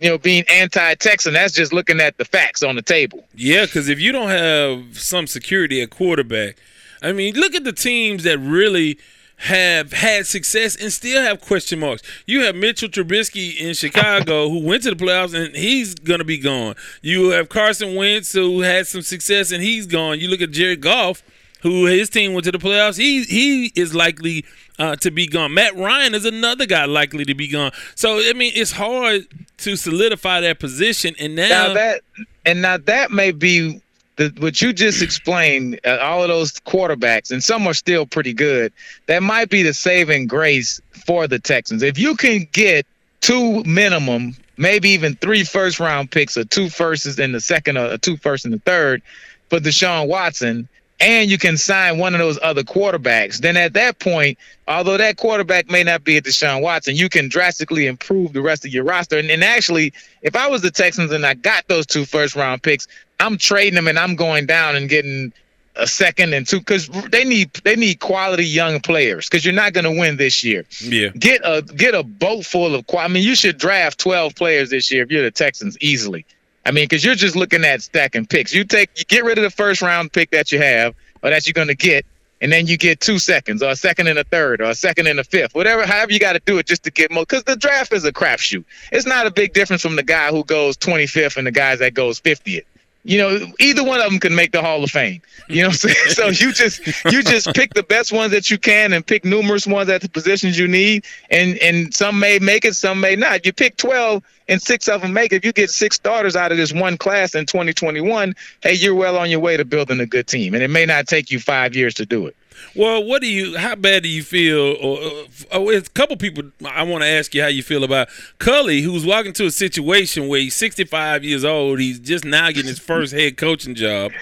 you 0.00 0.10
know, 0.10 0.18
being 0.18 0.44
anti-Texan. 0.48 1.32
That's 1.34 1.54
just 1.54 1.72
looking 1.72 2.00
at 2.00 2.16
the 2.18 2.24
facts 2.24 2.62
on 2.62 2.76
the 2.76 2.82
table. 2.82 3.24
Yeah, 3.34 3.66
because 3.66 3.88
if 3.88 3.98
you 3.98 4.12
don't 4.12 4.28
have 4.28 4.98
some 4.98 5.26
security 5.26 5.82
at 5.82 5.90
quarterback, 5.90 6.56
I 7.02 7.12
mean, 7.12 7.34
look 7.34 7.54
at 7.54 7.64
the 7.64 7.72
teams 7.72 8.22
that 8.22 8.38
really 8.38 8.98
have 9.44 9.92
had 9.92 10.26
success 10.26 10.74
and 10.74 10.90
still 10.90 11.22
have 11.22 11.38
question 11.38 11.78
marks. 11.78 12.02
You 12.26 12.44
have 12.44 12.56
Mitchell 12.56 12.88
Trubisky 12.88 13.58
in 13.58 13.74
Chicago 13.74 14.48
who 14.48 14.60
went 14.60 14.82
to 14.84 14.94
the 14.94 14.96
playoffs 14.96 15.34
and 15.34 15.54
he's 15.54 15.94
going 15.94 16.20
to 16.20 16.24
be 16.24 16.38
gone. 16.38 16.76
You 17.02 17.30
have 17.30 17.50
Carson 17.50 17.94
Wentz 17.94 18.32
who 18.32 18.62
had 18.62 18.86
some 18.86 19.02
success 19.02 19.52
and 19.52 19.62
he's 19.62 19.86
gone. 19.86 20.18
You 20.18 20.28
look 20.28 20.40
at 20.40 20.50
Jared 20.50 20.80
Goff 20.80 21.22
who 21.60 21.84
his 21.84 22.08
team 22.08 22.32
went 22.32 22.44
to 22.44 22.52
the 22.52 22.58
playoffs. 22.58 22.96
He 22.96 23.24
he 23.24 23.72
is 23.74 23.94
likely 23.94 24.46
uh, 24.78 24.96
to 24.96 25.10
be 25.10 25.26
gone. 25.26 25.52
Matt 25.52 25.76
Ryan 25.76 26.14
is 26.14 26.24
another 26.24 26.64
guy 26.64 26.86
likely 26.86 27.26
to 27.26 27.34
be 27.34 27.48
gone. 27.48 27.72
So 27.94 28.20
I 28.20 28.32
mean, 28.32 28.52
it's 28.54 28.72
hard 28.72 29.26
to 29.58 29.76
solidify 29.76 30.40
that 30.40 30.58
position. 30.58 31.14
And 31.18 31.36
now, 31.36 31.48
now 31.48 31.74
that 31.74 32.00
and 32.46 32.62
now 32.62 32.78
that 32.78 33.10
may 33.10 33.30
be 33.30 33.82
the, 34.16 34.32
what 34.38 34.60
you 34.62 34.72
just 34.72 35.02
explained. 35.02 35.80
Uh, 35.84 35.98
all 36.00 36.22
of 36.22 36.28
those 36.28 36.52
quarterbacks, 36.52 37.30
and 37.30 37.42
some 37.42 37.66
are 37.66 37.74
still 37.74 38.06
pretty 38.06 38.32
good. 38.32 38.72
That 39.06 39.22
might 39.22 39.50
be 39.50 39.62
the 39.62 39.74
saving 39.74 40.26
grace 40.26 40.80
for 41.06 41.26
the 41.26 41.38
Texans. 41.38 41.82
If 41.82 41.98
you 41.98 42.16
can 42.16 42.46
get 42.52 42.86
two 43.20 43.62
minimum, 43.64 44.36
maybe 44.56 44.90
even 44.90 45.16
three 45.16 45.44
first 45.44 45.80
round 45.80 46.10
picks, 46.10 46.36
or 46.36 46.44
two 46.44 46.68
firsts 46.68 47.18
in 47.18 47.32
the 47.32 47.40
second, 47.40 47.76
or 47.78 47.98
two 47.98 48.16
firsts 48.16 48.44
in 48.44 48.52
the 48.52 48.60
third, 48.60 49.02
for 49.50 49.58
Deshaun 49.58 50.08
Watson. 50.08 50.68
And 51.00 51.30
you 51.30 51.38
can 51.38 51.56
sign 51.56 51.98
one 51.98 52.14
of 52.14 52.20
those 52.20 52.38
other 52.40 52.62
quarterbacks. 52.62 53.38
Then 53.38 53.56
at 53.56 53.72
that 53.74 53.98
point, 53.98 54.38
although 54.68 54.96
that 54.96 55.16
quarterback 55.16 55.68
may 55.68 55.82
not 55.82 56.04
be 56.04 56.16
a 56.16 56.22
Deshaun 56.22 56.62
Watson, 56.62 56.94
you 56.94 57.08
can 57.08 57.28
drastically 57.28 57.86
improve 57.86 58.32
the 58.32 58.40
rest 58.40 58.64
of 58.64 58.72
your 58.72 58.84
roster. 58.84 59.18
And, 59.18 59.30
and 59.30 59.42
actually, 59.42 59.92
if 60.22 60.36
I 60.36 60.46
was 60.46 60.62
the 60.62 60.70
Texans 60.70 61.10
and 61.10 61.26
I 61.26 61.34
got 61.34 61.66
those 61.68 61.84
two 61.84 62.04
first 62.04 62.36
round 62.36 62.62
picks, 62.62 62.86
I'm 63.20 63.38
trading 63.38 63.74
them 63.74 63.88
and 63.88 63.98
I'm 63.98 64.14
going 64.14 64.46
down 64.46 64.76
and 64.76 64.88
getting 64.88 65.32
a 65.76 65.86
second 65.86 66.32
and 66.34 66.46
two 66.46 66.60
because 66.60 66.88
they 67.10 67.24
need 67.24 67.52
they 67.64 67.76
need 67.76 67.98
quality 68.00 68.44
young 68.44 68.80
players 68.80 69.28
because 69.28 69.44
you're 69.44 69.54
not 69.54 69.72
going 69.72 69.84
to 69.84 69.90
win 69.90 70.16
this 70.16 70.44
year. 70.44 70.64
Yeah, 70.80 71.08
get 71.08 71.40
a 71.44 71.62
get 71.62 71.94
a 71.94 72.02
boat 72.02 72.44
full 72.44 72.74
of. 72.74 72.84
I 72.96 73.08
mean, 73.08 73.24
you 73.24 73.34
should 73.34 73.58
draft 73.58 73.98
12 73.98 74.34
players 74.34 74.70
this 74.70 74.90
year 74.90 75.02
if 75.02 75.10
you're 75.10 75.22
the 75.22 75.30
Texans 75.30 75.76
easily. 75.80 76.24
I 76.66 76.70
mean, 76.70 76.84
because 76.84 77.04
you're 77.04 77.14
just 77.14 77.36
looking 77.36 77.64
at 77.64 77.82
stacking 77.82 78.26
picks. 78.26 78.52
You 78.54 78.64
take 78.64 78.90
you 78.96 79.04
get 79.04 79.24
rid 79.24 79.38
of 79.38 79.44
the 79.44 79.50
first 79.50 79.82
round 79.82 80.12
pick 80.12 80.30
that 80.30 80.50
you 80.50 80.58
have 80.60 80.94
or 81.22 81.30
that 81.30 81.46
you're 81.46 81.52
going 81.52 81.68
to 81.68 81.74
get, 81.74 82.06
and 82.40 82.50
then 82.50 82.66
you 82.66 82.76
get 82.76 83.00
two 83.00 83.18
seconds 83.18 83.62
or 83.62 83.70
a 83.70 83.76
second 83.76 84.06
and 84.06 84.18
a 84.18 84.24
third 84.24 84.60
or 84.60 84.64
a 84.64 84.74
second 84.74 85.06
and 85.06 85.20
a 85.20 85.24
fifth, 85.24 85.54
whatever. 85.54 85.86
However 85.86 86.12
you 86.12 86.18
got 86.18 86.34
to 86.34 86.42
do 86.44 86.58
it 86.58 86.66
just 86.66 86.84
to 86.84 86.90
get 86.90 87.10
more. 87.10 87.22
Because 87.22 87.44
the 87.44 87.56
draft 87.56 87.92
is 87.92 88.04
a 88.04 88.12
crapshoot. 88.12 88.64
It's 88.92 89.06
not 89.06 89.26
a 89.26 89.30
big 89.30 89.52
difference 89.52 89.82
from 89.82 89.96
the 89.96 90.02
guy 90.02 90.30
who 90.30 90.44
goes 90.44 90.76
25th 90.78 91.36
and 91.36 91.46
the 91.46 91.52
guys 91.52 91.80
that 91.80 91.94
goes 91.94 92.20
50th. 92.20 92.64
You 93.06 93.18
know, 93.18 93.52
either 93.60 93.84
one 93.84 94.00
of 94.00 94.10
them 94.10 94.18
can 94.18 94.34
make 94.34 94.52
the 94.52 94.62
Hall 94.62 94.82
of 94.82 94.90
Fame. 94.90 95.20
You 95.46 95.62
know 95.62 95.68
what 95.68 95.84
I'm 95.84 95.90
saying? 95.90 95.96
so 96.08 96.28
you 96.28 96.54
just 96.54 96.86
you 97.04 97.22
just 97.22 97.54
pick 97.54 97.74
the 97.74 97.82
best 97.82 98.12
ones 98.12 98.32
that 98.32 98.50
you 98.50 98.56
can 98.56 98.94
and 98.94 99.06
pick 99.06 99.26
numerous 99.26 99.66
ones 99.66 99.90
at 99.90 100.00
the 100.00 100.08
positions 100.08 100.58
you 100.58 100.66
need. 100.66 101.04
And 101.30 101.58
and 101.58 101.92
some 101.92 102.18
may 102.18 102.38
make 102.38 102.64
it, 102.64 102.74
some 102.74 103.00
may 103.00 103.14
not. 103.14 103.44
You 103.44 103.52
pick 103.52 103.76
12 103.76 104.22
and 104.48 104.60
six 104.60 104.88
of 104.88 105.02
them 105.02 105.12
make. 105.12 105.32
If 105.32 105.44
you 105.44 105.52
get 105.52 105.70
six 105.70 105.96
starters 105.96 106.36
out 106.36 106.52
of 106.52 106.58
this 106.58 106.72
one 106.72 106.96
class 106.96 107.34
in 107.34 107.46
2021, 107.46 108.34
hey, 108.62 108.74
you're 108.74 108.94
well 108.94 109.16
on 109.16 109.30
your 109.30 109.40
way 109.40 109.56
to 109.56 109.64
building 109.64 110.00
a 110.00 110.06
good 110.06 110.26
team. 110.26 110.54
And 110.54 110.62
it 110.62 110.68
may 110.68 110.86
not 110.86 111.06
take 111.06 111.30
you 111.30 111.38
five 111.38 111.74
years 111.74 111.94
to 111.94 112.06
do 112.06 112.26
it. 112.26 112.36
Well, 112.76 113.04
what 113.04 113.20
do 113.20 113.28
you? 113.28 113.56
How 113.56 113.74
bad 113.74 114.02
do 114.02 114.08
you 114.08 114.22
feel? 114.22 114.76
Or, 114.80 114.98
uh, 114.98 115.26
oh, 115.52 115.70
a 115.70 115.80
couple 115.82 116.16
people. 116.16 116.44
I 116.64 116.82
want 116.82 117.02
to 117.02 117.08
ask 117.08 117.34
you 117.34 117.42
how 117.42 117.48
you 117.48 117.62
feel 117.62 117.84
about 117.84 118.08
Culley, 118.38 118.80
who's 118.80 119.04
walking 119.04 119.32
to 119.34 119.46
a 119.46 119.50
situation 119.50 120.28
where 120.28 120.40
he's 120.40 120.54
65 120.56 121.24
years 121.24 121.44
old. 121.44 121.80
He's 121.80 121.98
just 121.98 122.24
now 122.24 122.48
getting 122.48 122.66
his 122.66 122.78
first 122.78 123.12
head 123.12 123.36
coaching 123.36 123.74
job, 123.74 124.12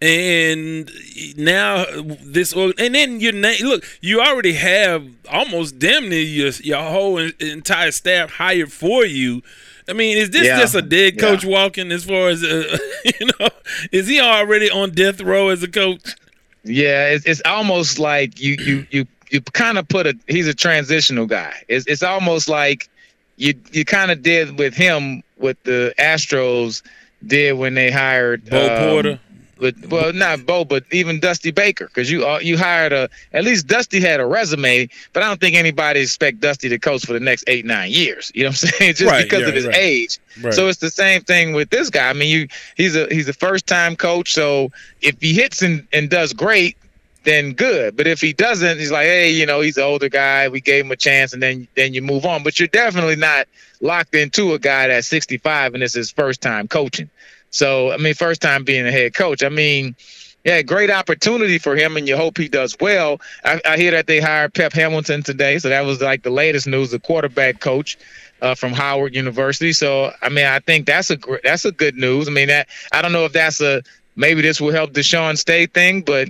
and 0.00 0.90
now 1.36 1.84
this. 2.22 2.52
And 2.52 2.94
then 2.94 3.20
your 3.20 3.32
name. 3.32 3.64
Look, 3.64 3.84
you 4.00 4.20
already 4.20 4.52
have 4.54 5.06
almost 5.30 5.78
damn 5.78 6.08
near 6.08 6.20
your 6.20 6.52
your 6.62 6.82
whole 6.82 7.18
entire 7.18 7.90
staff 7.90 8.30
hired 8.32 8.72
for 8.72 9.04
you. 9.04 9.42
I 9.88 9.94
mean, 9.94 10.18
is 10.18 10.30
this 10.30 10.46
yeah. 10.46 10.60
just 10.60 10.74
a 10.74 10.82
dead 10.82 11.18
coach 11.18 11.44
yeah. 11.44 11.50
walking? 11.50 11.90
As 11.90 12.04
far 12.04 12.28
as 12.28 12.44
uh, 12.44 12.78
you 13.04 13.28
know, 13.40 13.48
is 13.90 14.06
he 14.06 14.20
already 14.20 14.70
on 14.70 14.92
death 14.92 15.20
row 15.20 15.48
as 15.48 15.62
a 15.62 15.68
coach? 15.68 16.14
Yeah, 16.62 17.08
it's, 17.08 17.24
it's 17.24 17.42
almost 17.44 17.98
like 17.98 18.40
you 18.40 18.56
you 18.60 18.86
you 18.90 19.06
you 19.30 19.40
kind 19.40 19.78
of 19.78 19.88
put 19.88 20.06
a 20.06 20.14
he's 20.28 20.46
a 20.46 20.54
transitional 20.54 21.26
guy. 21.26 21.54
It's 21.68 21.86
it's 21.86 22.02
almost 22.02 22.48
like 22.48 22.88
you 23.36 23.54
you 23.72 23.84
kind 23.84 24.10
of 24.10 24.22
did 24.22 24.58
with 24.58 24.74
him 24.74 25.22
what 25.36 25.56
the 25.64 25.94
Astros 25.98 26.82
did 27.26 27.54
when 27.54 27.74
they 27.74 27.90
hired 27.90 28.48
Bo 28.48 28.76
um, 28.76 28.88
Porter 28.88 29.20
but 29.60 29.74
well, 29.88 30.12
not 30.12 30.46
Bo, 30.46 30.64
but 30.64 30.84
even 30.92 31.20
Dusty 31.20 31.50
Baker, 31.50 31.86
because 31.86 32.10
you 32.10 32.26
uh, 32.26 32.38
you 32.38 32.56
hired 32.56 32.92
a 32.92 33.08
at 33.32 33.44
least 33.44 33.66
Dusty 33.66 34.00
had 34.00 34.20
a 34.20 34.26
resume, 34.26 34.88
but 35.12 35.22
I 35.22 35.26
don't 35.26 35.40
think 35.40 35.56
anybody 35.56 36.00
expect 36.00 36.40
Dusty 36.40 36.68
to 36.68 36.78
coach 36.78 37.04
for 37.04 37.12
the 37.12 37.20
next 37.20 37.44
eight 37.46 37.64
nine 37.64 37.90
years. 37.90 38.30
You 38.34 38.44
know 38.44 38.50
what 38.50 38.62
I'm 38.62 38.70
saying? 38.78 38.94
Just 38.94 39.10
right, 39.10 39.24
because 39.24 39.42
yeah, 39.42 39.48
of 39.48 39.54
his 39.54 39.66
right. 39.66 39.76
age. 39.76 40.18
Right. 40.42 40.54
So 40.54 40.68
it's 40.68 40.78
the 40.78 40.90
same 40.90 41.22
thing 41.22 41.52
with 41.52 41.70
this 41.70 41.90
guy. 41.90 42.08
I 42.08 42.12
mean, 42.12 42.28
you 42.28 42.48
he's 42.76 42.94
a 42.94 43.06
he's 43.08 43.28
a 43.28 43.32
first 43.32 43.66
time 43.66 43.96
coach, 43.96 44.32
so 44.32 44.70
if 45.02 45.20
he 45.20 45.34
hits 45.34 45.62
and, 45.62 45.86
and 45.92 46.08
does 46.08 46.32
great, 46.32 46.76
then 47.24 47.52
good. 47.52 47.96
But 47.96 48.06
if 48.06 48.20
he 48.20 48.32
doesn't, 48.32 48.78
he's 48.78 48.92
like, 48.92 49.06
hey, 49.06 49.30
you 49.30 49.46
know, 49.46 49.60
he's 49.60 49.76
an 49.76 49.84
older 49.84 50.08
guy. 50.08 50.48
We 50.48 50.60
gave 50.60 50.84
him 50.84 50.92
a 50.92 50.96
chance, 50.96 51.32
and 51.32 51.42
then 51.42 51.66
then 51.74 51.94
you 51.94 52.02
move 52.02 52.24
on. 52.24 52.42
But 52.42 52.58
you're 52.58 52.68
definitely 52.68 53.16
not 53.16 53.48
locked 53.80 54.14
into 54.14 54.54
a 54.54 54.58
guy 54.58 54.88
that's 54.88 55.06
65 55.06 55.74
and 55.74 55.82
it's 55.82 55.94
his 55.94 56.10
first 56.10 56.40
time 56.40 56.68
coaching. 56.68 57.10
So, 57.50 57.92
I 57.92 57.96
mean, 57.96 58.14
first 58.14 58.42
time 58.42 58.64
being 58.64 58.86
a 58.86 58.92
head 58.92 59.14
coach. 59.14 59.42
I 59.42 59.48
mean, 59.48 59.96
yeah, 60.44 60.62
great 60.62 60.90
opportunity 60.90 61.58
for 61.58 61.76
him, 61.76 61.96
and 61.96 62.06
you 62.08 62.16
hope 62.16 62.38
he 62.38 62.48
does 62.48 62.76
well. 62.80 63.20
I, 63.44 63.60
I 63.66 63.76
hear 63.76 63.90
that 63.90 64.06
they 64.06 64.20
hired 64.20 64.54
Pep 64.54 64.72
Hamilton 64.72 65.22
today, 65.22 65.58
so 65.58 65.68
that 65.68 65.84
was 65.84 66.00
like 66.00 66.22
the 66.22 66.30
latest 66.30 66.66
news. 66.66 66.90
The 66.90 67.00
quarterback 67.00 67.60
coach 67.60 67.98
uh, 68.40 68.54
from 68.54 68.72
Howard 68.72 69.14
University. 69.14 69.72
So, 69.72 70.12
I 70.22 70.28
mean, 70.28 70.46
I 70.46 70.60
think 70.60 70.86
that's 70.86 71.10
a 71.10 71.18
that's 71.42 71.64
a 71.64 71.72
good 71.72 71.96
news. 71.96 72.28
I 72.28 72.30
mean, 72.30 72.48
that 72.48 72.68
I 72.92 73.02
don't 73.02 73.12
know 73.12 73.24
if 73.24 73.32
that's 73.32 73.60
a 73.60 73.82
maybe 74.16 74.40
this 74.40 74.60
will 74.60 74.72
help 74.72 74.92
Deshaun 74.92 75.36
stay 75.36 75.66
thing, 75.66 76.02
but 76.02 76.28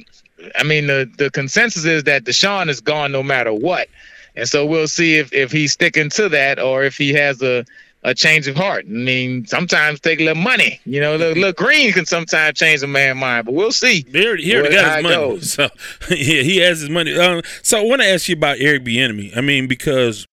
I 0.56 0.62
mean, 0.62 0.86
the 0.86 1.10
the 1.18 1.30
consensus 1.30 1.84
is 1.84 2.04
that 2.04 2.24
Deshaun 2.24 2.68
is 2.68 2.80
gone 2.80 3.12
no 3.12 3.22
matter 3.22 3.52
what, 3.52 3.88
and 4.36 4.48
so 4.48 4.64
we'll 4.64 4.88
see 4.88 5.18
if 5.18 5.32
if 5.32 5.52
he's 5.52 5.72
sticking 5.72 6.10
to 6.10 6.28
that 6.30 6.58
or 6.58 6.82
if 6.82 6.96
he 6.96 7.12
has 7.12 7.42
a 7.42 7.64
a 8.02 8.14
change 8.14 8.46
of 8.46 8.56
heart. 8.56 8.84
I 8.86 8.90
mean, 8.90 9.46
sometimes 9.46 10.00
take 10.00 10.20
a 10.20 10.24
little 10.24 10.42
money. 10.42 10.80
You 10.84 11.00
know, 11.00 11.16
a 11.16 11.18
little, 11.18 11.34
little 11.34 11.52
green 11.52 11.92
can 11.92 12.06
sometimes 12.06 12.58
change 12.58 12.82
a 12.82 12.86
man's 12.86 13.18
mind, 13.18 13.46
but 13.46 13.54
we'll 13.54 13.72
see. 13.72 14.04
He 14.10 14.26
already, 14.26 14.44
he 14.44 14.56
already 14.56 14.74
got 14.74 14.96
his 14.96 15.02
money. 15.02 15.14
Goes. 15.14 15.52
So 15.52 15.68
yeah, 16.10 16.42
he 16.42 16.58
has 16.58 16.80
his 16.80 16.90
money. 16.90 17.18
Um, 17.18 17.42
so 17.62 17.78
I 17.78 17.84
want 17.84 18.02
to 18.02 18.08
ask 18.08 18.28
you 18.28 18.36
about 18.36 18.58
Eric 18.60 18.84
Bieniemy. 18.84 19.36
I 19.36 19.40
mean, 19.40 19.66
because 19.66 20.26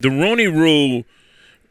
the 0.00 0.10
Rooney 0.10 0.46
Rule. 0.46 1.04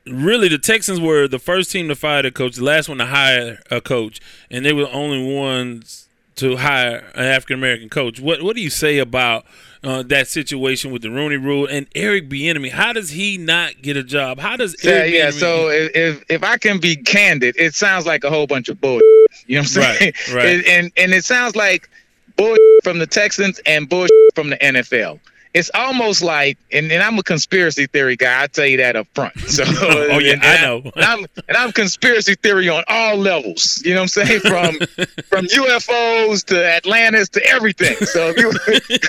Really, 0.08 0.48
the 0.48 0.58
Texans 0.58 1.00
were 1.00 1.28
the 1.28 1.38
first 1.38 1.70
team 1.70 1.88
to 1.90 1.96
fire 1.96 2.26
a 2.26 2.32
coach, 2.32 2.56
the 2.56 2.64
last 2.64 2.90
one 2.90 2.98
to 2.98 3.06
hire 3.06 3.60
a 3.70 3.80
coach, 3.80 4.20
and 4.50 4.66
they 4.66 4.74
were 4.74 4.86
the 4.86 4.92
only 4.92 5.32
ones 5.32 6.10
to 6.38 6.58
hire 6.58 7.12
an 7.14 7.24
African 7.24 7.60
American 7.60 7.88
coach. 7.88 8.20
What 8.20 8.42
What 8.42 8.56
do 8.56 8.64
you 8.64 8.72
say 8.72 8.98
about 8.98 9.46
uh, 9.84 10.04
that 10.04 10.28
situation 10.28 10.92
with 10.92 11.02
the 11.02 11.10
Rooney 11.10 11.38
Rule 11.38 11.66
and 11.66 11.88
Eric 11.96 12.30
Bieniemy. 12.30 12.72
How 12.72 12.94
does 12.94 13.10
he 13.10 13.38
not 13.38 13.82
get 13.82 13.98
a 13.98 14.04
job? 14.04 14.40
How 14.40 14.56
does 14.56 14.76
Eric 14.86 15.14
yeah? 15.14 15.26
yeah 15.26 15.32
so 15.32 15.70
if 15.70 16.24
if 16.30 16.44
I 16.44 16.58
can 16.58 16.80
be 16.80 16.96
candid, 16.96 17.56
it 17.58 17.74
sounds 17.74 18.06
like 18.06 18.24
a 18.24 18.30
whole 18.30 18.48
bunch 18.48 18.70
of 18.70 18.80
bull. 18.80 19.00
You 19.48 19.56
know 19.56 19.62
what 19.62 19.78
I'm 19.78 19.98
saying? 19.98 20.14
Right. 20.28 20.36
right. 20.36 20.66
and 20.68 20.92
and 20.98 21.14
it 21.14 21.24
sounds 21.24 21.56
like 21.56 21.90
bull 22.36 22.56
from 22.84 23.00
the 23.00 23.08
Texans 23.08 23.60
and 23.66 23.88
bull 23.88 24.08
from 24.36 24.50
the 24.50 24.58
NFL 24.58 25.20
it's 25.54 25.70
almost 25.74 26.22
like, 26.24 26.58
and, 26.72 26.92
and 26.92 27.04
I'm 27.04 27.18
a 27.20 27.24
conspiracy 27.24 27.86
theory 27.86 28.16
guy. 28.16 28.44
I 28.44 28.48
tell 28.48 28.66
you 28.66 28.78
that 28.78 28.96
up 28.96 29.08
front. 29.14 29.34
So, 29.52 29.64
oh 29.68 30.20
yeah, 30.20 30.34
and, 30.34 30.44
I 30.44 30.62
know. 30.62 30.82
and 30.96 31.04
I'm 31.04 31.26
and 31.50 31.58
I'm 31.58 31.72
conspiracy 31.74 32.36
theory 32.36 32.70
on 32.70 32.86
all 32.88 33.18
levels. 33.18 33.82
You 33.84 33.94
know 33.94 34.02
what 34.02 34.18
I'm 34.18 34.28
saying? 34.28 34.40
From 34.40 34.76
from 35.24 35.46
UFOs 35.48 36.46
to 36.46 36.66
Atlantis 36.66 37.28
to 37.30 37.46
everything. 37.48 37.98
So, 38.06 38.34
you, 38.38 38.54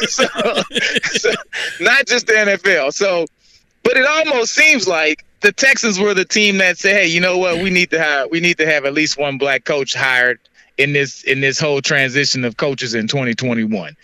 so, 0.08 0.24
so 1.12 1.30
not 1.80 2.06
just 2.06 2.26
the 2.26 2.32
NFL. 2.32 2.92
So, 2.92 3.26
but 3.84 3.96
it 3.96 4.04
almost 4.04 4.52
seems 4.52 4.88
like 4.88 5.24
the 5.42 5.52
Texans 5.52 6.00
were 6.00 6.14
the 6.14 6.24
team 6.24 6.58
that 6.58 6.76
said, 6.78 6.94
"Hey, 6.94 7.06
you 7.06 7.20
know 7.20 7.38
what? 7.38 7.62
We 7.62 7.70
need 7.70 7.90
to 7.90 8.00
have 8.00 8.30
we 8.30 8.40
need 8.40 8.58
to 8.58 8.66
have 8.66 8.84
at 8.84 8.94
least 8.94 9.16
one 9.16 9.38
black 9.38 9.64
coach 9.64 9.94
hired 9.94 10.40
in 10.76 10.92
this 10.92 11.22
in 11.22 11.40
this 11.40 11.60
whole 11.60 11.80
transition 11.80 12.44
of 12.44 12.56
coaches 12.56 12.94
in 12.94 13.06
2021." 13.06 13.94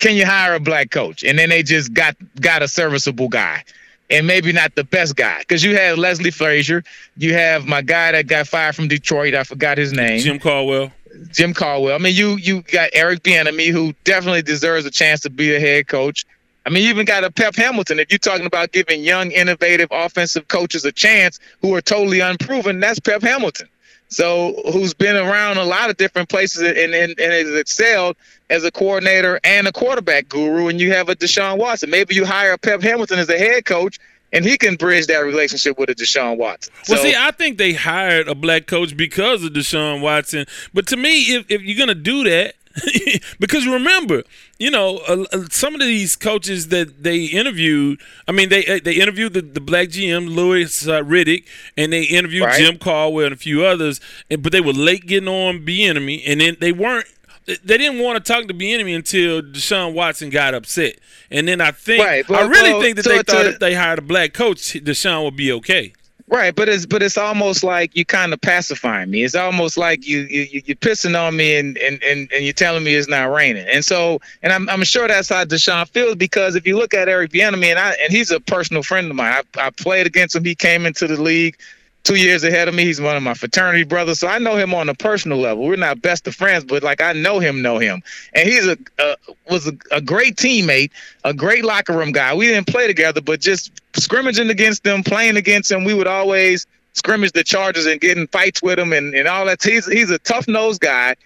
Can 0.00 0.16
you 0.16 0.26
hire 0.26 0.54
a 0.54 0.60
black 0.60 0.90
coach? 0.90 1.22
And 1.22 1.38
then 1.38 1.50
they 1.50 1.62
just 1.62 1.94
got 1.94 2.16
got 2.40 2.62
a 2.62 2.68
serviceable 2.68 3.28
guy. 3.28 3.64
And 4.08 4.26
maybe 4.26 4.50
not 4.50 4.74
the 4.74 4.82
best 4.82 5.14
guy. 5.14 5.38
Because 5.38 5.62
you 5.62 5.76
have 5.76 5.96
Leslie 5.96 6.32
Frazier. 6.32 6.82
You 7.16 7.34
have 7.34 7.66
my 7.66 7.80
guy 7.80 8.10
that 8.10 8.26
got 8.26 8.48
fired 8.48 8.74
from 8.74 8.88
Detroit. 8.88 9.34
I 9.34 9.44
forgot 9.44 9.78
his 9.78 9.92
name. 9.92 10.18
Jim 10.18 10.40
Caldwell. 10.40 10.90
Jim 11.30 11.54
Caldwell. 11.54 11.94
I 11.94 11.98
mean, 11.98 12.16
you 12.16 12.36
you 12.36 12.62
got 12.62 12.90
Eric 12.92 13.22
Bieniemy, 13.22 13.68
who 13.68 13.94
definitely 14.02 14.42
deserves 14.42 14.84
a 14.84 14.90
chance 14.90 15.20
to 15.20 15.30
be 15.30 15.54
a 15.54 15.60
head 15.60 15.86
coach. 15.86 16.26
I 16.66 16.70
mean, 16.70 16.82
you 16.82 16.90
even 16.90 17.06
got 17.06 17.24
a 17.24 17.30
Pep 17.30 17.54
Hamilton. 17.54 18.00
If 18.00 18.10
you're 18.10 18.18
talking 18.18 18.46
about 18.46 18.72
giving 18.72 19.02
young, 19.02 19.30
innovative 19.30 19.88
offensive 19.90 20.48
coaches 20.48 20.84
a 20.84 20.92
chance 20.92 21.38
who 21.62 21.74
are 21.74 21.80
totally 21.80 22.20
unproven, 22.20 22.80
that's 22.80 23.00
Pep 23.00 23.22
Hamilton. 23.22 23.68
So, 24.10 24.60
who's 24.72 24.92
been 24.92 25.14
around 25.14 25.58
a 25.58 25.64
lot 25.64 25.88
of 25.88 25.96
different 25.96 26.28
places 26.28 26.62
and, 26.62 26.76
and, 26.76 27.18
and 27.18 27.32
has 27.32 27.54
excelled 27.54 28.16
as 28.50 28.64
a 28.64 28.70
coordinator 28.72 29.38
and 29.44 29.68
a 29.68 29.72
quarterback 29.72 30.28
guru, 30.28 30.66
and 30.66 30.80
you 30.80 30.92
have 30.92 31.08
a 31.08 31.14
Deshaun 31.14 31.58
Watson. 31.58 31.90
Maybe 31.90 32.16
you 32.16 32.26
hire 32.26 32.58
Pep 32.58 32.82
Hamilton 32.82 33.20
as 33.20 33.28
a 33.28 33.38
head 33.38 33.64
coach, 33.64 34.00
and 34.32 34.44
he 34.44 34.58
can 34.58 34.74
bridge 34.74 35.06
that 35.06 35.18
relationship 35.18 35.78
with 35.78 35.90
a 35.90 35.94
Deshaun 35.94 36.38
Watson. 36.38 36.72
Well, 36.88 36.98
so, 36.98 37.04
see, 37.04 37.14
I 37.16 37.30
think 37.30 37.58
they 37.58 37.72
hired 37.72 38.26
a 38.26 38.34
black 38.34 38.66
coach 38.66 38.96
because 38.96 39.44
of 39.44 39.52
Deshaun 39.52 40.00
Watson. 40.00 40.46
But 40.74 40.88
to 40.88 40.96
me, 40.96 41.36
if, 41.36 41.46
if 41.48 41.62
you're 41.62 41.76
going 41.76 41.88
to 41.88 41.94
do 41.94 42.24
that, 42.24 42.54
because 43.40 43.66
remember, 43.66 44.22
you 44.58 44.70
know, 44.70 44.98
uh, 44.98 45.24
some 45.50 45.74
of 45.74 45.80
these 45.80 46.14
coaches 46.14 46.68
that 46.68 47.02
they 47.02 47.24
interviewed. 47.24 48.00
I 48.28 48.32
mean, 48.32 48.48
they 48.48 48.64
uh, 48.66 48.80
they 48.82 48.94
interviewed 48.94 49.32
the, 49.32 49.42
the 49.42 49.60
black 49.60 49.88
GM 49.88 50.34
Louis 50.34 50.86
uh, 50.86 51.02
Riddick, 51.02 51.46
and 51.76 51.92
they 51.92 52.04
interviewed 52.04 52.44
right. 52.44 52.58
Jim 52.58 52.78
Caldwell 52.78 53.26
and 53.26 53.34
a 53.34 53.36
few 53.36 53.64
others. 53.64 54.00
And, 54.30 54.42
but 54.42 54.52
they 54.52 54.60
were 54.60 54.72
late 54.72 55.06
getting 55.06 55.28
on 55.28 55.64
Bieniemy, 55.66 56.22
and 56.26 56.40
then 56.40 56.56
they 56.60 56.72
weren't. 56.72 57.06
They 57.46 57.78
didn't 57.78 58.00
want 58.00 58.24
to 58.24 58.32
talk 58.32 58.46
to 58.46 58.54
Bieniemy 58.54 58.94
until 58.94 59.42
Deshaun 59.42 59.92
Watson 59.92 60.30
got 60.30 60.54
upset, 60.54 61.00
and 61.30 61.48
then 61.48 61.60
I 61.60 61.72
think 61.72 62.04
right. 62.04 62.28
well, 62.28 62.44
I 62.44 62.46
really 62.46 62.72
well, 62.72 62.82
think 62.82 62.96
that 62.96 63.04
so 63.04 63.10
they 63.10 63.22
thought 63.22 63.46
if 63.46 63.58
they 63.58 63.74
hired 63.74 63.98
a 63.98 64.02
black 64.02 64.32
coach, 64.32 64.74
Deshaun 64.74 65.24
would 65.24 65.36
be 65.36 65.50
okay. 65.52 65.92
Right, 66.30 66.54
but 66.54 66.68
it's 66.68 66.86
but 66.86 67.02
it's 67.02 67.18
almost 67.18 67.64
like 67.64 67.96
you 67.96 68.04
kind 68.04 68.32
of 68.32 68.40
pacifying 68.40 69.10
me. 69.10 69.24
It's 69.24 69.34
almost 69.34 69.76
like 69.76 70.06
you 70.06 70.20
you 70.20 70.62
you're 70.64 70.76
pissing 70.76 71.20
on 71.20 71.34
me 71.34 71.56
and 71.56 71.76
and 71.78 72.00
and, 72.04 72.30
and 72.32 72.44
you're 72.44 72.52
telling 72.52 72.84
me 72.84 72.94
it's 72.94 73.08
not 73.08 73.32
raining. 73.32 73.66
And 73.66 73.84
so 73.84 74.20
and 74.44 74.52
I'm 74.52 74.68
I'm 74.68 74.84
sure 74.84 75.08
that's 75.08 75.28
how 75.28 75.44
Deshaun 75.44 75.88
feels 75.88 76.14
because 76.14 76.54
if 76.54 76.68
you 76.68 76.76
look 76.76 76.94
at 76.94 77.08
Eric 77.08 77.32
Bieniemy 77.32 77.66
and 77.66 77.80
I 77.80 77.96
and 78.00 78.12
he's 78.12 78.30
a 78.30 78.38
personal 78.38 78.84
friend 78.84 79.10
of 79.10 79.16
mine. 79.16 79.42
I, 79.56 79.66
I 79.66 79.70
played 79.70 80.06
against 80.06 80.36
him. 80.36 80.44
He 80.44 80.54
came 80.54 80.86
into 80.86 81.08
the 81.08 81.20
league 81.20 81.58
two 82.04 82.14
years 82.14 82.44
ahead 82.44 82.68
of 82.68 82.74
me. 82.74 82.84
He's 82.84 83.00
one 83.00 83.16
of 83.16 83.24
my 83.24 83.34
fraternity 83.34 83.82
brothers, 83.82 84.20
so 84.20 84.28
I 84.28 84.38
know 84.38 84.56
him 84.56 84.72
on 84.72 84.88
a 84.88 84.94
personal 84.94 85.38
level. 85.38 85.64
We're 85.64 85.76
not 85.76 86.00
best 86.00 86.28
of 86.28 86.36
friends, 86.36 86.64
but 86.64 86.84
like 86.84 87.00
I 87.00 87.12
know 87.12 87.40
him, 87.40 87.60
know 87.60 87.78
him, 87.78 88.02
and 88.34 88.48
he's 88.48 88.68
a 88.68 88.78
uh, 89.00 89.16
was 89.50 89.66
a, 89.66 89.72
a, 89.90 90.00
great 90.00 90.36
teammate, 90.36 90.90
a 91.24 91.34
great 91.34 91.64
locker 91.64 91.92
room 91.92 92.12
guy. 92.12 92.34
We 92.34 92.46
didn't 92.46 92.68
play 92.68 92.86
together, 92.86 93.20
but 93.20 93.40
just 93.40 93.79
scrimmaging 93.96 94.50
against 94.50 94.84
them, 94.84 95.02
playing 95.02 95.36
against 95.36 95.70
him, 95.70 95.84
we 95.84 95.94
would 95.94 96.06
always 96.06 96.66
scrimmage 96.92 97.32
the 97.32 97.44
Chargers 97.44 97.86
and 97.86 98.00
get 98.00 98.18
in 98.18 98.26
fights 98.28 98.62
with 98.62 98.78
him 98.78 98.92
and, 98.92 99.14
and 99.14 99.28
all 99.28 99.46
that. 99.46 99.62
He's 99.62 99.86
he's 99.86 100.10
a 100.10 100.18
tough 100.18 100.48
nosed 100.48 100.80
guy. 100.80 101.16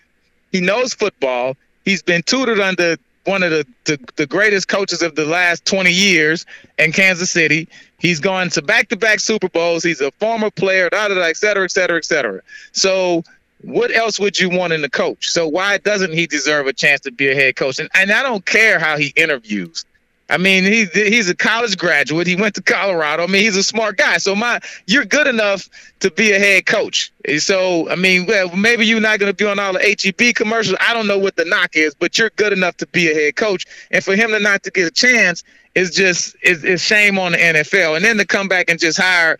He 0.52 0.60
knows 0.60 0.94
football. 0.94 1.56
He's 1.84 2.02
been 2.02 2.22
tutored 2.22 2.60
under 2.60 2.96
one 3.24 3.42
of 3.42 3.50
the, 3.50 3.66
the, 3.84 3.98
the 4.16 4.26
greatest 4.26 4.68
coaches 4.68 5.02
of 5.02 5.14
the 5.14 5.24
last 5.24 5.64
20 5.64 5.90
years 5.90 6.46
in 6.78 6.92
Kansas 6.92 7.30
City. 7.30 7.68
He's 7.98 8.20
gone 8.20 8.50
to 8.50 8.62
back 8.62 8.88
to 8.90 8.96
back 8.96 9.20
Super 9.20 9.48
Bowls. 9.48 9.82
He's 9.82 10.00
a 10.00 10.10
former 10.12 10.50
player, 10.50 10.90
da, 10.90 11.08
da, 11.08 11.14
da, 11.14 11.22
et 11.22 11.36
cetera, 11.36 11.64
et 11.64 11.70
cetera, 11.70 11.96
et 11.96 12.04
cetera. 12.04 12.40
So, 12.72 13.24
what 13.62 13.90
else 13.94 14.20
would 14.20 14.38
you 14.38 14.50
want 14.50 14.74
in 14.74 14.82
the 14.82 14.90
coach? 14.90 15.28
So, 15.30 15.48
why 15.48 15.78
doesn't 15.78 16.12
he 16.12 16.26
deserve 16.26 16.66
a 16.66 16.72
chance 16.72 17.00
to 17.02 17.10
be 17.10 17.30
a 17.30 17.34
head 17.34 17.56
coach? 17.56 17.78
And, 17.78 17.88
and 17.94 18.12
I 18.12 18.22
don't 18.22 18.44
care 18.44 18.78
how 18.78 18.98
he 18.98 19.12
interviews. 19.16 19.86
I 20.30 20.38
mean, 20.38 20.64
he 20.64 20.86
he's 20.86 21.28
a 21.28 21.34
college 21.34 21.76
graduate. 21.76 22.26
He 22.26 22.36
went 22.36 22.54
to 22.54 22.62
Colorado. 22.62 23.24
I 23.24 23.26
mean, 23.26 23.42
he's 23.42 23.56
a 23.56 23.62
smart 23.62 23.98
guy. 23.98 24.16
So 24.16 24.34
my, 24.34 24.58
you're 24.86 25.04
good 25.04 25.26
enough 25.26 25.68
to 26.00 26.10
be 26.10 26.32
a 26.32 26.38
head 26.38 26.64
coach. 26.64 27.12
So 27.38 27.90
I 27.90 27.96
mean, 27.96 28.24
well, 28.26 28.54
maybe 28.56 28.86
you're 28.86 29.00
not 29.00 29.18
going 29.18 29.30
to 29.30 29.36
be 29.36 29.48
on 29.48 29.58
all 29.58 29.74
the 29.74 29.80
HEB 29.80 30.34
commercials. 30.34 30.78
I 30.80 30.94
don't 30.94 31.06
know 31.06 31.18
what 31.18 31.36
the 31.36 31.44
knock 31.44 31.76
is, 31.76 31.94
but 31.94 32.16
you're 32.16 32.30
good 32.30 32.54
enough 32.54 32.76
to 32.78 32.86
be 32.86 33.10
a 33.10 33.14
head 33.14 33.36
coach. 33.36 33.66
And 33.90 34.02
for 34.02 34.16
him 34.16 34.30
to 34.30 34.40
not 34.40 34.62
to 34.62 34.70
get 34.70 34.86
a 34.86 34.90
chance 34.90 35.44
is 35.74 35.90
just 35.90 36.36
is, 36.42 36.64
is 36.64 36.80
shame 36.80 37.18
on 37.18 37.32
the 37.32 37.38
NFL. 37.38 37.96
And 37.96 38.04
then 38.04 38.16
to 38.16 38.24
come 38.24 38.48
back 38.48 38.70
and 38.70 38.80
just 38.80 38.98
hire 38.98 39.36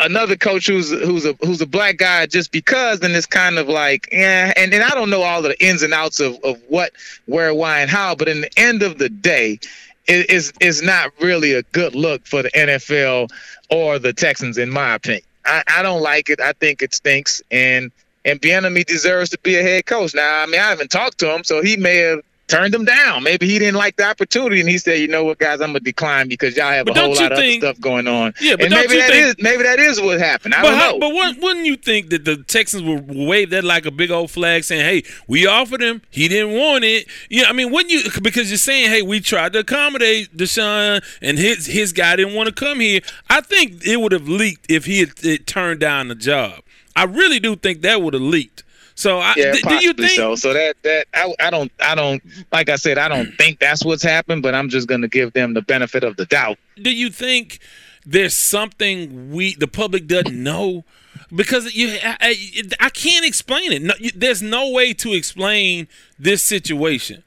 another 0.00 0.36
coach 0.36 0.66
who's 0.66 0.90
who's 0.90 1.24
a 1.24 1.34
who's 1.40 1.60
a 1.60 1.66
black 1.66 1.98
guy 1.98 2.26
just 2.26 2.50
because 2.50 2.98
then 3.00 3.12
it's 3.12 3.26
kind 3.26 3.58
of 3.58 3.68
like 3.68 4.08
yeah 4.10 4.52
and, 4.56 4.74
and 4.74 4.82
I 4.82 4.90
don't 4.90 5.08
know 5.08 5.22
all 5.22 5.40
the 5.40 5.60
ins 5.64 5.82
and 5.82 5.94
outs 5.94 6.18
of, 6.18 6.36
of 6.42 6.60
what 6.68 6.92
where 7.26 7.54
why 7.54 7.80
and 7.80 7.90
how 7.90 8.14
but 8.16 8.28
in 8.28 8.40
the 8.40 8.50
end 8.58 8.82
of 8.82 8.98
the 8.98 9.08
day 9.08 9.60
is 10.08 10.52
is 10.60 10.82
not 10.82 11.12
really 11.20 11.52
a 11.52 11.62
good 11.62 11.94
look 11.94 12.26
for 12.26 12.42
the 12.42 12.50
NFL 12.50 13.30
or 13.70 13.98
the 13.98 14.12
Texans 14.12 14.58
in 14.58 14.70
my 14.70 14.94
opinion. 14.94 15.24
I, 15.44 15.62
I 15.68 15.82
don't 15.82 16.02
like 16.02 16.28
it. 16.30 16.40
I 16.40 16.52
think 16.52 16.82
it 16.82 16.94
stinks. 16.94 17.42
And 17.50 17.92
and 18.24 18.40
Bieniemy 18.40 18.84
deserves 18.84 19.30
to 19.30 19.38
be 19.38 19.56
a 19.56 19.62
head 19.62 19.86
coach. 19.86 20.14
Now 20.14 20.42
I 20.42 20.46
mean 20.46 20.60
I 20.60 20.68
haven't 20.68 20.90
talked 20.90 21.18
to 21.18 21.34
him 21.34 21.44
so 21.44 21.62
he 21.62 21.76
may 21.76 21.96
have 21.96 22.20
turned 22.48 22.74
him 22.74 22.84
down. 22.84 23.22
Maybe 23.22 23.46
he 23.46 23.58
didn't 23.58 23.76
like 23.76 23.96
the 23.96 24.04
opportunity, 24.04 24.60
and 24.60 24.68
he 24.68 24.78
said, 24.78 24.98
"You 24.98 25.06
know 25.08 25.22
what, 25.24 25.38
guys, 25.38 25.60
I'm 25.60 25.68
gonna 25.68 25.80
decline 25.80 26.28
because 26.28 26.56
y'all 26.56 26.70
have 26.72 26.86
But 26.86 26.96
a 26.96 27.00
whole 27.00 27.14
lot 27.14 27.32
of 27.32 27.38
think- 27.38 27.62
other 27.62 27.72
stuff 27.74 27.80
going 27.80 28.08
on." 28.08 28.34
Yeah, 28.40 28.56
but 28.56 28.66
and 28.66 28.74
maybe 28.74 28.96
that 28.96 29.10
think- 29.10 29.26
is 29.26 29.34
maybe 29.38 29.62
that 29.62 29.78
is 29.78 30.00
what 30.00 30.18
happened. 30.18 30.54
I 30.54 30.62
but 30.62 30.70
don't 30.70 30.78
how, 30.78 30.90
know. 30.92 30.98
but 30.98 31.14
wouldn't, 31.14 31.40
wouldn't 31.42 31.66
you 31.66 31.76
think 31.76 32.10
that 32.10 32.24
the 32.24 32.38
Texans 32.38 32.82
would 32.82 33.04
wave 33.08 33.50
that 33.50 33.64
like 33.64 33.86
a 33.86 33.90
big 33.90 34.10
old 34.10 34.30
flag, 34.30 34.64
saying, 34.64 34.80
"Hey, 34.84 35.02
we 35.26 35.46
offered 35.46 35.82
him, 35.82 36.02
he 36.10 36.26
didn't 36.28 36.52
want 36.52 36.84
it." 36.84 37.06
Yeah, 37.30 37.48
I 37.48 37.52
mean, 37.52 37.70
wouldn't 37.70 37.92
you? 37.92 38.10
Because 38.22 38.50
you're 38.50 38.58
saying, 38.58 38.90
"Hey, 38.90 39.02
we 39.02 39.20
tried 39.20 39.52
to 39.52 39.60
accommodate 39.60 40.36
Deshaun, 40.36 41.02
and 41.22 41.38
his 41.38 41.66
his 41.66 41.92
guy 41.92 42.16
didn't 42.16 42.34
want 42.34 42.48
to 42.48 42.54
come 42.54 42.80
here." 42.80 43.00
I 43.28 43.40
think 43.42 43.86
it 43.86 44.00
would 44.00 44.12
have 44.12 44.28
leaked 44.28 44.66
if 44.70 44.86
he 44.86 45.00
had, 45.00 45.10
had 45.22 45.46
turned 45.46 45.80
down 45.80 46.08
the 46.08 46.14
job. 46.14 46.62
I 46.96 47.04
really 47.04 47.38
do 47.38 47.54
think 47.54 47.82
that 47.82 48.02
would 48.02 48.14
have 48.14 48.22
leaked. 48.22 48.64
So, 48.98 49.20
I, 49.20 49.34
yeah, 49.36 49.52
d- 49.52 49.62
do 49.62 49.74
you 49.76 49.92
think? 49.92 50.10
so? 50.10 50.34
So 50.34 50.52
that 50.52 50.74
that 50.82 51.06
I, 51.14 51.32
I 51.38 51.50
don't 51.50 51.70
I 51.78 51.94
don't 51.94 52.20
like 52.50 52.68
I 52.68 52.74
said 52.74 52.98
I 52.98 53.06
don't 53.06 53.32
think 53.36 53.60
that's 53.60 53.84
what's 53.84 54.02
happened, 54.02 54.42
but 54.42 54.56
I'm 54.56 54.68
just 54.68 54.88
gonna 54.88 55.06
give 55.06 55.34
them 55.34 55.54
the 55.54 55.62
benefit 55.62 56.02
of 56.02 56.16
the 56.16 56.26
doubt. 56.26 56.58
do 56.82 56.90
you 56.90 57.08
think 57.08 57.60
there's 58.04 58.34
something 58.34 59.30
we 59.30 59.54
the 59.54 59.68
public 59.68 60.08
doesn't 60.08 60.42
know 60.42 60.84
because 61.32 61.72
you 61.76 61.96
I, 62.02 62.16
I, 62.20 62.62
I 62.80 62.90
can't 62.90 63.24
explain 63.24 63.70
it 63.70 63.82
no, 63.82 63.94
you, 64.00 64.10
there's 64.16 64.42
no 64.42 64.68
way 64.70 64.92
to 64.94 65.12
explain 65.12 65.86
this 66.18 66.42
situation 66.42 67.22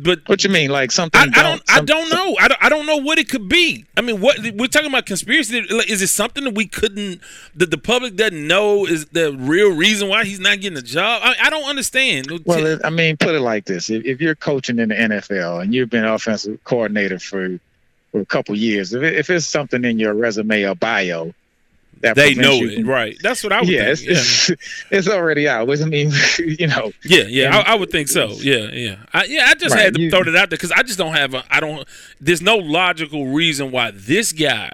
but 0.00 0.20
What 0.26 0.44
you 0.44 0.50
mean, 0.50 0.70
like 0.70 0.90
something? 0.90 1.20
I, 1.20 1.24
I 1.24 1.42
don't. 1.42 1.62
I 1.68 1.80
don't 1.80 2.10
know. 2.10 2.36
I 2.40 2.48
don't, 2.48 2.64
I 2.64 2.68
don't 2.68 2.86
know 2.86 2.96
what 2.96 3.18
it 3.18 3.28
could 3.28 3.48
be. 3.48 3.84
I 3.96 4.00
mean, 4.00 4.20
what 4.20 4.38
we're 4.54 4.66
talking 4.66 4.88
about 4.88 5.06
conspiracy. 5.06 5.58
Is 5.58 6.02
it 6.02 6.08
something 6.08 6.44
that 6.44 6.54
we 6.54 6.66
couldn't, 6.66 7.20
that 7.54 7.70
the 7.70 7.78
public 7.78 8.16
doesn't 8.16 8.46
know 8.46 8.86
is 8.86 9.06
the 9.06 9.32
real 9.32 9.74
reason 9.74 10.08
why 10.08 10.24
he's 10.24 10.40
not 10.40 10.60
getting 10.60 10.78
a 10.78 10.82
job? 10.82 11.20
I, 11.24 11.34
I 11.42 11.50
don't 11.50 11.68
understand. 11.68 12.28
Well, 12.44 12.64
it, 12.64 12.80
I 12.84 12.90
mean, 12.90 13.16
put 13.16 13.34
it 13.34 13.40
like 13.40 13.64
this: 13.64 13.90
if, 13.90 14.04
if 14.04 14.20
you're 14.20 14.34
coaching 14.34 14.78
in 14.78 14.88
the 14.90 14.94
NFL 14.94 15.62
and 15.62 15.74
you've 15.74 15.90
been 15.90 16.04
offensive 16.04 16.62
coordinator 16.64 17.18
for 17.18 17.58
for 18.12 18.20
a 18.20 18.26
couple 18.26 18.54
years, 18.56 18.92
if, 18.92 19.02
it, 19.02 19.14
if 19.14 19.30
it's 19.30 19.46
something 19.46 19.84
in 19.84 19.98
your 19.98 20.14
resume 20.14 20.64
or 20.64 20.74
bio, 20.74 21.32
that 22.02 22.14
they 22.16 22.34
know 22.34 22.52
you 22.54 22.68
it, 22.80 22.86
right? 22.86 23.16
That's 23.22 23.42
what 23.42 23.52
I 23.52 23.60
would 23.60 23.68
Yeah, 23.68 23.94
think. 23.94 24.08
it's, 24.10 24.50
it's, 24.50 24.86
it's 24.90 25.08
already 25.08 25.48
out. 25.48 25.66
Which 25.66 25.80
I 25.80 25.84
mean, 25.86 26.10
you 26.38 26.66
know, 26.66 26.92
Yeah, 27.04 27.24
yeah, 27.28 27.56
I, 27.56 27.72
I 27.72 27.74
would 27.74 27.90
think 27.90 28.08
so. 28.08 28.28
Yeah, 28.32 28.68
yeah, 28.72 28.96
I, 29.12 29.24
yeah. 29.24 29.46
I 29.48 29.54
just 29.54 29.74
Right, 29.74 29.84
had 29.84 29.94
to 29.94 30.00
you- 30.00 30.10
throw 30.10 30.24
that 30.24 30.34
out 30.34 30.50
there 30.50 30.56
because 30.58 30.72
I 30.72 30.82
just 30.82 30.98
don't 30.98 31.14
have 31.14 31.34
a. 31.34 31.44
I 31.50 31.60
don't. 31.60 31.86
There's 32.20 32.42
no 32.42 32.56
logical 32.56 33.26
reason 33.28 33.70
why 33.70 33.90
this 33.92 34.32
guy. 34.32 34.70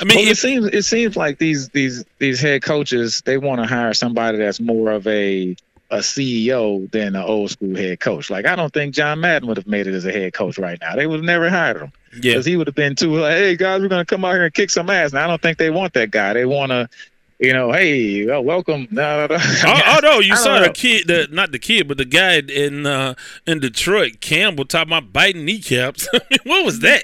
I 0.00 0.04
mean, 0.04 0.16
well, 0.16 0.26
it 0.26 0.30
if, 0.32 0.38
seems 0.38 0.66
it 0.66 0.82
seems 0.84 1.16
like 1.16 1.38
these 1.38 1.68
these 1.68 2.04
these 2.18 2.40
head 2.40 2.62
coaches 2.62 3.22
they 3.24 3.38
want 3.38 3.60
to 3.60 3.66
hire 3.66 3.94
somebody 3.94 4.38
that's 4.38 4.58
more 4.60 4.90
of 4.90 5.06
a 5.06 5.54
a 5.90 5.98
CEO 5.98 6.90
than 6.90 7.14
an 7.14 7.22
old 7.22 7.50
school 7.50 7.76
head 7.76 8.00
coach. 8.00 8.30
Like 8.30 8.46
I 8.46 8.56
don't 8.56 8.72
think 8.72 8.94
John 8.94 9.20
Madden 9.20 9.46
would 9.48 9.58
have 9.58 9.66
made 9.66 9.86
it 9.86 9.94
as 9.94 10.04
a 10.06 10.10
head 10.12 10.32
coach 10.32 10.58
right 10.58 10.78
now. 10.80 10.96
They 10.96 11.06
would 11.06 11.16
have 11.18 11.24
never 11.24 11.48
hired 11.50 11.82
him 11.82 11.92
yeah. 12.14 12.32
because 12.32 12.46
he 12.46 12.56
would 12.56 12.66
have 12.66 12.76
been 12.76 12.94
too 12.94 13.14
like, 13.16 13.32
hey 13.32 13.56
guys, 13.56 13.80
we're 13.80 13.88
gonna 13.88 14.04
come 14.04 14.24
out 14.24 14.32
here 14.32 14.44
and 14.44 14.54
kick 14.54 14.70
some 14.70 14.90
ass. 14.90 15.12
And 15.12 15.18
I 15.18 15.26
don't 15.26 15.40
think 15.40 15.58
they 15.58 15.70
want 15.70 15.92
that 15.94 16.10
guy. 16.10 16.32
They 16.32 16.44
want 16.44 16.70
to, 16.70 16.88
you 17.38 17.52
know, 17.52 17.72
hey, 17.72 18.26
well, 18.26 18.44
welcome. 18.44 18.88
No, 18.94 19.26
no, 19.26 19.36
no. 19.36 19.42
Oh, 19.42 19.80
oh 19.86 20.00
no! 20.02 20.20
You 20.20 20.36
saw 20.36 20.60
the 20.60 20.70
kid, 20.70 21.08
the 21.08 21.28
not 21.30 21.52
the 21.52 21.58
kid, 21.58 21.88
but 21.88 21.96
the 21.96 22.04
guy 22.04 22.38
in 22.38 22.86
uh, 22.86 23.14
in 23.46 23.60
Detroit, 23.60 24.20
Campbell, 24.20 24.64
talking 24.64 24.92
about 24.92 25.12
biting 25.12 25.44
kneecaps. 25.44 26.08
what 26.44 26.64
was 26.64 26.80
that? 26.80 27.02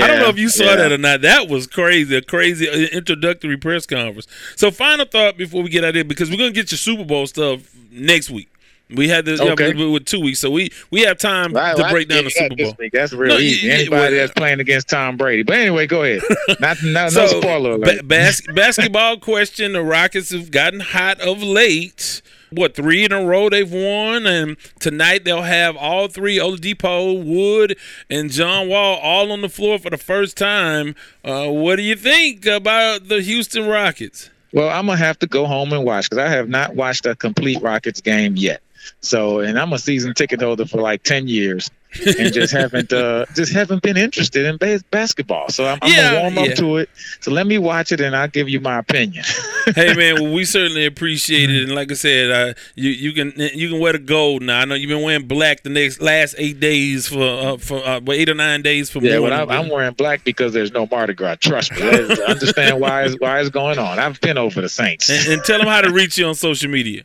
I 0.00 0.06
don't 0.06 0.20
know 0.20 0.28
if 0.28 0.38
you 0.38 0.48
saw 0.48 0.64
yeah. 0.64 0.76
that 0.76 0.92
or 0.92 0.98
not. 0.98 1.22
That 1.22 1.48
was 1.48 1.66
crazy, 1.66 2.16
a 2.16 2.22
crazy 2.22 2.68
uh, 2.68 2.96
introductory 2.96 3.56
press 3.56 3.86
conference. 3.86 4.26
So, 4.56 4.70
final 4.70 5.06
thought 5.06 5.36
before 5.36 5.62
we 5.62 5.70
get 5.70 5.84
out 5.84 5.90
of 5.90 5.94
here, 5.96 6.04
because 6.04 6.30
we're 6.30 6.38
gonna 6.38 6.52
get 6.52 6.70
your 6.70 6.78
Super 6.78 7.04
Bowl 7.04 7.26
stuff 7.26 7.62
next 7.90 8.30
week. 8.30 8.48
We 8.90 9.08
had 9.08 9.24
this 9.24 9.40
Okay. 9.40 9.72
yeah, 9.74 9.86
with 9.86 10.04
two 10.04 10.20
weeks, 10.20 10.38
so 10.40 10.50
we 10.50 10.70
we 10.90 11.00
have 11.02 11.16
time 11.18 11.52
Right, 11.54 11.74
to 11.74 11.82
well, 11.82 11.90
break 11.90 12.10
I- 12.12 12.16
down 12.16 12.24
the 12.24 12.30
Super 12.30 12.54
Bowl. 12.54 12.76
That's 12.92 13.12
real 13.14 13.34
No, 13.34 13.40
easy. 13.40 13.66
yeah, 13.66 13.74
Anybody 13.74 13.90
well- 14.00 14.10
that's 14.10 14.32
playing 14.32 14.60
against 14.60 14.88
Tom 14.88 15.16
Brady. 15.16 15.42
But 15.42 15.56
anyway, 15.56 15.86
go 15.86 16.02
ahead. 16.02 16.20
Not 16.60 16.82
no, 16.82 16.92
no 17.04 17.08
So, 17.08 17.26
spoiler 17.40 17.72
alert. 17.72 17.98
ba- 17.98 18.02
bas- 18.04 18.42
basketball 18.54 19.16
question: 19.18 19.72
The 19.72 19.82
Rockets 19.82 20.30
have 20.32 20.50
gotten 20.50 20.80
hot 20.80 21.18
of 21.20 21.42
late. 21.42 22.20
What 22.50 22.76
three 22.76 23.04
in 23.04 23.10
a 23.10 23.24
row 23.24 23.48
they've 23.48 23.68
won, 23.72 24.26
and 24.28 24.56
tonight 24.78 25.24
they'll 25.24 25.42
have 25.42 25.76
all 25.76 26.06
three: 26.06 26.36
Oladipo, 26.36 27.24
Wood, 27.24 27.76
and 28.10 28.30
John 28.30 28.68
Wall 28.68 28.96
all 29.02 29.32
on 29.32 29.40
the 29.40 29.48
floor 29.48 29.78
for 29.78 29.90
the 29.90 29.96
first 29.96 30.36
time. 30.36 30.94
Uh, 31.24 31.48
what 31.48 31.76
do 31.76 31.82
you 31.82 31.96
think 31.96 32.44
about 32.46 33.08
the 33.08 33.22
Houston 33.22 33.66
Rockets? 33.66 34.30
Well, 34.52 34.68
I'm 34.68 34.86
gonna 34.86 34.98
have 34.98 35.18
to 35.20 35.26
go 35.26 35.46
home 35.46 35.72
and 35.72 35.84
watch 35.84 36.08
because 36.08 36.22
I 36.24 36.28
have 36.28 36.48
not 36.48 36.76
watched 36.76 37.06
a 37.06 37.16
complete 37.16 37.60
Rockets 37.60 38.00
game 38.00 38.36
yet. 38.36 38.60
So, 39.00 39.40
and 39.40 39.58
I'm 39.58 39.72
a 39.72 39.78
season 39.78 40.14
ticket 40.14 40.40
holder 40.40 40.66
for 40.66 40.80
like 40.80 41.02
ten 41.02 41.28
years, 41.28 41.70
and 42.18 42.32
just 42.32 42.52
haven't 42.60 42.92
uh, 42.92 43.26
just 43.34 43.52
haven't 43.52 43.82
been 43.82 43.96
interested 43.96 44.46
in 44.46 44.56
bas- 44.56 44.82
basketball. 44.90 45.48
So 45.50 45.66
I'm, 45.66 45.78
I'm 45.82 45.92
Yeah, 45.92 46.02
gonna 46.10 46.20
warm 46.22 46.34
yeah. 46.34 46.52
up 46.52 46.56
to 46.58 46.76
it. 46.78 46.88
So 47.20 47.30
let 47.30 47.46
me 47.46 47.58
watch 47.58 47.92
it, 47.92 48.00
and 48.00 48.16
I'll 48.16 48.28
give 48.28 48.48
you 48.48 48.60
my 48.60 48.78
opinion. 48.78 49.24
hey 49.74 49.94
man, 49.94 50.22
well, 50.22 50.32
we 50.32 50.44
certainly 50.44 50.86
appreciate 50.86 51.50
it, 51.50 51.64
and 51.64 51.74
like 51.74 51.90
I 51.90 51.94
said, 51.94 52.30
uh, 52.30 52.54
you 52.74 52.90
you 52.90 53.12
can 53.12 53.32
you 53.36 53.68
can 53.70 53.78
wear 53.78 53.92
the 53.92 53.98
gold 53.98 54.42
now. 54.42 54.60
I 54.60 54.64
know 54.64 54.74
you've 54.74 54.88
been 54.88 55.02
wearing 55.02 55.26
black 55.26 55.62
the 55.62 55.70
next 55.70 56.00
last 56.00 56.34
eight 56.38 56.60
days 56.60 57.06
for 57.08 57.22
uh, 57.22 57.56
for 57.58 57.78
uh, 57.86 58.00
well, 58.00 58.16
eight 58.18 58.28
or 58.28 58.34
nine 58.34 58.62
days 58.62 58.90
for 58.90 59.00
yeah, 59.00 59.18
but. 59.20 59.32
I'm, 59.32 59.50
I'm 59.50 59.68
wearing 59.68 59.94
black 59.94 60.24
because 60.24 60.52
there's 60.52 60.72
no 60.72 60.86
Mardi 60.90 61.12
Gras. 61.14 61.36
Trust 61.40 61.72
me, 61.72 61.82
I 61.82 61.96
understand 62.28 62.80
why 62.80 63.04
it's, 63.04 63.16
why 63.18 63.40
it's 63.40 63.50
going 63.50 63.78
on. 63.78 63.98
I've 63.98 64.20
been 64.20 64.38
over 64.38 64.60
the 64.60 64.68
Saints. 64.68 65.10
and, 65.10 65.26
and 65.34 65.44
tell 65.44 65.58
them 65.58 65.66
how 65.68 65.80
to 65.80 65.90
reach 65.92 66.16
you 66.18 66.26
on 66.26 66.34
social 66.34 66.70
media. 66.70 67.02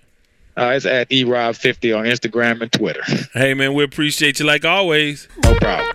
Uh, 0.60 0.74
it's 0.76 0.86
at 0.86 1.10
erob50 1.10 1.97
on 1.97 2.03
Instagram 2.03 2.62
and 2.62 2.70
Twitter. 2.70 3.01
Hey 3.34 3.53
man, 3.53 3.74
we 3.74 3.86
appreciate 3.86 4.41
you 4.41 4.45
like 4.45 4.66
always. 4.66 5.30
No 5.45 5.55
problem. 5.55 5.89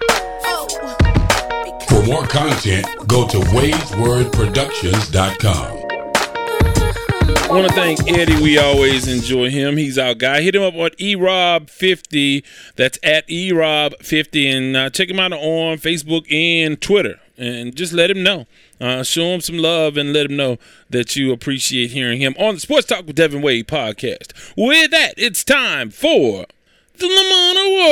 For 1.86 2.02
more 2.06 2.26
content, 2.26 2.86
go 3.06 3.28
to 3.28 3.36
wadeswordproductions.com. 3.38 5.84
I 7.44 7.48
want 7.50 7.68
to 7.68 7.74
thank 7.74 8.10
Eddie. 8.10 8.42
We 8.42 8.56
always 8.56 9.06
enjoy 9.06 9.50
him. 9.50 9.76
He's 9.76 9.98
our 9.98 10.14
guy. 10.14 10.40
Hit 10.40 10.54
him 10.54 10.62
up 10.62 10.72
on 10.74 10.90
erob50. 10.92 12.42
That's 12.76 12.98
at 13.02 13.28
erob50, 13.28 14.46
and 14.50 14.74
uh, 14.76 14.88
check 14.88 15.10
him 15.10 15.20
out 15.20 15.34
on 15.34 15.76
Facebook 15.76 16.24
and 16.32 16.80
Twitter. 16.80 17.20
And 17.36 17.76
just 17.76 17.92
let 17.92 18.10
him 18.10 18.22
know. 18.22 18.46
Uh, 18.81 19.03
show 19.03 19.27
him 19.27 19.41
some 19.41 19.59
love 19.59 19.97
and 19.97 20.12
let 20.12 20.27
him 20.27 20.37
know 20.37 20.59
that 20.91 21.14
you 21.16 21.33
appreciate 21.33 21.93
hearing 21.93 22.20
him 22.20 22.35
on 22.39 22.55
the 22.55 22.61
Sports 22.61 22.87
Talk 22.89 23.07
with 23.07 23.16
Devin 23.16 23.41
Wade 23.41 23.68
podcast. 23.68 24.33
With 24.57 24.91
that, 24.91 25.14
it's 25.16 25.45
time 25.45 25.91
for 25.91 26.47
the 26.99 27.07
Lamont 27.07 27.59
Award. 27.59 27.85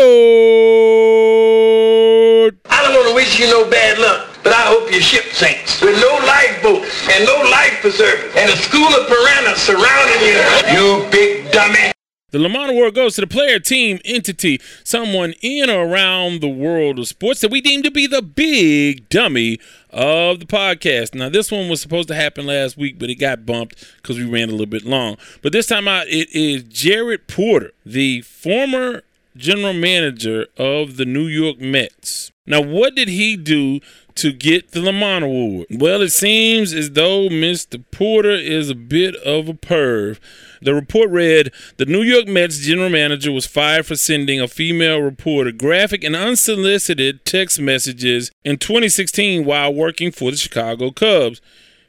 I 2.69 2.83
don't 2.83 2.95
want 2.95 3.09
to 3.11 3.15
wish 3.15 3.39
you 3.39 3.47
no 3.47 3.69
bad 3.71 3.99
luck, 3.99 4.29
but 4.43 4.53
I 4.53 4.63
hope 4.63 4.91
your 4.91 5.01
ship 5.01 5.25
sinks 5.33 5.81
with 5.81 6.01
no 6.01 6.19
lifeboat 6.27 6.85
and 7.11 7.25
no 7.25 7.37
life 7.51 7.79
preserver 7.81 8.27
and 8.39 8.51
a 8.51 8.57
school 8.57 8.87
of 8.87 9.07
piranhas 9.07 9.63
surrounding 9.63 10.21
you. 10.27 10.39
You 10.75 11.07
big 11.11 11.51
dummy. 11.53 11.93
The 12.33 12.39
Lamont 12.39 12.71
Award 12.71 12.95
goes 12.95 13.17
to 13.17 13.21
the 13.21 13.27
player, 13.27 13.59
team, 13.59 13.99
entity, 14.07 14.59
someone 14.85 15.35
in 15.43 15.69
or 15.69 15.85
around 15.87 16.41
the 16.41 16.49
world 16.49 16.99
of 16.99 17.07
sports 17.07 17.43
that 17.43 17.51
we 17.51 17.61
deem 17.61 17.83
to 17.83 17.91
be 17.91 18.07
the 18.07 18.23
big 18.23 19.07
dummy 19.11 19.59
of 19.93 20.41
the 20.41 20.47
podcast. 20.47 21.15
Now, 21.15 21.29
this 21.29 21.51
one 21.51 21.69
was 21.69 21.81
supposed 21.81 22.09
to 22.09 22.15
happen 22.15 22.47
last 22.47 22.77
week, 22.77 22.99
but 22.99 23.11
it 23.11 23.17
got 23.17 23.47
bumped 23.47 23.85
because 23.97 24.19
we 24.19 24.25
ran 24.25 24.49
a 24.49 24.53
little 24.53 24.67
bit 24.67 24.85
long. 24.85 25.17
But 25.43 25.53
this 25.53 25.67
time 25.67 25.89
out, 25.89 26.09
it 26.09 26.31
is 26.35 26.63
Jared 26.65 27.29
Porter, 27.29 27.73
the 27.85 28.23
former 28.23 29.03
general 29.37 29.73
manager 29.73 30.47
of 30.57 30.97
the 30.97 31.05
New 31.05 31.27
York 31.27 31.61
Mets. 31.61 32.33
Now, 32.47 32.61
what 32.61 32.95
did 32.95 33.09
he 33.09 33.37
do 33.37 33.81
to 34.17 34.33
get 34.33 34.73
the 34.73 34.83
Lamont 34.83 35.25
Award? 35.25 35.67
Well, 35.71 36.03
it 36.03 36.11
seems 36.11 36.73
as 36.73 36.91
though 36.91 37.29
Mr. 37.29 37.83
Porter 37.91 38.33
is 38.33 38.69
a 38.69 38.75
bit 38.75 39.15
of 39.17 39.49
a 39.49 39.55
perv. 39.55 40.19
The 40.63 40.75
report 40.75 41.11
read 41.11 41.53
The 41.77 41.87
New 41.87 42.03
York 42.03 42.29
Mets 42.29 42.59
general 42.59 42.89
manager 42.89 43.33
was 43.33 43.47
fired 43.47 43.85
for 43.85 43.97
sending 43.97 44.41
a 44.41 44.47
female 44.47 45.01
reporter 45.01 45.51
graphic 45.51 46.05
and 46.05 46.15
unsolicited 46.15 47.25
text 47.25 47.61
messages 47.61 48.31
in 48.45 48.59
2016 48.59 49.45
while 49.45 49.75
working 49.75 50.13
for 50.13 50.31
the 50.31 50.37
Chicago 50.37 50.91
Cubs. 50.93 51.41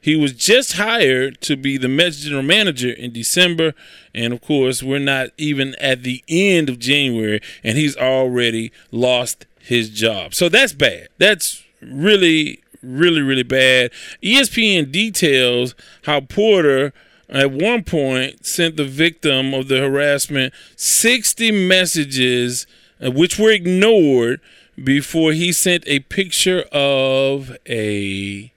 He 0.01 0.15
was 0.17 0.34
just 0.34 0.74
hired 0.74 1.39
to 1.41 1.55
be 1.55 1.78
the 1.78 1.88
Mets 1.88 2.21
general 2.21 2.43
manager 2.43 2.91
in 2.91 3.13
December. 3.13 3.74
And 4.13 4.34
of 4.34 4.41
course, 4.41 4.84
we're 4.84 4.99
not 4.99 5.30
even 5.38 5.76
at 5.76 6.03
the 6.03 6.24
end 6.28 6.67
of 6.67 6.78
January, 6.78 7.41
and 7.63 7.78
he's 7.78 7.95
already 7.95 8.74
lost 8.91 9.45
his 9.59 9.89
job. 9.89 10.34
So 10.34 10.49
that's 10.49 10.74
bad. 10.74 11.07
That's 11.19 11.63
really, 11.82 12.61
really, 12.82 13.21
really 13.21 13.43
bad. 13.43 13.91
ESPN 14.21 14.91
details 14.91 15.74
how 16.03 16.19
Porter 16.19 16.91
at 17.34 17.51
one 17.51 17.84
point 17.84 18.45
sent 18.45 18.77
the 18.77 18.86
victim 18.86 19.53
of 19.53 19.67
the 19.67 19.79
harassment 19.79 20.53
60 20.75 21.51
messages, 21.51 22.67
uh, 23.03 23.11
which 23.11 23.39
were 23.39 23.51
ignored 23.51 24.39
before 24.81 25.34
he 25.34 25.51
sent 25.51 25.84
a 25.88 25.99
picture 25.99 26.65
of 26.71 27.57
a 27.67 28.51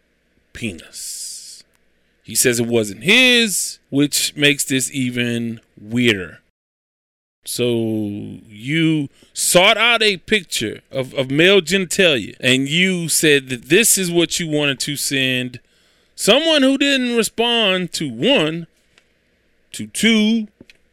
penis. 0.52 1.64
He 2.22 2.34
says 2.34 2.58
it 2.58 2.66
wasn't 2.66 3.04
his, 3.04 3.78
which 3.90 4.34
makes 4.36 4.64
this 4.64 4.90
even 4.92 5.60
weirder. 5.80 6.40
So 7.44 8.40
you 8.48 9.08
sought 9.32 9.76
out 9.76 10.02
a 10.02 10.16
picture 10.16 10.80
of, 10.90 11.14
of 11.14 11.30
male 11.30 11.60
genitalia 11.60 12.34
and 12.40 12.68
you 12.68 13.08
said 13.08 13.48
that 13.50 13.66
this 13.66 13.96
is 13.96 14.10
what 14.10 14.40
you 14.40 14.48
wanted 14.48 14.80
to 14.80 14.96
send 14.96 15.60
someone 16.16 16.62
who 16.62 16.76
didn't 16.76 17.16
respond 17.16 17.92
to 17.92 18.10
one, 18.10 18.66
to 19.72 19.86
two, 19.86 20.48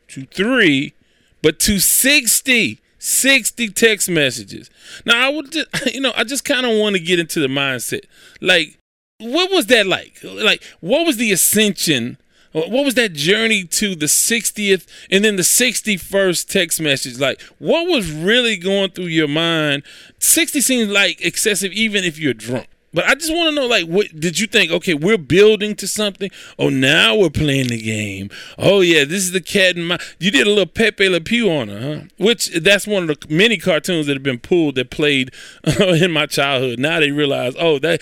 to 0.10 0.26
three, 0.26 0.94
but 1.42 1.60
to 1.62 1.80
60, 1.80 2.80
60 3.00 3.68
text 3.70 4.10
messages. 4.10 4.70
Now 5.06 5.26
I 5.26 5.30
would 5.30 5.52
just, 5.52 5.68
you 5.94 6.02
know, 6.02 6.14
I 6.16 6.24
just 6.24 6.46
kind 6.46 6.68
of 6.68 6.78
want 6.78 6.96
to 6.96 7.02
get 7.02 7.18
into 7.18 7.40
the 7.40 7.48
mindset. 7.48 8.06
Like, 8.40 8.78
what 9.18 9.50
was 9.50 9.66
that 9.68 9.88
like? 9.88 10.20
Like, 10.24 10.64
what 10.82 11.08
was 11.08 11.18
the 11.18 11.32
ascension 11.32 12.18
what 12.54 12.86
was 12.86 12.94
that 12.94 13.14
journey 13.14 13.64
to 13.64 13.96
the 13.96 14.06
60th 14.06 14.86
and 15.10 15.26
then 15.26 15.38
the 15.38 15.42
61st 15.42 16.48
text 16.48 16.80
message? 16.80 17.20
Like, 17.20 17.42
what 17.58 17.88
was 17.88 18.12
really 18.12 18.58
going 18.58 18.92
through 18.92 19.06
your 19.06 19.28
mind? 19.28 19.82
60 20.20 20.62
seems 20.62 20.90
like 20.90 21.20
excessive 21.26 21.72
even 21.72 22.04
if 22.04 22.20
you're 22.20 22.36
drunk. 22.36 22.68
But 22.94 23.06
I 23.06 23.16
just 23.16 23.34
want 23.34 23.50
to 23.50 23.56
know, 23.56 23.66
like, 23.66 23.86
what 23.86 24.20
did 24.20 24.40
you 24.40 24.48
think? 24.48 24.72
Okay, 24.72 24.94
we're 24.94 25.18
building 25.18 25.76
to 25.78 25.88
something. 25.88 26.30
Oh, 26.60 26.70
now 26.70 27.16
we're 27.16 27.30
playing 27.30 27.68
the 27.68 27.82
game. 27.82 28.30
Oh 28.58 28.82
yeah, 28.82 29.04
this 29.04 29.24
is 29.24 29.32
the 29.32 29.42
cat 29.42 29.76
and 29.76 29.88
my. 29.88 30.00
You 30.20 30.32
did 30.32 30.46
a 30.46 30.50
little 30.50 30.66
Pepe 30.66 31.10
Le 31.10 31.20
Pew 31.20 31.52
on 31.52 31.70
her, 31.70 31.80
huh? 31.80 32.02
Which 32.18 32.48
that's 32.62 32.86
one 32.86 33.10
of 33.10 33.20
the 33.20 33.28
many 33.34 33.58
cartoons 33.58 34.08
that 34.08 34.14
have 34.14 34.24
been 34.24 34.40
pulled 34.40 34.76
that 34.76 34.92
played 34.92 35.32
in 35.80 36.12
my 36.12 36.28
childhood. 36.28 36.80
Now 36.80 37.00
they 37.00 37.12
realize, 37.12 37.56
oh, 37.58 37.80
that 37.80 38.02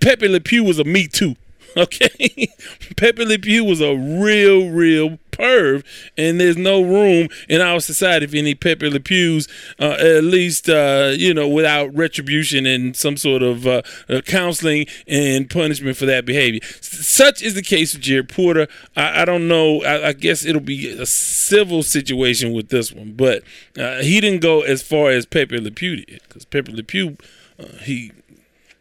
Pepe 0.00 0.28
Le 0.28 0.40
Pew 0.40 0.64
was 0.64 0.78
a 0.78 0.84
Me 0.84 1.06
Too. 1.06 1.36
Okay, 1.86 2.48
Pepe 2.96 3.22
Le 3.22 3.38
Pew 3.38 3.62
was 3.62 3.82
a 3.82 3.94
real, 3.94 4.70
real 4.70 5.18
perv, 5.30 5.84
and 6.16 6.40
there's 6.40 6.56
no 6.56 6.80
room 6.80 7.28
in 7.50 7.60
our 7.60 7.80
society 7.80 8.26
for 8.26 8.36
any 8.36 8.54
Pepe 8.54 8.88
Le 8.88 8.98
Pews, 8.98 9.46
uh, 9.78 9.90
at 9.90 10.24
least 10.24 10.70
uh, 10.70 11.12
you 11.14 11.34
know 11.34 11.46
without 11.46 11.94
retribution 11.94 12.64
and 12.64 12.96
some 12.96 13.18
sort 13.18 13.42
of 13.42 13.66
uh, 13.66 13.82
uh 14.08 14.22
counseling 14.22 14.86
and 15.06 15.50
punishment 15.50 15.98
for 15.98 16.06
that 16.06 16.24
behavior. 16.24 16.60
Such 16.80 17.42
is 17.42 17.54
the 17.54 17.62
case 17.62 17.92
with 17.92 18.02
Jared 18.02 18.30
Porter. 18.30 18.68
I, 18.96 19.22
I 19.22 19.24
don't 19.26 19.46
know. 19.46 19.84
I, 19.84 20.08
I, 20.08 20.12
guess 20.14 20.46
it'll 20.46 20.62
be 20.62 20.88
a 20.88 21.04
civil 21.04 21.82
situation 21.82 22.54
with 22.54 22.70
this 22.70 22.90
one, 22.90 23.12
but 23.12 23.42
uh, 23.78 23.98
he 23.98 24.18
didn't 24.22 24.40
go 24.40 24.62
as 24.62 24.80
far 24.80 25.10
as 25.10 25.26
Pepe 25.26 25.60
Le 25.60 25.70
Pew 25.70 25.96
did 25.96 26.22
because 26.26 26.46
Pepe 26.46 26.72
Le 26.72 26.82
Pew 26.82 27.18
uh, 27.58 27.66
he 27.82 28.12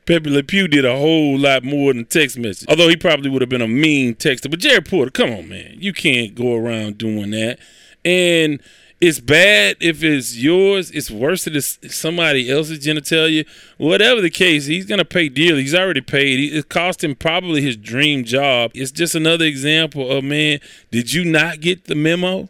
Pepe 0.05 0.29
Le 0.29 0.43
Pew 0.43 0.67
did 0.67 0.85
a 0.85 0.95
whole 0.95 1.37
lot 1.37 1.63
more 1.63 1.93
than 1.93 2.05
text 2.05 2.37
message. 2.37 2.67
Although 2.69 2.89
he 2.89 2.95
probably 2.95 3.29
would 3.29 3.41
have 3.41 3.49
been 3.49 3.61
a 3.61 3.67
mean 3.67 4.15
texter. 4.15 4.49
But 4.49 4.59
Jared 4.59 4.87
Porter, 4.87 5.11
come 5.11 5.31
on, 5.31 5.49
man. 5.49 5.75
You 5.79 5.93
can't 5.93 6.35
go 6.35 6.55
around 6.55 6.97
doing 6.97 7.31
that. 7.31 7.57
And 8.03 8.61
it's 9.01 9.19
bad 9.19 9.77
if 9.81 10.03
it's 10.03 10.37
yours. 10.37 10.91
It's 10.91 11.11
worse 11.11 11.47
if 11.47 11.55
it's 11.55 11.95
somebody 11.95 12.49
else's 12.49 12.85
genitalia. 12.85 13.47
Whatever 13.77 14.21
the 14.21 14.29
case, 14.29 14.67
he's 14.67 14.85
going 14.85 14.99
to 14.99 15.05
pay 15.05 15.27
dearly. 15.27 15.61
He's 15.61 15.75
already 15.75 16.01
paid. 16.01 16.53
It 16.53 16.69
cost 16.69 17.03
him 17.03 17.15
probably 17.15 17.61
his 17.61 17.75
dream 17.75 18.23
job. 18.23 18.71
It's 18.73 18.91
just 18.91 19.15
another 19.15 19.45
example 19.45 20.11
of, 20.11 20.23
man, 20.23 20.59
did 20.91 21.13
you 21.13 21.25
not 21.25 21.61
get 21.61 21.85
the 21.85 21.95
memo? 21.95 22.49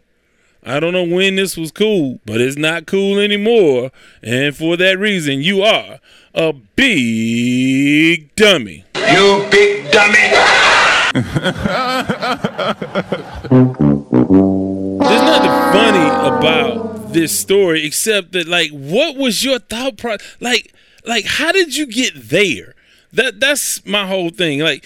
I 0.67 0.79
don't 0.79 0.93
know 0.93 1.03
when 1.03 1.35
this 1.35 1.55
was 1.55 1.71
cool, 1.71 2.19
but 2.25 2.41
it's 2.41 2.57
not 2.57 2.87
cool 2.87 3.19
anymore. 3.19 3.91
And 4.23 4.55
for 4.55 4.75
that 4.77 4.97
reason, 4.97 5.41
you 5.41 5.61
are 5.61 5.99
a 6.33 6.53
big 6.53 8.33
dummy. 8.35 8.83
You 8.95 9.45
big 9.51 9.91
dummy. 9.91 10.31
There's 11.13 11.25
nothing 15.21 15.51
funny 15.71 16.09
about 16.35 17.13
this 17.13 17.39
story 17.39 17.85
except 17.85 18.31
that, 18.31 18.47
like, 18.47 18.71
what 18.71 19.17
was 19.17 19.43
your 19.43 19.59
thought 19.59 19.97
process? 19.97 20.35
Like, 20.39 20.73
like, 21.05 21.25
how 21.25 21.51
did 21.51 21.75
you 21.75 21.85
get 21.85 22.13
there? 22.15 22.73
That 23.15 23.39
that's 23.39 23.85
my 23.85 24.05
whole 24.05 24.29
thing. 24.29 24.59
Like, 24.59 24.85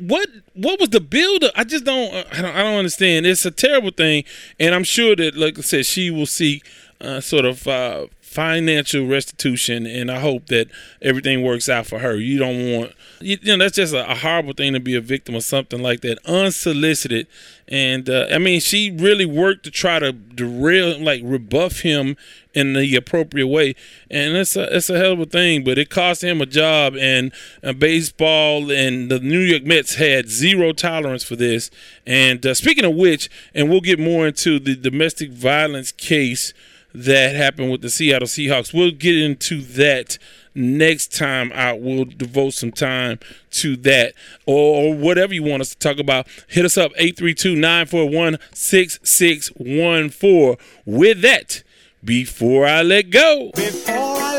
what 0.00 0.28
what 0.54 0.80
was 0.80 0.90
the 0.90 1.00
buildup? 1.00 1.52
I 1.56 1.64
just 1.64 1.84
don't 1.84 2.12
I 2.32 2.42
don't 2.42 2.54
I 2.54 2.62
don't 2.62 2.78
understand. 2.78 3.26
It's 3.26 3.46
a 3.46 3.50
terrible 3.50 3.90
thing, 3.90 4.24
and 4.58 4.74
I'm 4.74 4.84
sure 4.84 5.14
that, 5.16 5.36
like 5.36 5.58
I 5.58 5.62
said, 5.62 5.86
she 5.86 6.10
will 6.10 6.26
seek 6.26 6.64
uh, 7.00 7.20
sort 7.20 7.44
of 7.44 7.66
uh, 7.66 8.06
financial 8.20 9.06
restitution, 9.06 9.86
and 9.86 10.10
I 10.10 10.20
hope 10.20 10.46
that 10.46 10.68
everything 11.02 11.42
works 11.42 11.68
out 11.68 11.86
for 11.86 11.98
her. 11.98 12.16
You 12.16 12.38
don't 12.38 12.72
want 12.72 12.92
you, 13.20 13.38
you 13.42 13.56
know 13.56 13.64
that's 13.64 13.76
just 13.76 13.94
a, 13.94 14.08
a, 14.08 14.14
horrible 14.14 14.52
thing 14.52 14.72
to 14.74 14.80
be 14.80 14.94
a 14.94 15.00
victim 15.00 15.34
of 15.34 15.42
something 15.42 15.82
like 15.82 16.02
that, 16.02 16.18
unsolicited. 16.26 17.26
And 17.66 18.08
uh, 18.08 18.26
I 18.30 18.38
mean, 18.38 18.60
she 18.60 18.90
really 18.90 19.26
worked 19.26 19.64
to 19.64 19.70
try 19.70 19.98
to 19.98 20.12
derail, 20.12 21.00
like 21.00 21.22
rebuff 21.24 21.80
him 21.80 22.16
in 22.52 22.74
the 22.74 22.96
appropriate 22.96 23.46
way, 23.46 23.74
and 24.10 24.36
it's 24.36 24.54
a 24.54 24.76
it's 24.76 24.90
a 24.90 24.98
hell 24.98 25.12
of 25.12 25.20
a 25.20 25.26
thing. 25.26 25.64
But 25.64 25.78
it 25.78 25.90
cost 25.90 26.22
him 26.22 26.40
a 26.40 26.46
job, 26.46 26.96
and 26.96 27.32
uh, 27.64 27.72
baseball 27.72 28.70
and 28.70 29.10
the 29.10 29.20
New 29.20 29.40
York 29.40 29.64
Mets 29.64 29.94
had 29.94 30.28
zero 30.28 30.72
tolerance 30.72 31.24
for 31.24 31.36
this. 31.36 31.70
And 32.06 32.44
uh, 32.44 32.54
speaking 32.54 32.84
of 32.84 32.94
which, 32.94 33.30
and 33.54 33.70
we'll 33.70 33.80
get 33.80 33.98
more 33.98 34.26
into 34.26 34.58
the 34.58 34.76
domestic 34.76 35.30
violence 35.30 35.92
case 35.92 36.52
that 36.94 37.34
happened 37.34 37.70
with 37.70 37.82
the 37.82 37.90
Seattle 37.90 38.28
Seahawks. 38.28 38.74
We'll 38.74 38.90
get 38.90 39.16
into 39.16 39.62
that 39.62 40.18
next 40.54 41.16
time 41.16 41.52
out. 41.52 41.80
We'll 41.80 42.04
devote 42.04 42.54
some 42.54 42.72
time 42.72 43.18
to 43.52 43.76
that 43.76 44.14
or, 44.46 44.94
whatever 44.94 45.34
you 45.34 45.42
want 45.42 45.62
us 45.62 45.70
to 45.70 45.78
talk 45.78 45.98
about. 45.98 46.26
Hit 46.48 46.64
us 46.64 46.76
up 46.76 46.92
832 46.96 47.56
941 47.56 48.38
6614. 48.52 50.56
With 50.84 51.22
that, 51.22 51.62
before 52.02 52.66
I 52.66 52.82
let 52.82 53.10
go. 53.10 53.50
Before 53.54 54.29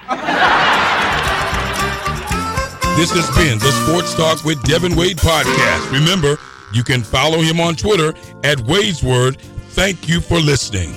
This 2.96 3.10
has 3.12 3.28
been 3.36 3.58
the 3.58 3.72
Sports 3.86 4.14
Talk 4.14 4.44
with 4.44 4.62
Devin 4.64 4.94
Wade 4.94 5.16
podcast. 5.16 5.90
Remember, 5.90 6.36
you 6.74 6.84
can 6.84 7.02
follow 7.02 7.40
him 7.40 7.60
on 7.60 7.74
Twitter 7.74 8.14
at 8.44 8.60
Wade's 8.60 9.02
Word. 9.02 9.40
Thank 9.70 10.08
you 10.08 10.20
for 10.20 10.38
listening. 10.38 10.92